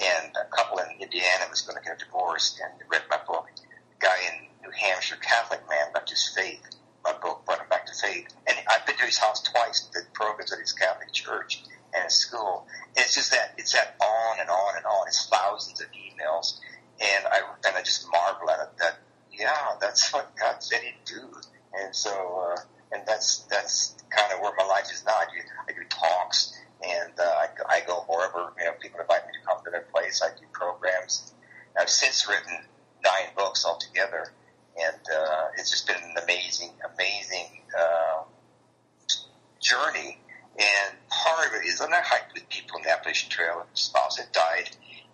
And 0.00 0.34
a 0.34 0.48
couple 0.50 0.78
in 0.78 1.00
Indiana 1.00 1.44
was 1.50 1.60
going 1.60 1.78
to 1.78 1.84
get 1.84 2.02
a 2.02 2.04
divorce 2.04 2.58
and 2.62 2.72
read 2.90 3.02
my 3.10 3.18
book. 3.26 3.48
A 3.52 4.04
guy 4.04 4.16
in 4.26 4.48
New 4.62 4.72
Hampshire, 4.74 5.16
Catholic 5.22 5.60
man, 5.68 5.92
left 5.94 6.10
his 6.10 6.26
faith 6.34 6.79
my 7.04 7.12
book 7.22 7.44
brought 7.44 7.60
him 7.60 7.68
back 7.68 7.86
to 7.86 7.94
faith. 7.94 8.28
And 8.46 8.56
I've 8.72 8.86
been 8.86 8.96
to 8.96 9.04
his 9.04 9.18
house 9.18 9.42
twice, 9.42 9.88
did 9.92 10.12
programs 10.12 10.52
at 10.52 10.58
his 10.58 10.72
Catholic 10.72 11.12
church 11.12 11.62
and 11.94 12.04
his 12.04 12.14
school. 12.14 12.66
And 12.96 13.04
it's 13.04 13.14
just 13.14 13.30
that 13.32 13.54
it's 13.56 13.72
that 13.72 13.96
on 14.00 14.40
and 14.40 14.50
on 14.50 14.76
and 14.76 14.86
on. 14.86 15.08
It's 15.08 15.26
thousands 15.28 15.80
of 15.80 15.86
emails, 15.88 16.58
and 17.00 17.26
I 17.26 17.40
and 17.66 17.76
I 17.76 17.82
just 17.82 18.06
marvel 18.10 18.50
at 18.50 18.60
it. 18.60 18.68
That 18.78 18.98
yeah, 19.32 19.76
that's 19.80 20.12
what 20.12 20.34
God 20.36 20.62
said 20.62 20.80
He'd 20.82 21.04
do. 21.04 21.28
And 21.72 21.94
so, 21.94 22.10
uh, 22.10 22.60
and 22.92 23.02
that's 23.06 23.44
that's 23.50 23.94
kind 24.10 24.32
of 24.32 24.40
where 24.40 24.52
my 24.56 24.64
life 24.64 24.90
is 24.92 25.04
now. 25.06 25.12
I 25.12 25.24
do, 25.32 25.40
I 25.68 25.72
do 25.72 25.86
talks, 25.88 26.58
and 26.82 27.12
uh, 27.18 27.22
I, 27.22 27.48
I 27.68 27.80
go 27.86 28.04
wherever 28.08 28.52
you 28.58 28.64
know 28.64 28.72
people 28.80 29.00
invite 29.00 29.26
me 29.26 29.32
to 29.40 29.46
come 29.46 29.64
to 29.64 29.70
their 29.70 29.86
place. 29.92 30.20
I 30.22 30.36
do 30.38 30.46
programs. 30.52 31.32
I've 31.80 31.88
since 31.88 32.28
written 32.28 32.58
nine 33.02 33.30
books 33.36 33.64
altogether 33.64 34.32
and 34.78 35.00
uh, 35.14 35.46
it's 35.56 35.70
just 35.70 35.86
been 35.86 35.96
an 35.96 36.22
amazing, 36.22 36.70
amazing 36.94 37.62
uh, 37.78 38.22
journey. 39.60 40.18
And 40.58 40.96
part 41.08 41.48
of 41.48 41.54
it 41.54 41.66
is, 41.66 41.80
and 41.80 41.94
I 41.94 42.00
hiked 42.00 42.34
with 42.34 42.48
people 42.48 42.78
in 42.78 42.84
the 42.84 42.90
Appalachian 42.90 43.30
Trail. 43.30 43.62
A 43.62 43.76
spouse 43.76 44.18
had 44.18 44.30
died, 44.32 44.70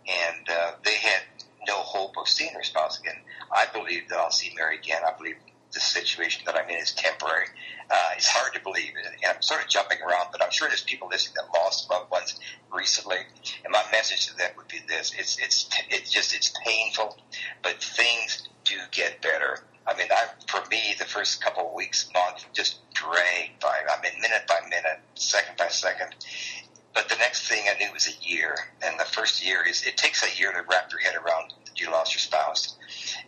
and 0.09 0.49
uh, 0.49 0.73
they 0.85 0.97
had 0.97 1.23
no 1.67 1.77
hope 1.77 2.17
of 2.19 2.29
seeing 2.29 2.53
their 2.53 2.63
spouse 2.63 2.99
again. 2.99 3.17
I 3.53 3.67
believe 3.73 4.09
that 4.09 4.19
I'll 4.19 4.31
see 4.31 4.53
Mary 4.57 4.79
again. 4.79 5.03
I 5.07 5.17
believe 5.17 5.37
this 5.73 5.85
situation 5.85 6.43
that 6.47 6.57
I'm 6.57 6.69
in 6.69 6.79
is 6.79 6.93
temporary. 6.93 7.47
Uh, 7.91 8.11
it's 8.17 8.29
hard 8.29 8.55
to 8.55 8.61
believe, 8.61 8.93
and 8.97 9.15
I'm 9.29 9.43
sort 9.43 9.63
of 9.63 9.69
jumping 9.69 9.99
around, 10.01 10.29
but 10.33 10.43
I'm 10.43 10.51
sure 10.51 10.69
there's 10.69 10.83
people 10.83 11.09
listening 11.09 11.35
that 11.37 11.59
lost 11.59 11.91
loved 11.91 12.11
ones 12.11 12.39
recently, 12.73 13.19
and 13.65 13.73
my 13.73 13.85
message 13.93 14.27
to 14.29 14.37
them 14.37 14.51
would 14.57 14.69
be 14.69 14.81
this: 14.89 15.13
it's 15.17 15.39
it's 15.39 15.69
it's 15.91 16.11
just 16.11 16.35
it's 16.35 16.53
painful, 16.65 17.19
but 17.63 17.83
things 17.83 18.49
do 18.67 18.77
get 18.91 19.23
better. 19.23 19.61
I 19.87 19.97
mean, 19.97 20.09
I 20.11 20.27
for 20.49 20.69
me, 20.69 20.95
the 20.99 21.05
first 21.05 21.41
couple 21.41 21.69
of 21.69 21.75
weeks, 21.75 22.11
month, 22.13 22.45
just 22.53 22.79
dragged 22.93 23.61
by. 23.61 23.81
I 23.89 24.03
mean, 24.03 24.21
minute 24.21 24.43
by 24.49 24.61
minute, 24.69 25.01
second 25.15 25.57
by 25.57 25.69
second. 25.69 26.15
But 26.93 27.09
the 27.09 27.17
next 27.17 27.49
thing 27.49 27.67
I 27.69 27.79
knew 27.79 27.93
was 27.93 28.09
a 28.09 28.29
year, 28.29 28.57
and 28.83 28.99
the 28.99 29.05
first 29.05 29.45
year 29.45 29.67
is 29.67 29.87
it 29.87 29.97
takes 29.97 30.25
a 30.25 30.39
year 30.41 30.51
to 30.51 30.63
wrap 30.69 30.91
your 30.91 31.01
head 31.01 31.15
around 31.15 31.53
you 31.77 31.91
lost 31.91 32.15
your 32.15 32.21
spouse, 32.21 32.77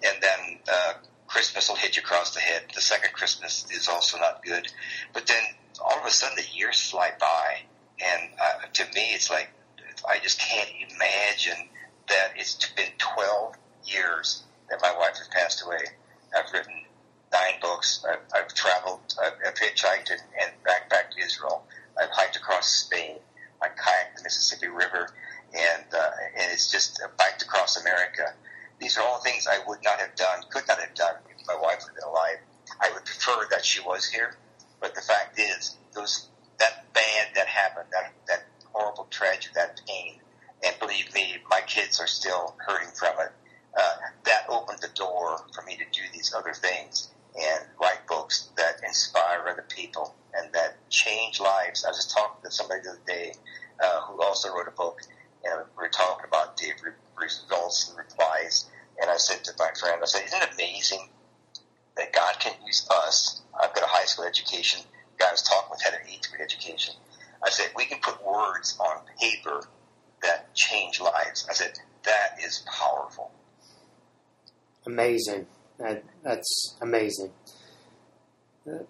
and 0.02 0.22
then 0.22 0.58
uh, 0.72 0.94
Christmas 1.26 1.68
will 1.68 1.76
hit 1.76 1.96
you 1.96 2.02
across 2.02 2.34
the 2.34 2.40
head. 2.40 2.62
The 2.74 2.80
second 2.80 3.12
Christmas 3.12 3.66
is 3.70 3.88
also 3.88 4.18
not 4.18 4.42
good, 4.42 4.66
but 5.12 5.26
then 5.26 5.42
all 5.84 6.00
of 6.00 6.06
a 6.06 6.10
sudden 6.10 6.36
the 6.36 6.56
years 6.56 6.80
fly 6.80 7.12
by, 7.20 7.58
and 8.00 8.30
uh, 8.40 8.66
to 8.72 8.84
me 8.94 9.12
it's 9.12 9.30
like 9.30 9.50
I 10.08 10.18
just 10.20 10.40
can't 10.40 10.70
imagine 10.90 11.68
that 12.08 12.32
it's 12.36 12.54
been 12.70 12.90
12 12.96 13.54
years 13.84 14.44
that 14.70 14.80
my 14.82 14.94
wife 14.96 15.16
has 15.16 15.28
passed 15.28 15.64
away. 15.64 15.80
I've 16.36 16.52
written 16.52 16.74
nine 17.32 17.60
books. 17.60 18.04
I've, 18.08 18.20
I've 18.34 18.54
traveled. 18.54 19.00
I've, 19.22 19.32
I've 19.46 19.57
hitchhiked 19.68 20.10
and, 20.10 20.20
and 20.40 20.50
back 20.64 20.88
back 20.88 21.10
to 21.12 21.24
Israel. 21.24 21.64
I've 22.00 22.10
hiked 22.10 22.36
across 22.36 22.68
Spain. 22.68 23.16
I 23.60 23.68
kayaked 23.68 24.16
the 24.16 24.22
Mississippi 24.22 24.68
River, 24.68 25.10
and 25.54 25.84
uh, 25.92 26.10
and 26.36 26.52
it's 26.52 26.70
just 26.70 27.00
biked 27.18 27.42
across 27.42 27.80
America. 27.80 28.34
These 28.80 28.96
are 28.96 29.04
all 29.04 29.18
things 29.18 29.46
I 29.50 29.58
would 29.66 29.80
not 29.82 29.98
have 29.98 30.14
done, 30.14 30.42
could 30.50 30.62
not 30.68 30.78
have 30.78 30.94
done 30.94 31.14
if 31.30 31.46
my 31.46 31.56
wife 31.60 31.82
had 31.82 31.94
been 31.94 32.04
alive. 32.04 32.38
I 32.80 32.90
would 32.92 33.04
prefer 33.04 33.46
that 33.50 33.64
she 33.64 33.80
was 33.80 34.06
here, 34.06 34.36
but 34.80 34.94
the 34.94 35.00
fact 35.00 35.38
is, 35.38 35.76
those 35.94 36.28
that 36.58 36.92
bad 36.94 37.28
that 37.34 37.46
happened, 37.46 37.88
that 37.92 38.12
that 38.28 38.44
horrible 38.72 39.08
tragedy, 39.10 39.52
that 39.54 39.80
pain, 39.88 40.20
and 40.64 40.78
believe 40.78 41.12
me, 41.14 41.36
my 41.50 41.60
kids 41.66 42.00
are 42.00 42.06
still 42.06 42.54
hurting 42.58 42.90
from 42.94 43.14
it. 43.20 43.32
Uh, 43.76 43.96
that 44.24 44.44
opened 44.48 44.78
the 44.80 44.88
door 44.88 45.44
for 45.54 45.62
me 45.62 45.76
to 45.76 45.84
do 45.92 46.02
these 46.12 46.32
other 46.34 46.52
things 46.52 47.10
and 47.38 47.64
write 47.80 48.06
books 48.08 48.48
that 48.56 48.80
inspire 48.84 49.46
other 49.48 49.64
people 49.68 50.14
and 50.34 50.52
that 50.52 50.76
change 50.90 51.40
lives. 51.40 51.84
I 51.84 51.88
was 51.88 51.98
just 51.98 52.10
talking 52.10 52.42
to 52.42 52.50
somebody 52.50 52.82
the 52.82 52.90
other 52.90 53.00
day 53.06 53.32
uh, 53.82 54.00
who 54.02 54.22
also 54.22 54.48
wrote 54.50 54.68
a 54.68 54.72
book, 54.72 55.00
and 55.44 55.64
we 55.76 55.82
were 55.82 55.88
talking 55.88 56.24
about 56.26 56.56
the 56.56 56.72
re- 56.84 56.92
results 57.20 57.88
and 57.88 57.98
replies. 57.98 58.66
And 59.00 59.10
I 59.10 59.16
said 59.16 59.44
to 59.44 59.52
my 59.58 59.70
friend, 59.78 60.00
I 60.02 60.06
said, 60.06 60.24
"Isn't 60.24 60.42
it 60.42 60.48
amazing 60.54 61.08
that 61.96 62.12
God 62.12 62.38
can 62.40 62.54
use 62.66 62.86
us?" 62.90 63.42
I've 63.60 63.74
got 63.74 63.84
a 63.84 63.88
high 63.88 64.04
school 64.06 64.24
education. 64.24 64.80
The 65.16 65.24
guy 65.24 65.28
I 65.28 65.32
was 65.32 65.42
talking 65.42 65.70
with 65.70 65.82
had 65.82 65.94
an 65.94 66.00
eighth 66.08 66.30
grade 66.30 66.42
education. 66.42 66.94
I 67.44 67.50
said, 67.50 67.70
"We 67.76 67.84
can 67.84 68.00
put 68.00 68.24
words 68.26 68.76
on 68.80 69.02
paper 69.20 69.68
that 70.22 70.54
change 70.54 71.00
lives." 71.00 71.46
I 71.48 71.52
said, 71.54 71.78
"That 72.04 72.38
is 72.44 72.64
powerful." 72.66 73.30
Amazing. 74.86 75.46
That, 75.78 76.02
that's 76.24 76.76
amazing. 77.08 77.32
Uh, 78.68 78.84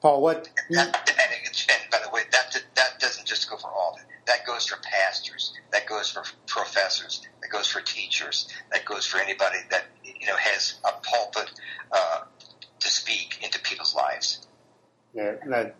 Paul, 0.00 0.22
what? 0.22 0.48
And, 0.68 0.78
and, 0.78 0.88
and 0.88 1.90
by 1.90 1.98
the 2.04 2.10
way, 2.12 2.22
that 2.30 2.62
that 2.76 3.00
doesn't 3.00 3.26
just 3.26 3.48
go 3.50 3.56
for 3.56 3.68
all. 3.68 3.98
That 4.26 4.46
goes 4.46 4.66
for 4.66 4.78
pastors. 4.82 5.54
That 5.72 5.86
goes 5.86 6.10
for 6.10 6.22
professors. 6.46 7.26
That 7.40 7.50
goes 7.50 7.66
for 7.66 7.80
teachers. 7.80 8.48
That 8.72 8.84
goes 8.84 9.06
for 9.06 9.18
anybody 9.18 9.58
that 9.70 9.86
you 10.04 10.26
know 10.26 10.36
has 10.36 10.78
a 10.84 10.92
pulpit 11.02 11.50
uh, 11.90 12.20
to 12.78 12.88
speak 12.88 13.38
into 13.42 13.60
people's 13.60 13.94
lives. 13.94 14.46
Yeah, 15.14 15.36
that, 15.48 15.74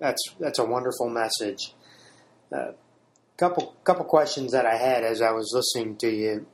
that's 0.00 0.22
that's 0.40 0.58
a 0.58 0.64
wonderful 0.64 1.08
message. 1.08 1.74
Uh, 2.50 2.72
couple 3.36 3.76
couple 3.84 4.04
questions 4.04 4.52
that 4.52 4.66
I 4.66 4.76
had 4.76 5.04
as 5.04 5.20
I 5.20 5.32
was 5.32 5.52
listening 5.54 5.96
to 5.98 6.08
you 6.08 6.46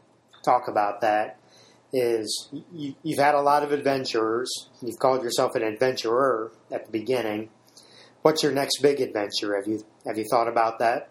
talk 0.43 0.69
about 0.69 1.01
that 1.01 1.39
is 1.93 2.49
you, 2.73 2.95
you've 3.03 3.19
had 3.19 3.35
a 3.35 3.41
lot 3.41 3.63
of 3.63 3.73
adventurers. 3.73 4.69
You've 4.83 4.99
called 4.99 5.23
yourself 5.23 5.55
an 5.55 5.63
adventurer 5.63 6.53
at 6.71 6.87
the 6.87 6.93
beginning. 6.93 7.51
What's 8.23 8.43
your 8.43 8.53
next 8.53 8.83
big 8.83 9.01
adventure? 9.01 9.57
Have 9.57 9.67
you 9.67 9.85
have 10.07 10.19
you 10.19 10.25
thought 10.31 10.49
about 10.49 10.79
that? 10.81 11.11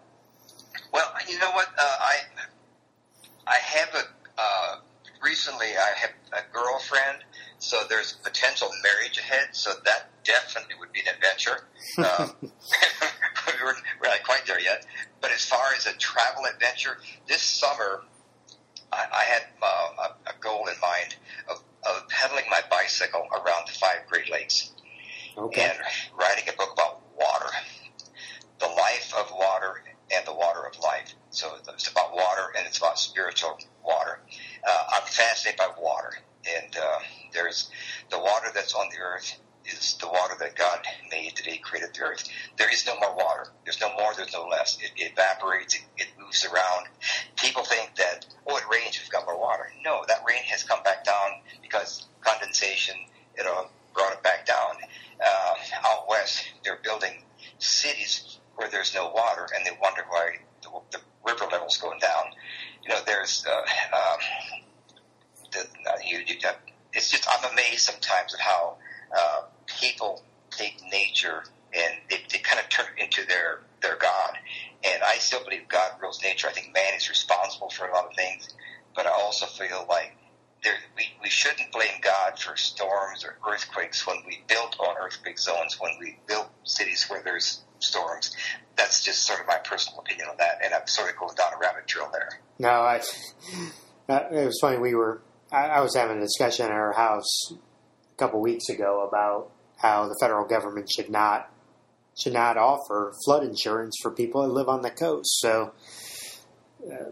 Well, 0.92 1.10
you 1.28 1.38
know 1.38 1.50
what? 1.52 1.68
Uh, 1.68 1.96
I 2.00 2.16
I 3.46 3.56
have 3.56 3.88
a 3.94 4.40
uh, 4.40 4.76
recently 5.22 5.66
I 5.66 5.98
have 5.98 6.10
a 6.32 6.52
girlfriend, 6.52 7.24
so 7.58 7.82
there's 7.88 8.12
potential 8.12 8.68
marriage 8.82 9.18
ahead. 9.18 9.48
So 9.52 9.70
that 9.84 10.10
definitely 10.24 10.76
would 10.78 10.92
be 10.92 11.00
an 11.00 11.14
adventure. 11.14 11.64
Uh, 11.98 12.28
we're, 12.42 13.74
we're 14.00 14.08
not 14.08 14.22
quite 14.22 14.46
there 14.46 14.60
yet, 14.60 14.86
but 15.20 15.32
as 15.32 15.44
far 15.44 15.72
as 15.76 15.86
a 15.86 15.92
travel 15.94 16.44
adventure, 16.44 16.98
this 17.26 17.42
summer 17.42 18.02
I, 18.92 19.04
I 19.12 19.24
had 19.24 19.42
uh, 19.62 19.66
a, 19.66 20.30
a 20.30 20.34
goal 20.40 20.66
in 20.68 20.74
mind 20.80 21.16
of, 21.50 21.62
of 21.88 22.08
pedaling 22.08 22.44
my 22.50 22.60
bicycle 22.70 23.26
around 23.32 23.66
the 23.66 23.72
five 23.72 24.06
Great 24.08 24.30
Lakes 24.30 24.72
Okay. 25.36 25.62
and 25.62 25.78
writing 26.18 26.44
a 26.48 26.52
book 26.56 26.70
about 26.72 27.02
water, 27.16 27.50
the 28.58 28.66
life 28.66 29.12
of 29.16 29.30
water 29.32 29.82
and 30.14 30.26
the 30.26 30.34
water 30.34 30.66
of 30.66 30.78
life. 30.80 31.14
So 31.30 31.52
it's 31.72 31.88
about 31.88 32.14
water 32.14 32.52
and 32.56 32.66
it's 32.66 32.78
about 32.78 32.98
spiritual 32.98 33.56
water. 33.84 34.20
Uh, 34.66 34.84
I'm 34.96 35.06
fascinated 35.06 35.58
by 35.58 35.68
water, 35.80 36.14
and 36.56 36.76
uh, 36.76 36.98
there's 37.32 37.70
the 38.10 38.18
water 38.18 38.48
that's 38.54 38.74
on 38.74 38.88
the 38.90 38.98
earth 39.00 39.38
is 39.72 39.94
the 40.00 40.06
water 40.08 40.34
that 40.40 40.56
God 40.56 40.80
made 41.10 41.36
that 41.36 41.46
He 41.46 41.58
created 41.58 41.94
the 41.94 42.02
earth. 42.02 42.28
There 42.56 42.72
is 42.72 42.86
no 42.86 42.98
more 42.98 43.14
water. 43.14 43.48
There's 43.64 43.80
no 43.80 43.94
more. 43.96 44.12
There's 44.16 44.32
no 44.32 44.46
less. 44.46 44.78
It, 44.80 44.92
it 44.96 45.12
evaporates. 45.12 45.74
It, 45.74 45.82
it 45.96 46.08
moves 46.18 46.44
around. 46.44 46.86
People 47.36 47.64
think 47.64 47.94
that 47.96 48.26
oh, 48.46 48.56
it 48.56 48.64
rains. 48.70 48.98
We've 49.00 49.10
got 49.10 49.26
more 49.26 49.38
water. 49.38 49.70
No, 49.84 50.04
that 50.08 50.22
rain 50.26 50.42
has 50.44 50.62
come 50.62 50.82
back 50.82 51.04
down 51.04 51.40
because 51.62 52.06
condensation. 52.20 52.96
Know, 53.38 53.68
brought 53.94 54.12
it 54.12 54.22
back 54.22 54.46
down. 54.46 54.74
Uh, 55.24 55.54
out 55.86 56.08
west, 56.08 56.44
they're 56.64 56.78
building 56.82 57.22
cities 57.58 58.38
where 58.54 58.68
there's 58.68 58.94
no 58.94 59.10
water, 59.10 59.46
and 59.54 59.66
they 59.66 59.70
wonder 59.80 60.02
why 60.08 60.30
the, 60.62 60.68
the 60.92 60.98
river 61.24 61.46
level's 61.50 61.76
going 61.76 61.98
down. 61.98 62.24
You 62.82 62.90
know, 62.90 63.00
there's 63.06 63.44
uh, 63.46 63.96
um, 63.96 64.18
the, 65.52 65.60
uh, 65.60 65.96
you, 66.04 66.18
you, 66.26 66.36
uh, 66.46 66.52
it's 66.92 67.10
just 67.10 67.26
I'm 67.28 67.52
amazed 67.52 67.80
sometimes 67.80 68.34
at 68.34 68.40
how 68.40 68.76
uh, 69.16 69.42
people 69.80 70.22
take 70.50 70.80
nature 70.90 71.44
and 71.74 71.94
they, 72.10 72.18
they 72.30 72.38
kind 72.38 72.60
of 72.60 72.68
turn 72.68 72.86
it 72.96 73.02
into 73.02 73.26
their 73.26 73.60
their 73.82 73.96
god. 73.96 74.38
And 74.84 75.02
I 75.02 75.18
still 75.18 75.42
believe 75.44 75.68
God 75.68 75.92
rules 76.00 76.22
nature. 76.22 76.48
I 76.48 76.52
think 76.52 76.72
man 76.72 76.94
is 76.96 77.08
responsible 77.08 77.70
for 77.70 77.86
a 77.86 77.92
lot 77.92 78.06
of 78.06 78.14
things, 78.14 78.48
but 78.94 79.06
I 79.06 79.10
also 79.10 79.46
feel 79.46 79.86
like 79.88 80.16
there, 80.64 80.74
we, 80.96 81.04
we 81.22 81.28
shouldn't 81.28 81.70
blame 81.72 82.00
God 82.02 82.38
for 82.38 82.56
storms 82.56 83.24
or 83.24 83.36
earthquakes 83.48 84.06
when 84.06 84.16
we 84.26 84.42
built 84.48 84.76
on 84.80 84.96
earthquake 85.00 85.38
zones, 85.38 85.78
when 85.80 85.92
we 86.00 86.18
built 86.26 86.48
cities 86.64 87.06
where 87.08 87.22
there's 87.22 87.62
storms. 87.78 88.34
That's 88.76 89.04
just 89.04 89.22
sort 89.22 89.40
of 89.40 89.46
my 89.46 89.58
personal 89.58 90.00
opinion 90.00 90.28
on 90.28 90.36
that, 90.38 90.60
and 90.64 90.74
I'm 90.74 90.86
sort 90.86 91.10
of 91.10 91.16
going 91.16 91.34
down 91.36 91.52
a 91.54 91.58
rabbit 91.58 91.86
trail 91.86 92.10
there. 92.12 92.40
No, 92.58 92.70
I. 92.70 93.00
Uh, 94.08 94.24
it 94.32 94.46
was 94.46 94.58
funny. 94.60 94.78
We 94.78 94.94
were. 94.94 95.20
I, 95.52 95.66
I 95.66 95.80
was 95.80 95.94
having 95.94 96.18
a 96.18 96.20
discussion 96.20 96.66
at 96.66 96.72
our 96.72 96.92
house 96.92 97.52
a 97.52 98.16
couple 98.16 98.40
weeks 98.40 98.68
ago 98.68 99.06
about 99.06 99.50
how 99.78 100.06
the 100.08 100.16
federal 100.20 100.46
government 100.46 100.88
should 100.90 101.10
not 101.10 101.50
should 102.16 102.32
not 102.32 102.56
offer 102.56 103.12
flood 103.24 103.44
insurance 103.44 103.96
for 104.02 104.10
people 104.10 104.42
that 104.42 104.48
live 104.48 104.68
on 104.68 104.82
the 104.82 104.90
coast. 104.90 105.38
So, 105.40 105.72
uh, 106.84 107.10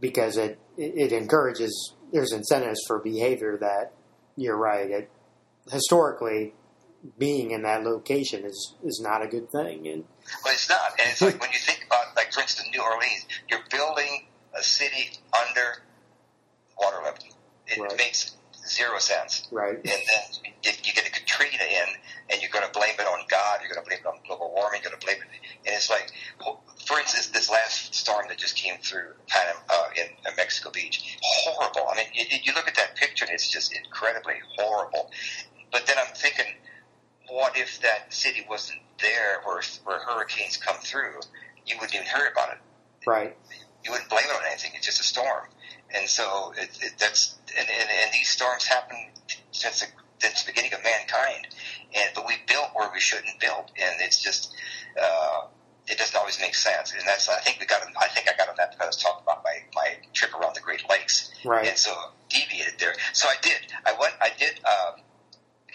because 0.00 0.36
it, 0.36 0.58
it 0.76 1.12
encourages 1.12 1.94
there's 2.12 2.32
incentives 2.32 2.80
for 2.86 2.98
behavior 3.00 3.56
that 3.58 3.92
you're 4.36 4.56
right. 4.56 4.90
It 4.90 5.10
historically 5.70 6.54
being 7.18 7.50
in 7.50 7.62
that 7.62 7.82
location 7.82 8.44
is 8.44 8.74
is 8.84 9.00
not 9.02 9.22
a 9.22 9.26
good 9.26 9.50
thing, 9.50 9.86
and 9.88 10.04
But 10.44 10.52
it's 10.52 10.68
not. 10.68 10.92
And 11.00 11.10
it's 11.10 11.22
like 11.22 11.40
when 11.40 11.50
you 11.50 11.58
think 11.58 11.84
about, 11.86 12.14
like, 12.16 12.32
for 12.32 12.40
instance, 12.40 12.68
New 12.72 12.82
Orleans, 12.82 13.26
you're 13.48 13.60
building 13.70 14.26
a 14.56 14.62
city 14.62 15.10
under 15.40 15.82
water 16.80 16.98
level. 17.02 17.24
It 17.66 17.78
Right. 17.80 17.96
makes 17.96 18.36
zero 18.66 18.98
sense. 18.98 19.48
right, 19.50 19.76
And 19.76 19.84
then 19.84 20.52
if 20.62 20.86
you 20.86 20.92
get 20.92 21.06
a 21.06 21.10
Katrina 21.10 21.64
in, 21.64 21.88
and 22.30 22.40
you're 22.42 22.50
going 22.50 22.66
to 22.66 22.72
blame 22.78 22.94
it 22.98 23.06
on 23.06 23.24
God, 23.28 23.60
you're 23.62 23.72
going 23.72 23.82
to 23.84 23.88
blame 23.88 24.00
it 24.00 24.06
on 24.06 24.18
global 24.26 24.52
warming, 24.54 24.80
you're 24.82 24.90
going 24.90 25.00
to 25.00 25.06
blame 25.06 25.18
it. 25.18 25.28
And 25.66 25.74
it's 25.74 25.90
like, 25.90 26.10
for 26.86 26.98
instance, 26.98 27.28
this 27.28 27.50
last 27.50 27.94
storm 27.94 28.26
that 28.28 28.38
just 28.38 28.56
came 28.56 28.76
through 28.82 29.14
Panama, 29.28 29.58
uh, 29.68 29.88
in 29.96 30.06
uh, 30.26 30.30
Mexico 30.36 30.70
Beach, 30.70 31.18
horrible. 31.22 31.88
I 31.90 31.96
mean, 31.96 32.06
you, 32.14 32.24
you 32.44 32.52
look 32.54 32.68
at 32.68 32.76
that 32.76 32.96
picture, 32.96 33.24
and 33.24 33.34
it's 33.34 33.48
just 33.50 33.74
incredibly 33.76 34.34
horrible. 34.56 35.10
But 35.72 35.86
then 35.86 35.96
I'm 35.98 36.14
thinking, 36.14 36.46
what 37.28 37.56
if 37.56 37.80
that 37.82 38.12
city 38.12 38.44
wasn't 38.48 38.80
there 39.00 39.40
where, 39.44 39.60
where 39.84 39.98
hurricanes 40.00 40.56
come 40.56 40.76
through? 40.76 41.20
You 41.66 41.76
wouldn't 41.76 41.94
even 41.94 42.06
hear 42.06 42.28
about 42.32 42.52
it. 42.52 42.58
right, 43.06 43.36
You 43.84 43.92
wouldn't 43.92 44.10
blame 44.10 44.24
it 44.24 44.34
on 44.34 44.42
anything. 44.50 44.72
It's 44.74 44.86
just 44.86 45.00
a 45.00 45.04
storm. 45.04 45.44
And 45.94 46.08
so 46.08 46.52
it, 46.56 46.70
it, 46.80 46.92
that's 46.98 47.36
and, 47.58 47.68
and, 47.68 47.88
and 48.02 48.12
these 48.12 48.28
storms 48.28 48.64
happen 48.64 48.96
since 49.52 49.80
the, 49.80 49.86
since 50.18 50.44
the 50.44 50.52
beginning 50.52 50.72
of 50.74 50.82
mankind. 50.84 51.48
And 51.94 52.10
but 52.14 52.26
we 52.26 52.34
built 52.46 52.70
where 52.74 52.90
we 52.92 53.00
shouldn't 53.00 53.40
build, 53.40 53.70
and 53.80 53.94
it's 54.00 54.22
just 54.22 54.54
uh, 55.00 55.46
it 55.88 55.98
doesn't 55.98 56.16
always 56.16 56.38
make 56.40 56.54
sense. 56.54 56.92
And 56.92 57.02
that's 57.06 57.28
I 57.28 57.40
think 57.40 57.58
we 57.60 57.66
got 57.66 57.82
I 58.00 58.06
think 58.08 58.28
I 58.32 58.36
got 58.36 58.48
on 58.48 58.54
that 58.58 58.70
because 58.72 58.84
I 58.84 58.86
was 58.86 58.96
talking 59.02 59.22
about 59.24 59.42
my 59.42 59.56
my 59.74 59.96
trip 60.12 60.32
around 60.34 60.54
the 60.54 60.60
Great 60.60 60.88
Lakes, 60.88 61.30
Right. 61.44 61.66
and 61.66 61.76
so 61.76 61.92
deviated 62.28 62.74
there. 62.78 62.94
So 63.12 63.28
I 63.28 63.34
did. 63.42 63.58
I 63.84 63.92
went. 63.98 64.14
I 64.20 64.30
did. 64.38 64.60
Um, 64.64 65.02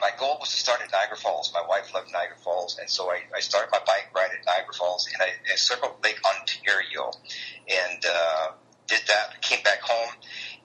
my 0.02 0.12
goal 0.20 0.38
was 0.40 0.50
to 0.50 0.56
start 0.56 0.82
at 0.82 0.92
Niagara 0.92 1.18
Falls. 1.18 1.52
My 1.54 1.64
wife 1.68 1.94
loved 1.94 2.12
Niagara 2.12 2.38
Falls, 2.38 2.78
and 2.80 2.90
so 2.90 3.10
I, 3.12 3.22
I 3.36 3.40
started 3.40 3.70
my 3.72 3.80
bike 3.88 4.10
ride 4.16 4.30
at 4.38 4.46
Niagara 4.46 4.74
Falls, 4.74 5.08
and 5.14 5.22
I, 5.22 5.30
I 5.52 5.56
circled 5.56 5.94
Lake 6.04 6.20
Ontario, 6.26 7.12
and 7.70 8.06
uh, 8.06 8.52
did 8.88 9.02
that. 9.08 9.42
Came 9.42 9.64
back 9.64 9.82
home, 9.82 10.14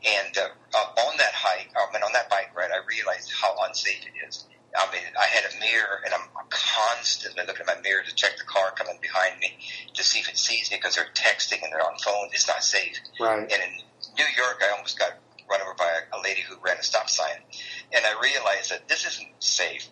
and 0.07 0.37
uh, 0.37 0.49
uh, 0.75 1.01
on 1.09 1.17
that 1.19 1.33
hike, 1.33 1.73
I 1.77 1.93
mean, 1.93 2.03
on 2.03 2.13
that 2.13 2.31
bike 2.31 2.55
ride, 2.57 2.71
I 2.71 2.85
realized 2.89 3.31
how 3.33 3.55
unsafe 3.67 4.05
it 4.07 4.29
is. 4.29 4.47
I 4.77 4.87
mean, 4.93 5.03
I 5.19 5.27
had 5.27 5.45
a 5.51 5.59
mirror, 5.59 6.01
and 6.05 6.15
I'm 6.15 6.29
constantly 6.49 7.43
looking 7.47 7.67
at 7.69 7.77
my 7.77 7.81
mirror 7.83 8.03
to 8.07 8.15
check 8.15 8.39
the 8.39 8.45
car 8.45 8.73
coming 8.73 8.99
behind 9.03 9.39
me 9.41 9.59
to 9.95 10.05
see 10.05 10.21
if 10.21 10.29
it 10.29 10.37
sees 10.37 10.71
me 10.71 10.77
because 10.77 10.95
they're 10.95 11.11
texting 11.15 11.63
and 11.63 11.73
they're 11.73 11.85
on 11.85 11.99
phone. 11.99 12.29
It's 12.33 12.47
not 12.47 12.63
safe. 12.63 12.97
Right. 13.19 13.41
And 13.41 13.51
in 13.51 13.73
New 14.17 14.31
York, 14.37 14.63
I 14.63 14.73
almost 14.77 14.99
got 14.99 15.19
run 15.51 15.61
over 15.61 15.75
by 15.75 15.91
a, 15.91 16.17
a 16.17 16.23
lady 16.23 16.43
who 16.43 16.57
ran 16.65 16.77
a 16.79 16.83
stop 16.83 17.11
sign, 17.11 17.43
and 17.93 18.05
I 18.07 18.21
realized 18.23 18.71
that 18.71 18.89
this 18.89 19.07
isn't 19.07 19.29
safe. 19.41 19.89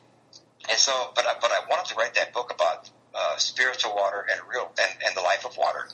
And 0.69 0.79
so, 0.79 0.93
but 1.15 1.27
I, 1.27 1.35
but 1.41 1.51
I 1.51 1.61
wanted 1.69 1.87
to 1.91 1.95
write 1.97 2.15
that 2.15 2.33
book 2.33 2.53
about 2.55 2.89
uh, 3.15 3.37
spiritual 3.37 3.95
water 3.95 4.27
and 4.31 4.41
real 4.49 4.71
and, 4.81 4.91
and 5.07 5.17
the 5.17 5.23
life 5.23 5.45
of 5.45 5.57
water. 5.57 5.89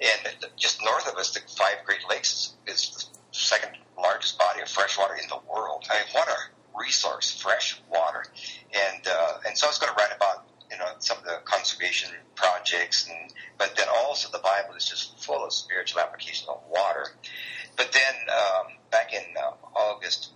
And 0.00 0.34
just 0.56 0.80
north 0.84 1.08
of 1.08 1.16
us, 1.16 1.32
the 1.32 1.40
five 1.56 1.84
Great 1.84 2.00
Lakes 2.08 2.32
is, 2.66 2.74
is 2.74 2.90
the 2.90 3.36
second 3.36 3.76
largest 3.96 4.38
body 4.38 4.60
of 4.60 4.68
fresh 4.68 4.98
water 4.98 5.14
in 5.14 5.28
the 5.28 5.38
world. 5.50 5.84
I 5.90 5.98
mean, 5.98 6.04
what 6.12 6.28
a 6.28 6.36
resource, 6.78 7.40
fresh 7.40 7.80
water. 7.90 8.24
And 8.74 9.06
uh, 9.06 9.38
and 9.46 9.56
so 9.56 9.66
I 9.66 9.70
was 9.70 9.78
going 9.78 9.92
to 9.92 9.96
write 9.96 10.14
about 10.14 10.46
you 10.70 10.78
know 10.78 10.86
some 10.98 11.18
of 11.18 11.24
the 11.24 11.38
conservation 11.44 12.10
projects, 12.34 13.08
and 13.08 13.32
but 13.58 13.76
then 13.76 13.86
also 13.88 14.30
the 14.30 14.42
Bible 14.42 14.74
is 14.76 14.88
just 14.88 15.18
full 15.20 15.44
of 15.44 15.52
spiritual 15.52 16.00
application 16.00 16.48
of 16.48 16.60
water. 16.68 17.06
But 17.76 17.92
then 17.92 18.14
um, 18.30 18.72
back 18.90 19.12
in 19.12 19.22
uh, 19.36 19.52
August, 19.78 20.30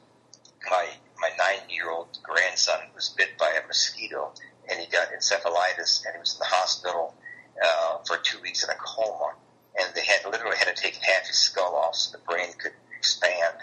my 0.70 0.86
my 1.20 1.30
nine 1.38 1.68
year 1.68 1.90
old 1.90 2.18
grandson 2.22 2.78
was 2.94 3.08
bit 3.10 3.36
by 3.38 3.58
a 3.62 3.66
mosquito, 3.66 4.32
and 4.68 4.80
he 4.80 4.86
got 4.86 5.08
encephalitis, 5.08 6.04
and 6.04 6.14
he 6.14 6.20
was 6.20 6.34
in 6.34 6.38
the 6.38 6.46
hospital 6.46 7.14
uh, 7.62 7.98
for 8.06 8.16
two 8.18 8.40
weeks 8.40 8.62
in 8.62 8.70
a 8.70 8.74
coma. 8.74 9.34
And 9.80 9.94
they 9.94 10.02
had 10.02 10.24
literally 10.30 10.56
had 10.56 10.74
to 10.74 10.80
take 10.80 10.96
half 10.96 11.26
his 11.26 11.38
skull 11.38 11.74
off 11.74 11.94
so 11.94 12.16
the 12.16 12.24
brain 12.24 12.48
could 12.58 12.72
expand. 12.96 13.56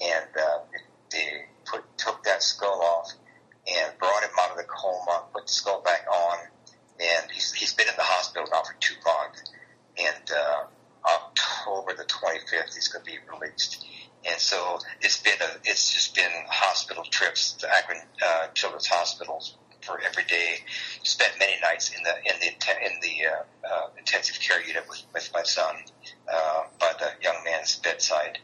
And 0.00 0.28
uh, 0.38 0.58
they 1.10 1.46
put 1.64 1.84
took 1.98 2.24
that 2.24 2.42
skull 2.42 2.80
off 2.82 3.12
and 3.66 3.98
brought 3.98 4.22
him 4.22 4.30
out 4.40 4.50
of 4.50 4.56
the 4.56 4.64
coma, 4.64 5.24
put 5.32 5.46
the 5.46 5.52
skull 5.52 5.82
back 5.82 6.06
on, 6.10 6.38
and 7.00 7.30
he's 7.30 7.52
he's 7.52 7.74
been 7.74 7.88
in 7.88 7.96
the 7.96 8.02
hospital 8.02 8.46
now 8.50 8.62
for 8.62 8.74
two 8.80 8.94
months. 9.04 9.50
And 9.98 10.30
uh, 10.30 10.64
October 11.04 11.94
the 11.94 12.04
25th, 12.04 12.74
he's 12.74 12.88
going 12.88 13.04
to 13.04 13.10
be 13.10 13.18
released. 13.32 13.84
And 14.24 14.38
so 14.38 14.78
it's 15.00 15.18
been 15.18 15.40
a, 15.40 15.56
it's 15.64 15.92
just 15.92 16.14
been 16.14 16.30
hospital 16.48 17.04
trips 17.04 17.52
to 17.54 17.68
Akron 17.70 18.00
uh, 18.24 18.48
Children's 18.54 18.86
Hospitals 18.86 19.56
for 19.90 20.00
every 20.06 20.24
day. 20.24 20.58
Spent 21.02 21.32
many 21.38 21.54
nights 21.60 21.90
in 21.90 22.02
the 22.02 22.14
in 22.18 22.40
the 22.40 22.86
in 22.86 23.00
the 23.00 23.26
uh, 23.26 23.74
uh, 23.74 23.88
intensive 23.98 24.38
care 24.40 24.64
unit 24.64 24.84
with, 24.88 25.02
with 25.12 25.30
my 25.34 25.42
son 25.42 25.76
uh, 26.32 26.62
by 26.78 26.92
the 26.98 27.10
young 27.22 27.36
man's 27.44 27.76
bedside. 27.76 28.38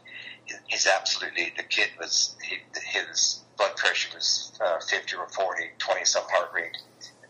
He's 0.67 0.87
absolutely 0.87 1.53
the 1.55 1.63
kid 1.63 1.89
was 1.99 2.35
he, 2.41 2.57
his 2.91 3.43
blood 3.57 3.75
pressure 3.75 4.09
was 4.15 4.57
uh, 4.63 4.79
50 4.79 5.15
or 5.15 5.27
40, 5.29 5.63
20 5.77 6.05
some 6.05 6.23
heart 6.29 6.51
rate. 6.53 6.77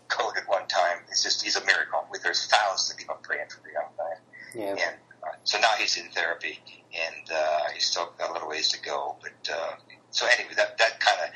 Coded 0.08 0.44
one 0.46 0.66
time. 0.68 0.98
It's 1.08 1.22
just 1.22 1.42
he's 1.42 1.56
a 1.56 1.64
miracle. 1.66 2.06
There's 2.22 2.46
thousands 2.46 2.92
of 2.92 2.96
people 2.96 3.16
praying 3.22 3.48
for 3.50 3.60
the 3.60 3.72
young 3.72 3.92
man. 3.98 4.18
Yeah. 4.54 4.86
And 4.86 4.96
uh, 5.22 5.36
so 5.44 5.58
now 5.60 5.68
he's 5.78 5.98
in 5.98 6.08
therapy, 6.12 6.60
and 6.94 7.30
uh, 7.30 7.70
he's 7.74 7.84
still 7.84 8.14
got 8.18 8.30
a 8.30 8.32
little 8.32 8.48
ways 8.48 8.68
to 8.68 8.80
go. 8.80 9.16
But 9.20 9.52
uh, 9.52 9.74
so 10.10 10.26
anyway, 10.38 10.54
that 10.56 10.78
that 10.78 10.98
kind 11.00 11.18
of 11.24 11.30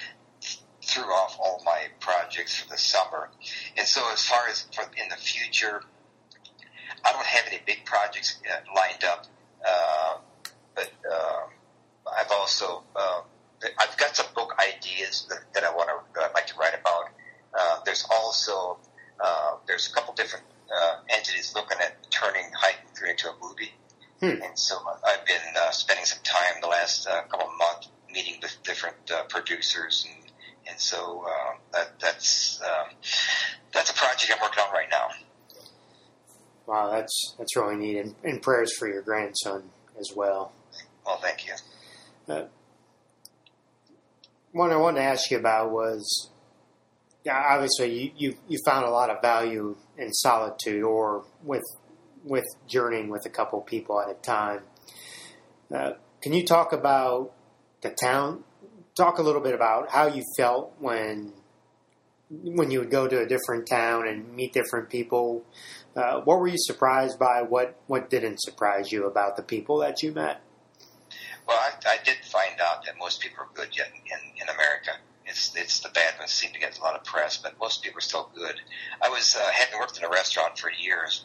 threw 0.92 1.04
off 1.04 1.38
all 1.40 1.62
my 1.64 1.86
projects 2.00 2.56
for 2.56 2.68
the 2.68 2.78
summer. 2.78 3.28
And 3.76 3.86
so 3.86 4.00
as 4.12 4.22
far 4.24 4.46
as 4.48 4.66
for 4.74 4.82
in 4.82 5.08
the 5.08 5.16
future, 5.16 5.82
I 7.04 7.12
don't 7.12 7.26
have 7.26 7.44
any 7.48 7.60
big 7.66 7.84
projects 7.84 8.40
uh, 8.50 8.60
lined 8.74 9.04
up. 9.04 9.26
Uh, 9.66 10.18
but 10.74 10.90
uh, 11.10 11.42
I've 12.18 12.30
also 12.32 12.82
uh, 12.96 13.20
I've 13.80 13.96
got 13.96 14.16
some 14.16 14.26
book 14.34 14.54
ideas 14.58 15.26
that, 15.28 15.40
that 15.54 15.64
I 15.64 15.74
want 15.74 15.88
to 15.88 16.20
uh, 16.20 16.28
like 16.34 16.46
to 16.48 16.54
write 16.58 16.74
about. 16.74 17.10
Uh, 17.54 17.80
there's 17.84 18.06
also 18.10 18.78
uh, 19.20 19.56
there's 19.66 19.88
a 19.88 19.92
couple 19.94 20.14
different 20.14 20.44
uh, 20.74 20.96
entities 21.10 21.52
looking 21.54 21.78
at 21.80 22.10
turning 22.10 22.50
hiking 22.54 22.88
through 22.94 23.10
into 23.10 23.28
a 23.28 23.34
movie. 23.42 23.72
Hmm. 24.20 24.42
And 24.42 24.58
so 24.58 24.78
I've 25.04 25.26
been 25.26 25.36
uh, 25.58 25.70
spending 25.70 26.04
some 26.04 26.22
time 26.22 26.60
the 26.60 26.68
last 26.68 27.06
uh, 27.06 27.22
couple 27.22 27.48
of 27.48 27.58
months 27.58 27.88
meeting 28.12 28.34
with 28.42 28.56
different 28.62 29.10
uh, 29.10 29.24
producers, 29.24 30.06
and 30.08 30.21
and 30.72 30.80
so 30.80 31.24
uh, 31.28 31.56
that 31.72 32.00
that's 32.00 32.60
uh, 32.62 32.84
that's 33.72 33.90
a 33.90 33.94
project 33.94 34.32
I'm 34.34 34.42
working 34.42 34.64
on 34.66 34.72
right 34.72 34.88
now. 34.90 35.08
Wow, 36.66 36.90
that's 36.90 37.34
that's 37.38 37.54
really 37.56 37.76
neat, 37.76 37.98
and, 37.98 38.14
and 38.24 38.40
prayers 38.40 38.74
for 38.76 38.88
your 38.88 39.02
grandson 39.02 39.64
as 40.00 40.12
well. 40.16 40.52
Well, 41.04 41.18
thank 41.18 41.46
you. 41.46 41.52
One 44.52 44.70
I 44.70 44.76
wanted 44.76 45.00
to 45.00 45.04
ask 45.04 45.30
you 45.30 45.38
about 45.38 45.70
was, 45.72 46.30
yeah, 47.24 47.42
obviously 47.50 47.92
you, 47.92 48.12
you 48.16 48.36
you 48.48 48.58
found 48.64 48.86
a 48.86 48.90
lot 48.90 49.10
of 49.10 49.20
value 49.20 49.76
in 49.98 50.12
solitude 50.12 50.82
or 50.82 51.24
with 51.42 51.64
with 52.24 52.44
journeying 52.66 53.08
with 53.10 53.26
a 53.26 53.30
couple 53.30 53.60
people 53.60 54.00
at 54.00 54.10
a 54.10 54.14
time. 54.14 54.60
Uh, 55.74 55.92
can 56.22 56.32
you 56.32 56.44
talk 56.44 56.72
about 56.72 57.32
the 57.82 57.90
town? 57.90 58.44
Talk 58.94 59.18
a 59.18 59.22
little 59.22 59.40
bit 59.40 59.54
about 59.54 59.90
how 59.90 60.06
you 60.06 60.22
felt 60.36 60.74
when 60.78 61.32
when 62.28 62.70
you 62.70 62.78
would 62.78 62.90
go 62.90 63.08
to 63.08 63.20
a 63.20 63.26
different 63.26 63.66
town 63.66 64.06
and 64.08 64.34
meet 64.34 64.52
different 64.52 64.90
people. 64.90 65.44
Uh, 65.94 66.20
what 66.20 66.38
were 66.38 66.48
you 66.48 66.58
surprised 66.58 67.18
by? 67.18 67.42
What 67.42 67.80
what 67.86 68.10
didn't 68.10 68.42
surprise 68.42 68.92
you 68.92 69.06
about 69.06 69.36
the 69.36 69.42
people 69.42 69.78
that 69.78 70.02
you 70.02 70.12
met? 70.12 70.42
Well, 71.46 71.58
I, 71.58 71.72
I 71.88 71.96
did 72.04 72.16
find 72.24 72.60
out 72.60 72.84
that 72.84 72.98
most 72.98 73.20
people 73.20 73.44
are 73.44 73.48
good 73.54 73.76
yet 73.76 73.88
in, 73.88 74.42
in 74.42 74.48
America. 74.48 74.92
It's 75.24 75.54
it's 75.56 75.80
the 75.80 75.88
bad 75.88 76.18
ones 76.18 76.30
seem 76.30 76.52
to 76.52 76.60
get 76.60 76.78
a 76.78 76.82
lot 76.82 76.94
of 76.94 77.04
press, 77.04 77.38
but 77.38 77.58
most 77.58 77.82
people 77.82 77.98
are 77.98 78.02
still 78.02 78.30
good. 78.34 78.56
I 79.00 79.08
was 79.08 79.36
uh, 79.36 79.50
hadn't 79.52 79.78
worked 79.78 79.96
in 79.98 80.04
a 80.04 80.10
restaurant 80.10 80.58
for 80.58 80.70
years, 80.70 81.24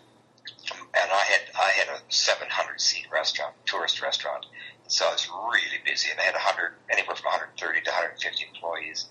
and 0.72 1.12
I 1.12 1.24
had 1.24 1.42
I 1.60 1.72
had 1.72 1.88
a 1.90 2.00
700 2.10 2.80
seat 2.80 3.08
restaurant, 3.12 3.56
tourist 3.66 4.02
restaurant, 4.02 4.46
so 4.88 5.06
I 5.08 5.12
was 5.12 5.28
really 5.30 5.82
busy, 5.86 6.10
and 6.12 6.20
I 6.20 6.24
had 6.24 6.36
100 6.36 6.74
anywhere 6.90 7.16
from 7.16 7.32
130 7.32 7.82
to 7.82 7.90
150 7.92 8.46
employees, 8.54 9.06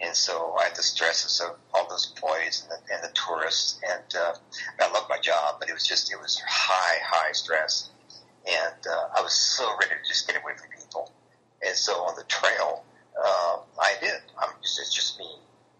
and 0.00 0.14
so 0.14 0.56
I 0.58 0.64
had 0.64 0.76
the 0.76 0.82
stresses 0.82 1.40
of 1.40 1.56
all 1.74 1.88
those 1.88 2.12
employees 2.14 2.62
and 2.62 2.70
the, 2.70 2.94
and 2.94 3.04
the 3.04 3.14
tourists, 3.14 3.80
and 3.82 4.14
uh, 4.14 4.34
I 4.80 4.92
loved 4.92 5.08
my 5.08 5.18
job, 5.18 5.56
but 5.60 5.68
it 5.68 5.72
was 5.72 5.86
just 5.86 6.12
it 6.12 6.20
was 6.20 6.40
high 6.46 6.98
high 7.02 7.32
stress 7.32 7.90
and 8.48 8.86
uh, 8.86 9.18
I 9.18 9.22
was 9.22 9.32
so 9.32 9.68
ready 9.80 9.94
to 10.00 10.08
just 10.08 10.26
get 10.26 10.40
away 10.40 10.52
from 10.56 10.68
people. 10.70 11.12
And 11.66 11.76
so 11.76 11.92
on 12.04 12.16
the 12.16 12.24
trail, 12.24 12.84
uh, 13.18 13.56
I 13.78 13.94
did. 14.00 14.20
I'm 14.40 14.50
just, 14.62 14.80
it's 14.80 14.94
just 14.94 15.18
me, 15.18 15.28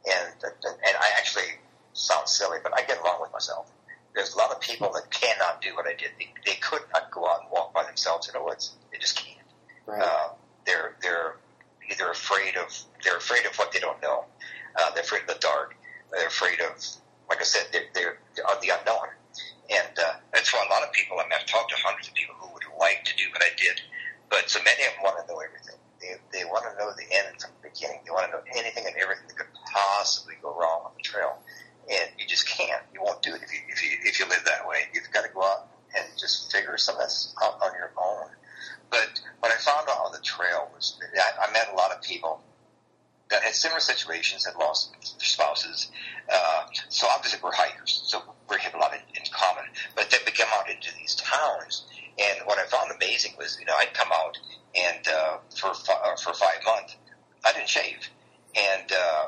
and 0.07 0.35
and 0.43 0.97
I 0.97 1.09
actually 1.17 1.57
sound 1.95 2.29
silly, 2.29 2.59
but 2.63 2.75
I 2.75 2.83
get 2.83 3.01
along 3.01 3.21
with 3.21 3.33
myself. 3.33 3.71
There's 4.15 4.35
a 4.35 4.39
lot 4.39 4.51
of 4.51 4.61
people 4.61 4.93
that 4.93 5.11
cannot 5.11 5.63
do 5.63 5.75
what 5.75 5.87
I 5.87 5.95
did. 5.95 6.11
They, 6.19 6.29
they 6.45 6.57
could 6.57 6.83
not 6.93 7.11
go 7.11 7.27
out 7.27 7.43
and 7.43 7.51
walk 7.51 7.73
by 7.73 7.85
themselves 7.85 8.29
in 8.29 8.35
the 8.35 8.43
woods. 8.43 8.73
They 8.93 8.99
just 8.99 9.17
can't. 9.17 9.40
Right. 9.87 10.03
Uh, 10.03 10.29
they're 10.67 10.97
they're 11.03 11.37
either 11.91 12.11
afraid 12.11 12.57
of 12.57 12.69
they're 13.05 13.17
afraid 13.17 13.47
of 13.47 13.57
what 13.57 13.73
they 13.73 13.81
don't 13.81 14.01
know. 14.03 14.25
Uh, 14.77 14.91
they're 14.93 15.03
afraid 15.03 15.23
of 15.23 15.29
the 15.29 15.41
dark. 15.41 15.75
They're 16.13 16.27
afraid 16.27 16.61
of, 16.61 16.75
like 17.29 17.41
I 17.41 17.45
said, 17.45 17.67
they're, 17.73 17.87
they're 17.95 18.19
of 18.51 18.61
the 18.63 18.71
unknown. 18.71 19.15
And 19.71 19.95
uh, 19.99 20.19
that's 20.33 20.53
why 20.53 20.65
a 20.67 20.71
lot 20.71 20.83
of 20.83 20.93
people. 20.93 21.19
I 21.19 21.25
mean, 21.25 21.39
I've 21.39 21.47
talked 21.47 21.71
to 21.71 21.79
hundreds 21.79 22.09
of 22.09 22.15
people 22.15 22.35
who 22.39 22.53
would 22.53 22.67
like 22.79 23.05
to 23.05 23.15
do 23.17 23.31
what 23.31 23.43
I 23.43 23.55
did, 23.57 23.81
but 24.29 24.51
so 24.51 24.59
many 24.67 24.83
of 24.87 24.99
them 24.99 25.03
want 25.07 25.23
to 25.23 25.25
know 25.31 25.39
everything. 25.39 25.79
They 26.03 26.19
they 26.35 26.45
want 26.45 26.67
to 26.67 26.75
know 26.75 26.91
the 26.91 27.07
end 27.07 27.39
from 27.39 27.55
the 27.63 27.71
beginning. 27.71 28.03
They 28.03 28.11
want 28.11 28.27
to 28.27 28.33
know 28.35 28.43
anything 28.51 28.83
and 28.87 28.97
everything 28.99 29.31
that 29.31 29.37
could 29.39 29.55
possibly 29.71 30.35
go 30.43 30.51
wrong 30.51 30.91
on 30.91 30.93
the 30.97 31.03
trail, 31.07 31.39
and 31.87 32.11
you 32.19 32.27
just 32.27 32.49
can't. 32.49 32.83
You 32.91 33.03
won't 33.03 33.23
do 33.23 33.31
it 33.35 33.43
if 33.47 33.51
you 33.53 33.61
if 33.71 33.79
you 33.85 33.91
if 34.03 34.19
you 34.19 34.27
live 34.27 34.43
that 34.47 34.67
way. 34.67 34.91
You've 34.91 35.11
got 35.15 35.23
to 35.23 35.31
go 35.31 35.45
out 35.47 35.71
and 35.95 36.03
just 36.19 36.51
figure 36.51 36.75
some 36.79 36.97
of 36.97 37.03
this 37.07 37.35
out 37.39 37.63
on 37.63 37.71
your 37.79 37.95
own. 37.95 38.27
But 38.91 39.23
what 39.39 39.53
I 39.53 39.57
found 39.63 39.87
out 39.89 40.07
on 40.07 40.13
the 40.13 40.25
trail 40.25 40.67
was 40.75 40.99
that 40.99 41.15
I, 41.15 41.47
I 41.47 41.53
met 41.53 41.71
a 41.73 41.77
lot 41.77 41.93
of 41.93 42.03
people 42.03 42.43
that 43.31 43.43
had 43.43 43.55
similar 44.39 44.41
situations, 44.45 44.47
had 44.47 44.57
lost 44.57 44.93
their 45.19 45.27
spouses. 45.27 45.91
Uh, 46.33 46.67
so 46.89 47.07
obviously 47.09 47.41
we're 47.43 47.53
hikers, 47.53 48.03
so 48.05 48.23
we 48.49 48.57
have 48.61 48.75
a 48.75 48.79
lot 48.79 48.93
in, 48.93 49.01
in 49.17 49.23
common. 49.33 49.65
But 49.97 50.11
then 50.11 50.21
we 50.27 50.33
come 50.33 50.49
out 50.55 50.71
into 50.71 50.91
these 50.99 51.17
towns, 51.17 51.87
and 52.19 52.47
what 52.47 52.59
I 52.59 52.67
found 52.67 52.91
amazing 52.95 53.35
was, 53.39 53.59
you 53.59 53.67
know, 53.67 53.75
I'd 53.77 53.95
come 53.95 54.11
out 54.13 54.37
and 54.75 55.09
uh, 55.09 55.39
for 55.57 55.75
fi- 55.75 56.01
uh, 56.05 56.17
for 56.17 56.33
five 56.35 56.63
months, 56.65 56.97
I 57.45 57.53
didn't 57.53 57.69
shave, 57.69 58.09
and 58.57 58.93
uh, 58.93 59.21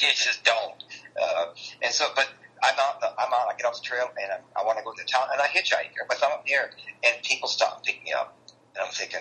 you 0.00 0.08
just 0.14 0.44
don't. 0.44 0.82
Uh, 1.20 1.46
and 1.82 1.92
so, 1.92 2.06
but 2.14 2.28
I'm 2.62 2.74
out. 2.78 3.02
I'm 3.18 3.32
out. 3.32 3.48
I 3.50 3.56
get 3.56 3.66
off 3.66 3.80
the 3.80 3.86
trail 3.86 4.08
and 4.20 4.32
I'm, 4.32 4.44
I 4.56 4.64
want 4.64 4.78
to 4.78 4.84
go 4.84 4.92
to 4.92 5.04
town, 5.04 5.28
and 5.32 5.40
I 5.40 5.46
hitchhike. 5.46 5.92
My 6.08 6.14
thumb 6.14 6.32
up 6.32 6.44
in 6.46 6.52
the 6.52 6.54
air, 6.54 6.70
and 7.04 7.22
people 7.22 7.48
stop 7.48 7.76
and 7.76 7.84
pick 7.84 8.02
me 8.04 8.12
up, 8.12 8.36
and 8.74 8.86
I'm 8.86 8.92
thinking, 8.92 9.20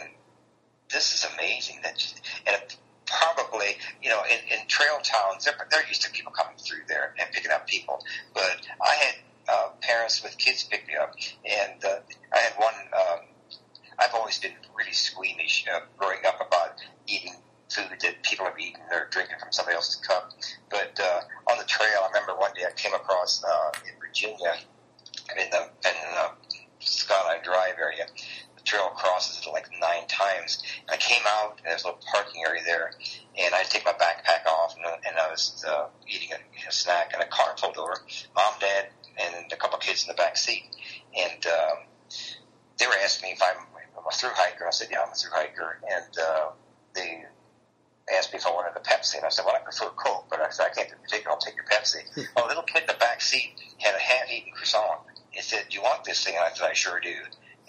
this 0.91 1.13
is 1.13 1.27
amazing. 1.33 1.79
That 1.83 1.97
just, 1.97 2.21
and 2.45 2.55
it, 2.55 2.77
probably, 3.05 3.77
you 4.01 4.09
know, 4.09 4.21
in, 4.29 4.59
in 4.59 4.67
trail 4.67 4.99
towns, 5.01 5.45
they're, 5.45 5.55
they're 5.71 5.87
used 5.87 6.01
to 6.03 6.11
people 6.11 6.31
coming 6.31 6.57
through 6.57 6.83
there 6.87 7.15
and 7.17 7.31
picking 7.31 7.51
up 7.51 7.65
people. 7.65 8.03
But 8.33 8.57
I 8.81 8.95
had 8.95 9.15
uh, 9.47 9.69
parents 9.81 10.21
with 10.23 10.37
kids 10.37 10.63
pick 10.63 10.87
me 10.87 10.95
up, 10.95 11.13
and 11.45 11.83
uh, 11.83 11.99
I 12.33 12.37
had 12.37 12.53
one. 12.57 12.75
Um, 12.93 13.19
I've 13.99 14.13
always 14.13 14.37
been 14.39 14.53
really 14.77 14.93
squeamish 14.93 15.65
uh, 15.73 15.79
growing 15.97 16.19
up 16.27 16.39
about 16.45 16.77
eating 17.07 17.33
food 17.69 17.99
that 18.01 18.23
people 18.23 18.45
have 18.45 18.57
eaten 18.59 18.81
or 18.91 19.07
drinking 19.11 19.35
from 19.39 19.51
somebody 19.51 19.75
else's 19.75 19.97
cup. 19.97 20.31
But 20.69 20.99
uh, 21.01 21.51
on 21.51 21.57
the 21.57 21.65
trail, 21.65 22.03
I 22.03 22.07
remember 22.07 22.35
one 22.35 22.51
day 22.55 22.63
I 22.65 22.71
came 22.75 22.93
across 22.93 23.43
uh, 23.43 23.71
in 23.85 23.99
Virginia, 23.99 24.55
in 25.37 25.49
the 25.51 25.61
in 25.87 25.95
the 26.15 26.31
Skyline 26.79 27.43
Drive 27.43 27.75
area. 27.79 28.05
The 28.57 28.63
trail 28.63 28.89
crosses 28.95 29.45
it 29.45 29.49
like 29.51 29.67
nine 29.79 30.07
times. 30.07 30.63
And 30.87 30.91
I 30.91 30.97
came 30.97 31.23
out, 31.27 31.56
and 31.56 31.56
there's 31.67 31.83
a 31.83 31.87
little 31.87 32.01
parking 32.11 32.41
area 32.45 32.61
there, 32.65 32.91
and 33.37 33.53
I 33.53 33.63
take 33.63 33.85
my 33.85 33.93
backpack 33.93 34.45
off, 34.47 34.75
and, 34.75 34.85
and 35.05 35.17
I 35.17 35.29
was 35.29 35.63
uh, 35.67 35.87
eating 36.07 36.29
a, 36.31 36.67
a 36.67 36.71
snack, 36.71 37.11
and 37.13 37.21
a 37.21 37.27
car 37.27 37.55
pulled 37.59 37.77
over. 37.77 37.95
Mom, 38.35 38.53
Dad, 38.59 38.87
and 39.19 39.51
a 39.51 39.55
couple 39.55 39.77
of 39.77 39.83
kids 39.83 40.03
in 40.03 40.07
the 40.07 40.13
back 40.15 40.37
seat, 40.37 40.63
and 41.17 41.45
um, 41.45 41.77
they 42.77 42.87
were 42.87 42.97
asking 43.03 43.29
me 43.29 43.33
if 43.33 43.41
I'm, 43.41 43.65
I'm 43.97 44.05
a 44.07 44.11
through 44.11 44.31
hiker. 44.33 44.67
I 44.67 44.71
said, 44.71 44.87
Yeah, 44.91 45.01
I'm 45.01 45.11
a 45.11 45.15
through 45.15 45.31
hiker, 45.33 45.79
and 45.89 46.17
uh, 46.17 46.49
they 46.93 47.25
asked 48.15 48.31
me 48.31 48.39
if 48.39 48.45
I 48.45 48.51
wanted 48.51 48.75
a 48.75 48.79
Pepsi, 48.79 49.17
and 49.17 49.25
I 49.25 49.29
said, 49.29 49.43
"Well, 49.45 49.55
I 49.55 49.59
prefer 49.59 49.89
Coke, 49.89 50.27
but 50.29 50.39
I 50.39 50.49
said 50.49 50.67
I 50.71 50.73
can't 50.73 50.89
take 51.07 51.21
it. 51.21 51.27
I'll 51.27 51.37
take 51.37 51.55
your 51.55 51.65
Pepsi." 51.65 51.99
a 52.35 52.47
little 52.47 52.63
kid 52.63 52.83
in 52.83 52.87
the 52.87 52.93
back 52.99 53.21
seat 53.21 53.51
had 53.79 53.95
a 53.95 53.99
half-eaten 53.99 54.51
croissant. 54.53 55.01
He 55.31 55.41
said, 55.41 55.65
"Do 55.69 55.75
you 55.75 55.81
want 55.83 56.03
this 56.03 56.23
thing?" 56.23 56.35
And 56.35 56.43
I 56.45 56.49
said, 56.53 56.69
"I 56.69 56.73
sure 56.73 56.99
do." 56.99 57.15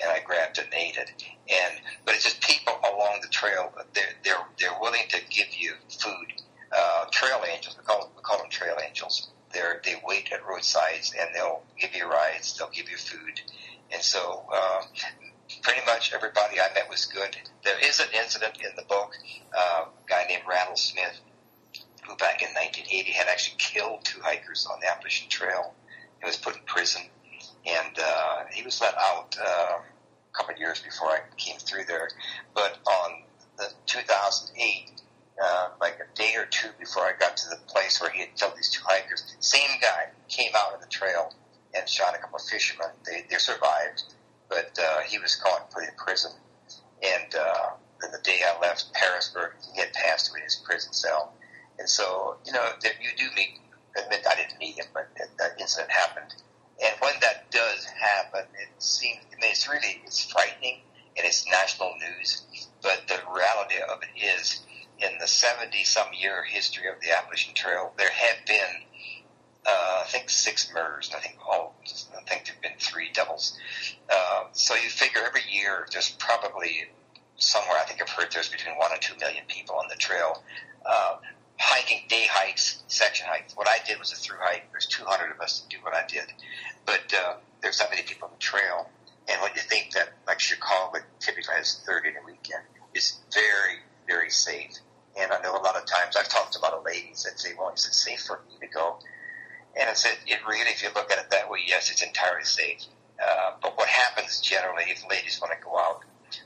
And 0.00 0.10
I 0.10 0.20
grabbed 0.20 0.58
it 0.58 0.64
and 0.64 0.74
ate 0.74 0.96
it. 0.96 1.10
And 1.48 1.80
but 2.04 2.14
it's 2.14 2.24
just 2.24 2.40
people 2.40 2.74
along 2.84 3.20
the 3.22 3.28
trail. 3.28 3.72
They're 3.94 4.04
they're 4.24 4.46
they're 4.58 4.80
willing 4.80 5.08
to 5.08 5.20
give 5.30 5.48
you 5.58 5.74
food. 5.88 6.32
Uh, 6.70 7.06
trail 7.10 7.42
angels. 7.50 7.76
We 7.78 7.84
call 7.84 8.10
we 8.16 8.22
call 8.22 8.38
them 8.38 8.50
trail 8.50 8.76
angels. 8.84 9.30
They're 9.52 9.80
they 9.84 10.00
wait 10.06 10.30
at 10.32 10.46
roadsides 10.46 11.14
and 11.18 11.30
they'll 11.34 11.62
give 11.80 11.94
you 11.94 12.08
rides. 12.08 12.56
They'll 12.56 12.70
give 12.70 12.90
you 12.90 12.96
food. 12.96 13.40
And 13.90 14.02
so 14.02 14.44
um, 14.52 14.84
pretty 15.62 15.80
much 15.86 16.12
everybody 16.12 16.60
I 16.60 16.72
met 16.74 16.88
was 16.90 17.06
good. 17.06 17.36
There 17.64 17.78
is 17.78 18.00
an 18.00 18.08
incident 18.14 18.58
in 18.58 18.70
the 18.76 18.82
book, 18.82 19.12
uh, 19.56 19.84
a 19.86 20.08
guy 20.08 20.24
named 20.28 20.42
Randall 20.48 20.76
Smith, 20.76 21.20
who 22.06 22.16
back 22.16 22.42
in 22.42 22.48
1980 22.48 23.12
had 23.12 23.28
actually 23.28 23.56
killed 23.58 24.04
two 24.04 24.20
hikers 24.20 24.66
on 24.70 24.80
the 24.80 24.90
Appalachian 24.90 25.28
Trail. 25.28 25.74
He 26.20 26.26
was 26.26 26.36
put 26.36 26.56
in 26.56 26.62
prison, 26.66 27.02
and 27.66 27.98
uh, 27.98 28.44
he 28.52 28.62
was 28.62 28.80
let 28.80 28.94
out 28.98 29.36
uh, 29.40 29.78
a 29.78 30.36
couple 30.36 30.54
of 30.54 30.60
years 30.60 30.80
before 30.82 31.08
I 31.08 31.20
came 31.36 31.58
through 31.58 31.84
there. 31.84 32.10
But 32.54 32.78
on 32.86 33.22
the 33.56 33.70
2008, 33.86 35.02
uh, 35.42 35.68
like 35.80 35.98
a 36.00 36.16
day 36.16 36.34
or 36.36 36.46
two 36.46 36.68
before 36.78 37.02
I 37.02 37.12
got 37.18 37.36
to 37.38 37.50
the 37.50 37.58
place 37.66 38.00
where 38.00 38.10
he 38.10 38.20
had 38.20 38.34
killed 38.36 38.54
these 38.56 38.70
two 38.70 38.82
hikers, 38.84 39.36
same 39.40 39.80
guy 39.80 40.08
came 40.28 40.52
out 40.56 40.74
of 40.74 40.80
the 40.80 40.88
trail 40.88 41.34
and 41.74 41.88
shot 41.88 42.14
a 42.14 42.18
couple 42.18 42.36
of 42.36 42.44
fishermen. 42.44 42.88
They, 43.04 43.24
they 43.30 43.36
survived 43.36 44.02
but 44.48 44.78
uh, 44.82 45.00
he 45.06 45.18
was 45.18 45.36
caught 45.36 45.62
and 45.62 45.70
put 45.70 45.84
in 45.84 45.90
prison. 45.96 46.32
And 47.02 47.34
uh, 47.34 47.70
then 48.00 48.10
the 48.12 48.20
day 48.22 48.40
I 48.44 48.58
left 48.60 48.92
Pearisburg, 48.94 49.52
he 49.72 49.80
had 49.80 49.92
passed 49.92 50.30
away 50.30 50.40
in 50.40 50.44
his 50.44 50.56
prison 50.56 50.92
cell. 50.92 51.34
And 51.78 51.88
so, 51.88 52.36
you 52.44 52.52
know, 52.52 52.70
that 52.82 52.92
you 53.00 53.10
do 53.16 53.32
meet. 53.36 53.60
Admit 53.96 54.26
I 54.30 54.36
didn't 54.36 54.58
meet 54.58 54.78
him, 54.78 54.86
but 54.94 55.08
that 55.38 55.60
incident 55.60 55.90
happened. 55.90 56.34
And 56.84 56.94
when 57.00 57.14
that 57.20 57.50
does 57.50 57.84
happen, 57.84 58.44
it 58.54 58.68
seems. 58.78 59.18
I 59.32 59.40
mean, 59.40 59.50
it's 59.50 59.68
really 59.68 60.00
it's 60.04 60.30
frightening, 60.30 60.80
and 61.16 61.26
it's 61.26 61.46
national 61.46 61.94
news. 61.98 62.68
But 62.82 63.02
the 63.08 63.18
reality 63.34 63.76
of 63.82 64.00
it 64.02 64.24
is, 64.24 64.60
in 65.00 65.18
the 65.20 65.26
seventy-some 65.26 66.08
year 66.18 66.44
history 66.44 66.88
of 66.88 67.00
the 67.00 67.16
Appalachian 67.16 67.54
Trail, 67.54 67.92
there 67.98 68.10
have 68.10 68.46
been 68.46 68.82
uh, 69.66 70.02
I 70.02 70.06
think 70.06 70.30
six 70.30 70.72
murders. 70.72 71.10
I 71.14 71.20
think 71.20 71.36
all, 71.46 71.74
I 72.16 72.22
think 72.22 72.46
there've 72.46 72.62
been 72.62 72.78
three 72.78 73.10
doubles. 73.12 73.58
Uh, 74.08 74.44
so 74.52 74.74
you 74.74 74.88
figure 74.88 75.20
every 75.26 75.42
year 75.50 75.86
there's 75.92 76.10
probably 76.10 76.84
somewhere. 77.36 77.76
I 77.78 77.84
think 77.84 78.00
I've 78.00 78.08
heard 78.08 78.28
there's 78.32 78.48
between 78.48 78.76
one 78.76 78.92
and 78.92 79.00
two 79.00 79.14
million 79.18 79.44
people 79.48 79.76
on 79.76 79.86
the 79.88 79.96
trail. 79.96 80.42
Uh, 80.86 81.16
hiking 81.58 82.02
day 82.08 82.26
hikes, 82.30 82.82
section 82.86 83.26
hikes. 83.28 83.56
What 83.56 83.68
I 83.68 83.78
did 83.86 83.98
was 83.98 84.12
a 84.12 84.16
through 84.16 84.38
hike. 84.40 84.70
There's 84.70 84.86
200 84.86 85.32
of 85.32 85.40
us 85.40 85.60
that 85.60 85.70
do 85.70 85.78
what 85.82 85.94
I 85.94 86.06
did, 86.06 86.24
but 86.86 87.12
uh, 87.12 87.34
there's 87.62 87.78
that 87.78 87.90
many 87.90 88.02
people 88.02 88.28
on 88.28 88.34
the 88.34 88.40
trail. 88.40 88.88
And 89.28 89.42
when 89.42 89.50
you 89.54 89.60
think 89.60 89.92
that, 89.92 90.14
like 90.26 90.40
Chicago 90.40 90.98
typically 91.20 91.54
has 91.54 91.82
30 91.86 92.10
in 92.10 92.14
a 92.16 92.24
weekend, 92.24 92.62
it's 92.94 93.20
very, 93.32 93.78
very 94.06 94.30
safe. 94.30 94.78
And 95.18 95.32
I 95.32 95.42
know 95.42 95.52
a 95.52 95.60
lot 95.60 95.76
of 95.76 95.84
times 95.84 96.16
I've 96.16 96.28
talked 96.28 96.54
to 96.54 96.60
a 96.60 96.62
lot 96.62 96.72
of 96.72 96.84
ladies 96.84 97.24
that 97.24 97.38
say, 97.38 97.50
well, 97.58 97.70
is 97.70 97.84
it 97.84 97.92
safe 97.92 98.20
for 98.20 98.40
me 98.48 98.66
to 98.66 98.72
go? 98.72 98.98
And 99.78 99.90
it's, 99.90 100.06
it, 100.06 100.18
it 100.26 100.38
really, 100.48 100.70
if 100.70 100.82
you 100.82 100.88
look 100.94 101.10
at 101.10 101.18
it 101.18 101.30
that 101.30 101.50
way, 101.50 101.58
yes, 101.66 101.90
it's 101.90 102.02
entirely 102.02 102.44
safe. 102.44 102.84
Uh, 103.20 103.52
but 103.60 103.76
what 103.76 103.88
happens 103.88 104.40
generally 104.40 104.84
if 104.88 105.02
ladies 105.10 105.40
want 105.40 105.52
to 105.52 105.64
go 105.64 105.76
out, 105.76 106.00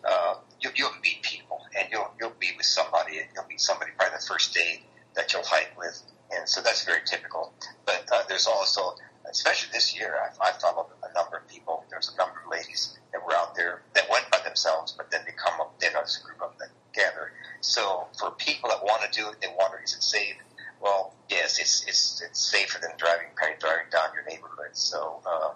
uh, 0.08 0.34
you, 0.60 0.70
you'll 0.74 0.98
meet 1.02 1.22
people 1.22 1.60
and 1.78 1.88
you'll, 1.92 2.10
you'll 2.18 2.32
be 2.40 2.50
with 2.56 2.66
somebody 2.66 3.18
and 3.18 3.28
you'll 3.34 3.46
meet 3.46 3.60
somebody 3.60 3.92
probably 3.96 4.16
the 4.18 4.26
first 4.26 4.54
day 4.54 4.82
that 5.14 5.32
you'll 5.32 5.44
hike 5.44 5.76
with. 5.78 6.02
And 6.34 6.48
so 6.48 6.62
that's 6.62 6.84
very 6.84 7.00
typical. 7.06 7.52
But 7.84 8.08
uh, 8.12 8.22
there's 8.28 8.46
also, 8.46 8.94
especially 9.30 9.70
this 9.72 9.94
year, 9.94 10.16
I, 10.16 10.48
I 10.48 10.52
followed 10.52 10.86
a 11.02 11.12
number 11.14 11.36
of 11.36 11.48
people. 11.48 11.84
There's 11.90 12.10
a 12.14 12.16
number 12.16 12.40
of 12.44 12.50
ladies 12.50 12.98
that 13.12 13.24
were 13.24 13.34
out 13.34 13.54
there 13.54 13.82
that 13.94 14.08
went 14.10 14.30
by 14.30 14.38
themselves, 14.44 14.92
but 14.92 15.10
then 15.10 15.20
they 15.26 15.32
come 15.32 15.60
up, 15.60 15.78
then 15.80 15.90
there's 15.92 16.20
a 16.22 16.26
group 16.26 16.40
of 16.42 16.58
them 16.58 16.68
that 16.68 16.98
gather. 16.98 17.32
So 17.60 18.06
for 18.18 18.30
people 18.32 18.70
that 18.70 18.82
want 18.82 19.02
to 19.10 19.18
do 19.18 19.28
it, 19.28 19.40
they 19.40 19.48
wonder, 19.58 19.80
is 19.84 19.94
it 19.94 20.02
safe? 20.02 20.36
Well, 20.80 21.14
yes, 21.30 21.60
it's 21.60 21.86
it's 21.86 22.20
it's 22.22 22.40
safer 22.40 22.80
than 22.80 22.90
driving 22.96 23.28
kind 23.40 23.54
of 23.54 23.60
driving 23.60 23.86
down 23.92 24.08
your 24.14 24.24
neighborhood. 24.24 24.72
So, 24.72 25.20
uh, 25.24 25.50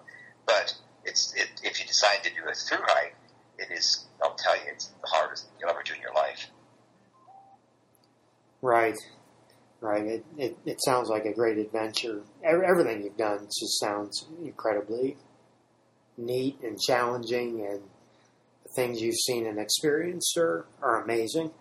but 0.45 0.73
it's 1.03 1.33
it, 1.35 1.49
if 1.63 1.81
you 1.81 1.85
decide 1.85 2.23
to 2.23 2.29
do 2.29 2.49
a 2.49 2.53
through 2.53 2.77
hike, 2.83 3.15
it 3.57 3.67
is. 3.71 4.05
I'll 4.23 4.35
tell 4.35 4.55
you, 4.55 4.63
it's 4.71 4.85
the 4.85 5.07
hardest 5.07 5.47
you'll 5.59 5.69
ever 5.69 5.83
do 5.83 5.93
in 5.93 6.01
your 6.01 6.13
life. 6.13 6.49
Right, 8.61 8.97
right. 9.81 10.05
It 10.05 10.25
it, 10.37 10.57
it 10.65 10.83
sounds 10.83 11.09
like 11.09 11.25
a 11.25 11.33
great 11.33 11.57
adventure. 11.57 12.21
Everything 12.43 13.03
you've 13.03 13.17
done 13.17 13.45
just 13.45 13.79
sounds 13.79 14.25
incredibly 14.43 15.17
neat 16.17 16.59
and 16.63 16.79
challenging, 16.79 17.65
and 17.65 17.81
the 18.63 18.69
things 18.75 19.01
you've 19.01 19.15
seen 19.15 19.45
and 19.45 19.59
experienced 19.59 20.37
are 20.37 20.65
are 20.81 21.01
amazing. 21.03 21.51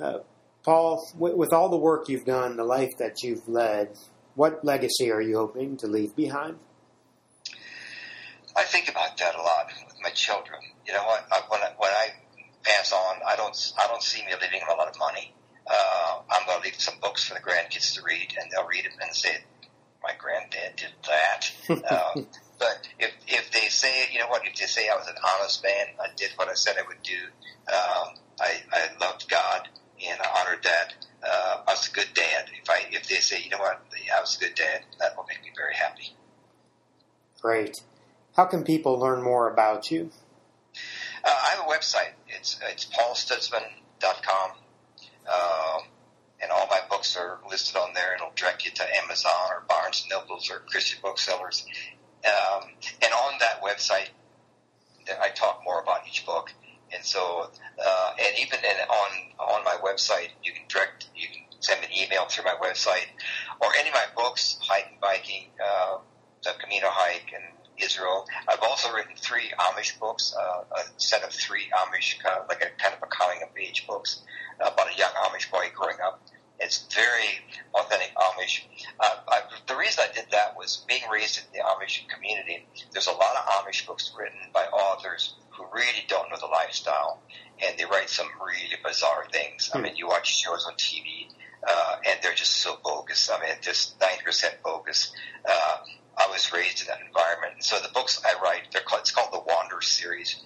Uh, 0.00 0.18
Paul, 0.64 1.06
with 1.16 1.52
all 1.52 1.68
the 1.68 1.76
work 1.76 2.08
you've 2.08 2.24
done, 2.24 2.56
the 2.56 2.64
life 2.64 2.96
that 2.98 3.22
you've 3.22 3.46
led, 3.46 3.98
what 4.34 4.64
legacy 4.64 5.10
are 5.12 5.20
you 5.20 5.36
hoping 5.36 5.76
to 5.78 5.86
leave 5.86 6.16
behind? 6.16 6.56
I 8.56 8.62
think 8.64 8.88
about 8.88 9.16
that 9.18 9.34
a 9.34 9.42
lot 9.42 9.66
with 9.86 9.96
my 10.02 10.10
children. 10.10 10.60
You 10.86 10.94
know 10.94 11.04
what? 11.04 11.26
When 11.48 11.60
I, 11.60 11.70
when 11.76 11.90
I 11.90 12.08
pass 12.62 12.92
on, 12.92 13.16
I 13.26 13.36
don't 13.36 13.56
I 13.82 13.86
don't 13.88 14.02
see 14.02 14.24
me 14.24 14.32
leaving 14.40 14.60
them 14.60 14.68
a 14.70 14.74
lot 14.74 14.88
of 14.88 14.98
money. 14.98 15.34
Uh, 15.66 16.20
I'm 16.30 16.46
going 16.46 16.60
to 16.60 16.64
leave 16.64 16.80
some 16.80 16.94
books 17.00 17.24
for 17.24 17.34
the 17.34 17.40
grandkids 17.40 17.94
to 17.94 18.02
read, 18.02 18.34
and 18.40 18.50
they'll 18.50 18.66
read 18.66 18.84
them 18.84 18.92
and 19.00 19.14
say, 19.14 19.36
"My 20.02 20.12
granddad 20.18 20.76
did 20.76 20.92
that." 21.06 21.50
um, 22.16 22.26
but 22.58 22.88
if 22.98 23.12
if 23.26 23.50
they 23.50 23.68
say, 23.68 24.08
you 24.12 24.18
know 24.18 24.28
what? 24.28 24.46
If 24.46 24.56
they 24.56 24.66
say 24.66 24.88
I 24.88 24.96
was 24.96 25.08
an 25.08 25.16
honest 25.22 25.62
man, 25.62 25.86
I 26.00 26.08
did 26.16 26.30
what 26.36 26.48
I 26.48 26.54
said 26.54 26.76
I 26.78 26.86
would 26.86 27.02
do. 27.02 27.18
Um, 27.68 28.14
I 28.40 28.62
I 28.72 28.88
loved 29.00 29.28
God 29.28 29.68
and 30.06 30.20
I 30.20 30.40
honored 30.40 30.62
that. 30.64 30.94
Uh, 31.22 31.62
I 31.66 31.72
was 31.72 31.88
a 31.88 31.92
good 31.92 32.12
dad. 32.14 32.50
If 32.62 32.68
I 32.68 32.86
if 32.90 33.08
they 33.08 33.16
say, 33.16 33.42
you 33.42 33.50
know 33.50 33.58
what, 33.58 33.80
I 34.14 34.20
was 34.20 34.36
a 34.36 34.40
good 34.40 34.54
dad, 34.54 34.82
that 35.00 35.16
will 35.16 35.24
make 35.28 35.42
me 35.42 35.50
very 35.56 35.74
happy. 35.74 36.14
Great. 37.40 37.82
How 38.36 38.44
can 38.46 38.64
people 38.64 38.98
learn 38.98 39.22
more 39.22 39.50
about 39.50 39.90
you? 39.90 40.10
Uh, 41.24 41.28
I 41.28 41.56
have 41.56 41.66
a 41.66 41.68
website. 41.68 42.12
It's 42.28 42.58
it's 42.70 42.86
paulstutzman.com. 42.86 44.50
Uh, 45.30 45.78
and 46.42 46.50
all 46.50 46.66
my 46.70 46.80
books 46.90 47.16
are 47.16 47.38
listed 47.48 47.76
on 47.76 47.94
there. 47.94 48.14
It'll 48.14 48.32
direct 48.36 48.64
you 48.64 48.70
to 48.72 48.96
Amazon 49.02 49.32
or 49.50 49.62
Barnes 49.68 50.02
and 50.02 50.10
Nobles 50.10 50.50
or 50.50 50.58
Christian 50.60 50.98
booksellers. 51.02 51.64
Um, 52.26 52.68
and 53.02 53.12
on 53.12 53.38
that 53.40 53.62
website, 53.62 54.08
I 55.20 55.28
talk 55.30 55.62
more 55.64 55.80
about 55.80 56.06
each 56.06 56.24
book. 56.26 56.52
And 56.92 57.04
so, 57.04 57.50
uh, 57.84 58.10
and 58.20 58.38
even 58.38 58.58
in, 58.60 58.76
on 58.88 59.10
on 59.38 59.64
my 59.64 59.76
website, 59.82 60.28
you 60.42 60.52
can 60.52 60.62
direct, 60.68 61.08
you 61.16 61.28
can 61.28 61.42
send 61.60 61.82
an 61.82 61.90
email 61.92 62.26
through 62.26 62.44
my 62.44 62.54
website, 62.62 63.08
or 63.60 63.68
any 63.78 63.88
of 63.88 63.94
my 63.94 64.06
books, 64.14 64.58
hiking, 64.60 64.98
biking, 65.00 65.48
uh, 65.62 65.98
the 66.44 66.52
Camino 66.60 66.86
hike, 66.90 67.32
and 67.34 67.44
Israel. 67.78 68.26
I've 68.48 68.62
also 68.62 68.92
written 68.92 69.14
three 69.16 69.52
Amish 69.58 69.98
books, 69.98 70.34
uh, 70.38 70.64
a 70.76 70.80
set 70.96 71.22
of 71.24 71.30
three 71.30 71.70
Amish, 71.74 72.20
kind 72.20 72.38
of 72.38 72.48
like 72.48 72.62
a 72.62 72.70
kind 72.80 72.94
of 72.94 73.02
a 73.02 73.06
coming 73.06 73.42
of 73.42 73.48
age 73.56 73.86
books 73.86 74.22
about 74.60 74.92
a 74.92 74.98
young 74.98 75.10
Amish 75.24 75.50
boy 75.50 75.66
growing 75.74 75.96
up 76.04 76.22
It's 76.60 76.86
very 76.94 77.28
authentic 77.74 78.12
Amish. 78.14 78.62
Uh, 79.00 79.16
I, 79.28 79.40
the 79.66 79.76
reason 79.76 80.04
I 80.08 80.14
did 80.14 80.26
that 80.30 80.56
was 80.56 80.84
being 80.88 81.02
raised 81.12 81.38
in 81.38 81.44
the 81.52 81.64
Amish 81.64 82.06
community. 82.08 82.66
There's 82.92 83.08
a 83.08 83.12
lot 83.12 83.36
of 83.36 83.66
Amish 83.66 83.86
books 83.86 84.12
written 84.16 84.38
by 84.52 84.64
authors 84.66 85.34
who 85.50 85.64
really 85.72 86.04
don't 86.08 86.30
know 86.30 86.36
the 86.38 86.46
lifestyle, 86.46 87.22
and 87.64 87.78
they 87.78 87.84
write 87.84 88.08
some 88.08 88.28
really 88.44 88.76
bizarre 88.84 89.26
things. 89.32 89.70
I 89.74 89.80
mean, 89.80 89.96
you 89.96 90.08
watch 90.08 90.36
shows 90.36 90.64
on 90.66 90.74
TV, 90.74 91.28
uh, 91.66 91.96
and 92.06 92.18
they're 92.22 92.34
just 92.34 92.52
so 92.52 92.78
bogus. 92.82 93.30
I 93.30 93.40
mean, 93.40 93.50
just 93.60 93.98
90% 93.98 94.62
bogus. 94.62 95.12
Uh, 95.48 95.76
I 96.16 96.28
was 96.30 96.52
raised 96.52 96.80
in 96.82 96.86
that 96.88 97.00
environment. 97.06 97.54
And 97.54 97.64
So 97.64 97.78
the 97.78 97.92
books 97.92 98.20
I 98.24 98.40
write, 98.42 98.70
they're 98.72 98.82
called, 98.82 99.00
it's 99.00 99.10
called 99.10 99.32
the 99.32 99.40
Wander 99.40 99.80
series. 99.80 100.36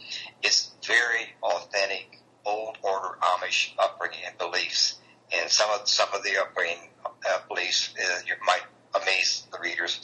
It's 0.42 0.70
very 0.86 1.34
authentic, 1.42 2.20
old 2.44 2.78
order 2.82 3.18
Amish 3.20 3.72
upbringing 3.78 4.20
and 4.26 4.38
beliefs. 4.38 4.98
And 5.30 5.50
some 5.50 5.68
of 5.70 5.86
some 5.88 6.08
of 6.14 6.22
the 6.22 6.40
upbringing 6.40 6.88
uh, 7.04 7.38
beliefs 7.48 7.94
uh, 8.02 8.20
you 8.26 8.34
might 8.46 8.62
amaze 8.94 9.46
the 9.52 9.58
readers. 9.60 10.00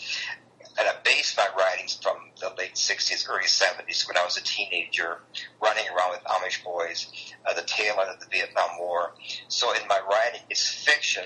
And 0.78 0.88
I 0.88 0.94
based 1.04 1.36
my 1.36 1.48
writings 1.56 1.98
from 2.02 2.16
the 2.40 2.52
late 2.58 2.74
60s, 2.74 3.28
early 3.28 3.44
70s 3.44 4.08
when 4.08 4.16
I 4.16 4.24
was 4.24 4.36
a 4.36 4.42
teenager 4.42 5.18
running 5.62 5.84
around 5.88 6.10
with 6.10 6.24
Amish 6.24 6.64
boys, 6.64 7.06
uh, 7.46 7.54
the 7.54 7.62
tail 7.62 7.94
end 8.00 8.10
of 8.10 8.20
the 8.20 8.26
Vietnam 8.26 8.70
War. 8.80 9.14
So 9.48 9.72
in 9.72 9.86
my 9.88 10.00
writing, 10.10 10.40
it's 10.50 10.66
fiction, 10.66 11.24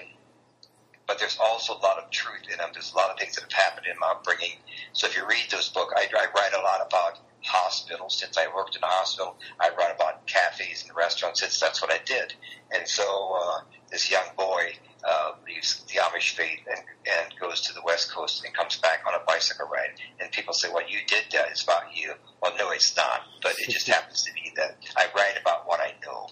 but 1.09 1.19
there's 1.19 1.39
also 1.41 1.73
a 1.73 1.81
lot 1.81 1.99
of 1.99 2.11
truth 2.11 2.45
in 2.53 2.59
them. 2.59 2.69
There's 2.73 2.93
a 2.93 2.97
lot 2.97 3.11
of 3.11 3.19
things 3.19 3.35
that 3.35 3.51
have 3.51 3.53
happened 3.53 3.87
in 3.91 3.99
my 3.99 4.09
upbringing. 4.09 4.61
So 4.93 5.07
if 5.07 5.17
you 5.17 5.27
read 5.27 5.47
those 5.51 5.71
books, 5.71 5.95
I, 5.97 6.07
I 6.15 6.27
write 6.37 6.53
a 6.53 6.63
lot 6.63 6.87
about 6.87 7.19
hospitals 7.43 8.19
since 8.19 8.37
I 8.37 8.47
worked 8.55 8.77
in 8.77 8.83
a 8.83 8.87
hospital. 8.87 9.37
I 9.59 9.71
write 9.71 9.97
about 9.97 10.27
cafes 10.27 10.85
and 10.87 10.95
restaurants 10.95 11.41
since 11.41 11.59
that's 11.59 11.81
what 11.81 11.91
I 11.91 11.99
did. 12.05 12.35
And 12.71 12.87
so 12.87 13.39
uh, 13.41 13.61
this 13.91 14.11
young 14.11 14.27
boy 14.37 14.75
uh, 15.03 15.33
leaves 15.47 15.83
the 15.85 16.01
Amish 16.01 16.35
faith 16.35 16.61
and, 16.69 16.81
and 17.07 17.41
goes 17.41 17.63
to 17.63 17.73
the 17.73 17.81
West 17.85 18.13
Coast 18.13 18.45
and 18.45 18.53
comes 18.53 18.77
back 18.77 19.01
on 19.07 19.15
a 19.15 19.25
bicycle 19.27 19.67
ride. 19.67 19.97
And 20.21 20.31
people 20.31 20.53
say, 20.53 20.69
"What 20.69 20.91
you 20.91 20.99
did 21.07 21.25
that 21.33 21.51
is 21.53 21.63
about 21.63 21.85
you." 21.95 22.13
Well, 22.43 22.53
no, 22.59 22.71
it's 22.71 22.95
not. 22.97 23.23
But 23.41 23.55
it 23.59 23.71
just 23.71 23.87
happens 23.97 24.25
to 24.25 24.33
be 24.35 24.53
that 24.57 24.77
I 24.97 25.07
write 25.17 25.41
about 25.41 25.67
what 25.67 25.81
I 25.81 25.95
know. 26.05 26.29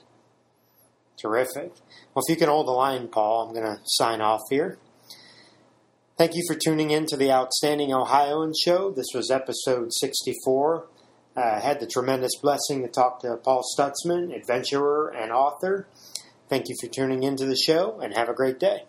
Terrific. 1.17 1.73
Well, 2.15 2.23
if 2.27 2.31
you 2.31 2.37
can 2.37 2.49
hold 2.49 2.67
the 2.67 2.73
line, 2.73 3.09
Paul, 3.09 3.47
I'm 3.47 3.55
going 3.55 3.65
to 3.65 3.81
sign 3.85 4.21
off 4.21 4.43
here. 4.51 4.79
Thank 6.19 6.35
you 6.35 6.43
for 6.47 6.55
tuning 6.55 6.91
in 6.91 7.07
to 7.07 7.17
the 7.17 7.31
Outstanding 7.31 7.93
Ohioan 7.93 8.53
Show. 8.65 8.91
This 8.91 9.09
was 9.15 9.31
episode 9.31 9.93
64. 9.93 10.87
Uh, 11.37 11.41
I 11.41 11.61
had 11.61 11.81
the 11.81 11.87
tremendous 11.87 12.33
blessing 12.41 12.83
to 12.83 12.89
talk 12.89 13.21
to 13.21 13.37
Paul 13.37 13.63
Stutzman, 13.77 14.35
adventurer 14.35 15.09
and 15.09 15.31
author. 15.31 15.87
Thank 16.49 16.69
you 16.69 16.77
for 16.81 16.89
tuning 16.89 17.23
into 17.23 17.45
the 17.45 17.57
show 17.57 18.01
and 18.01 18.15
have 18.15 18.29
a 18.29 18.35
great 18.35 18.59
day. 18.59 18.85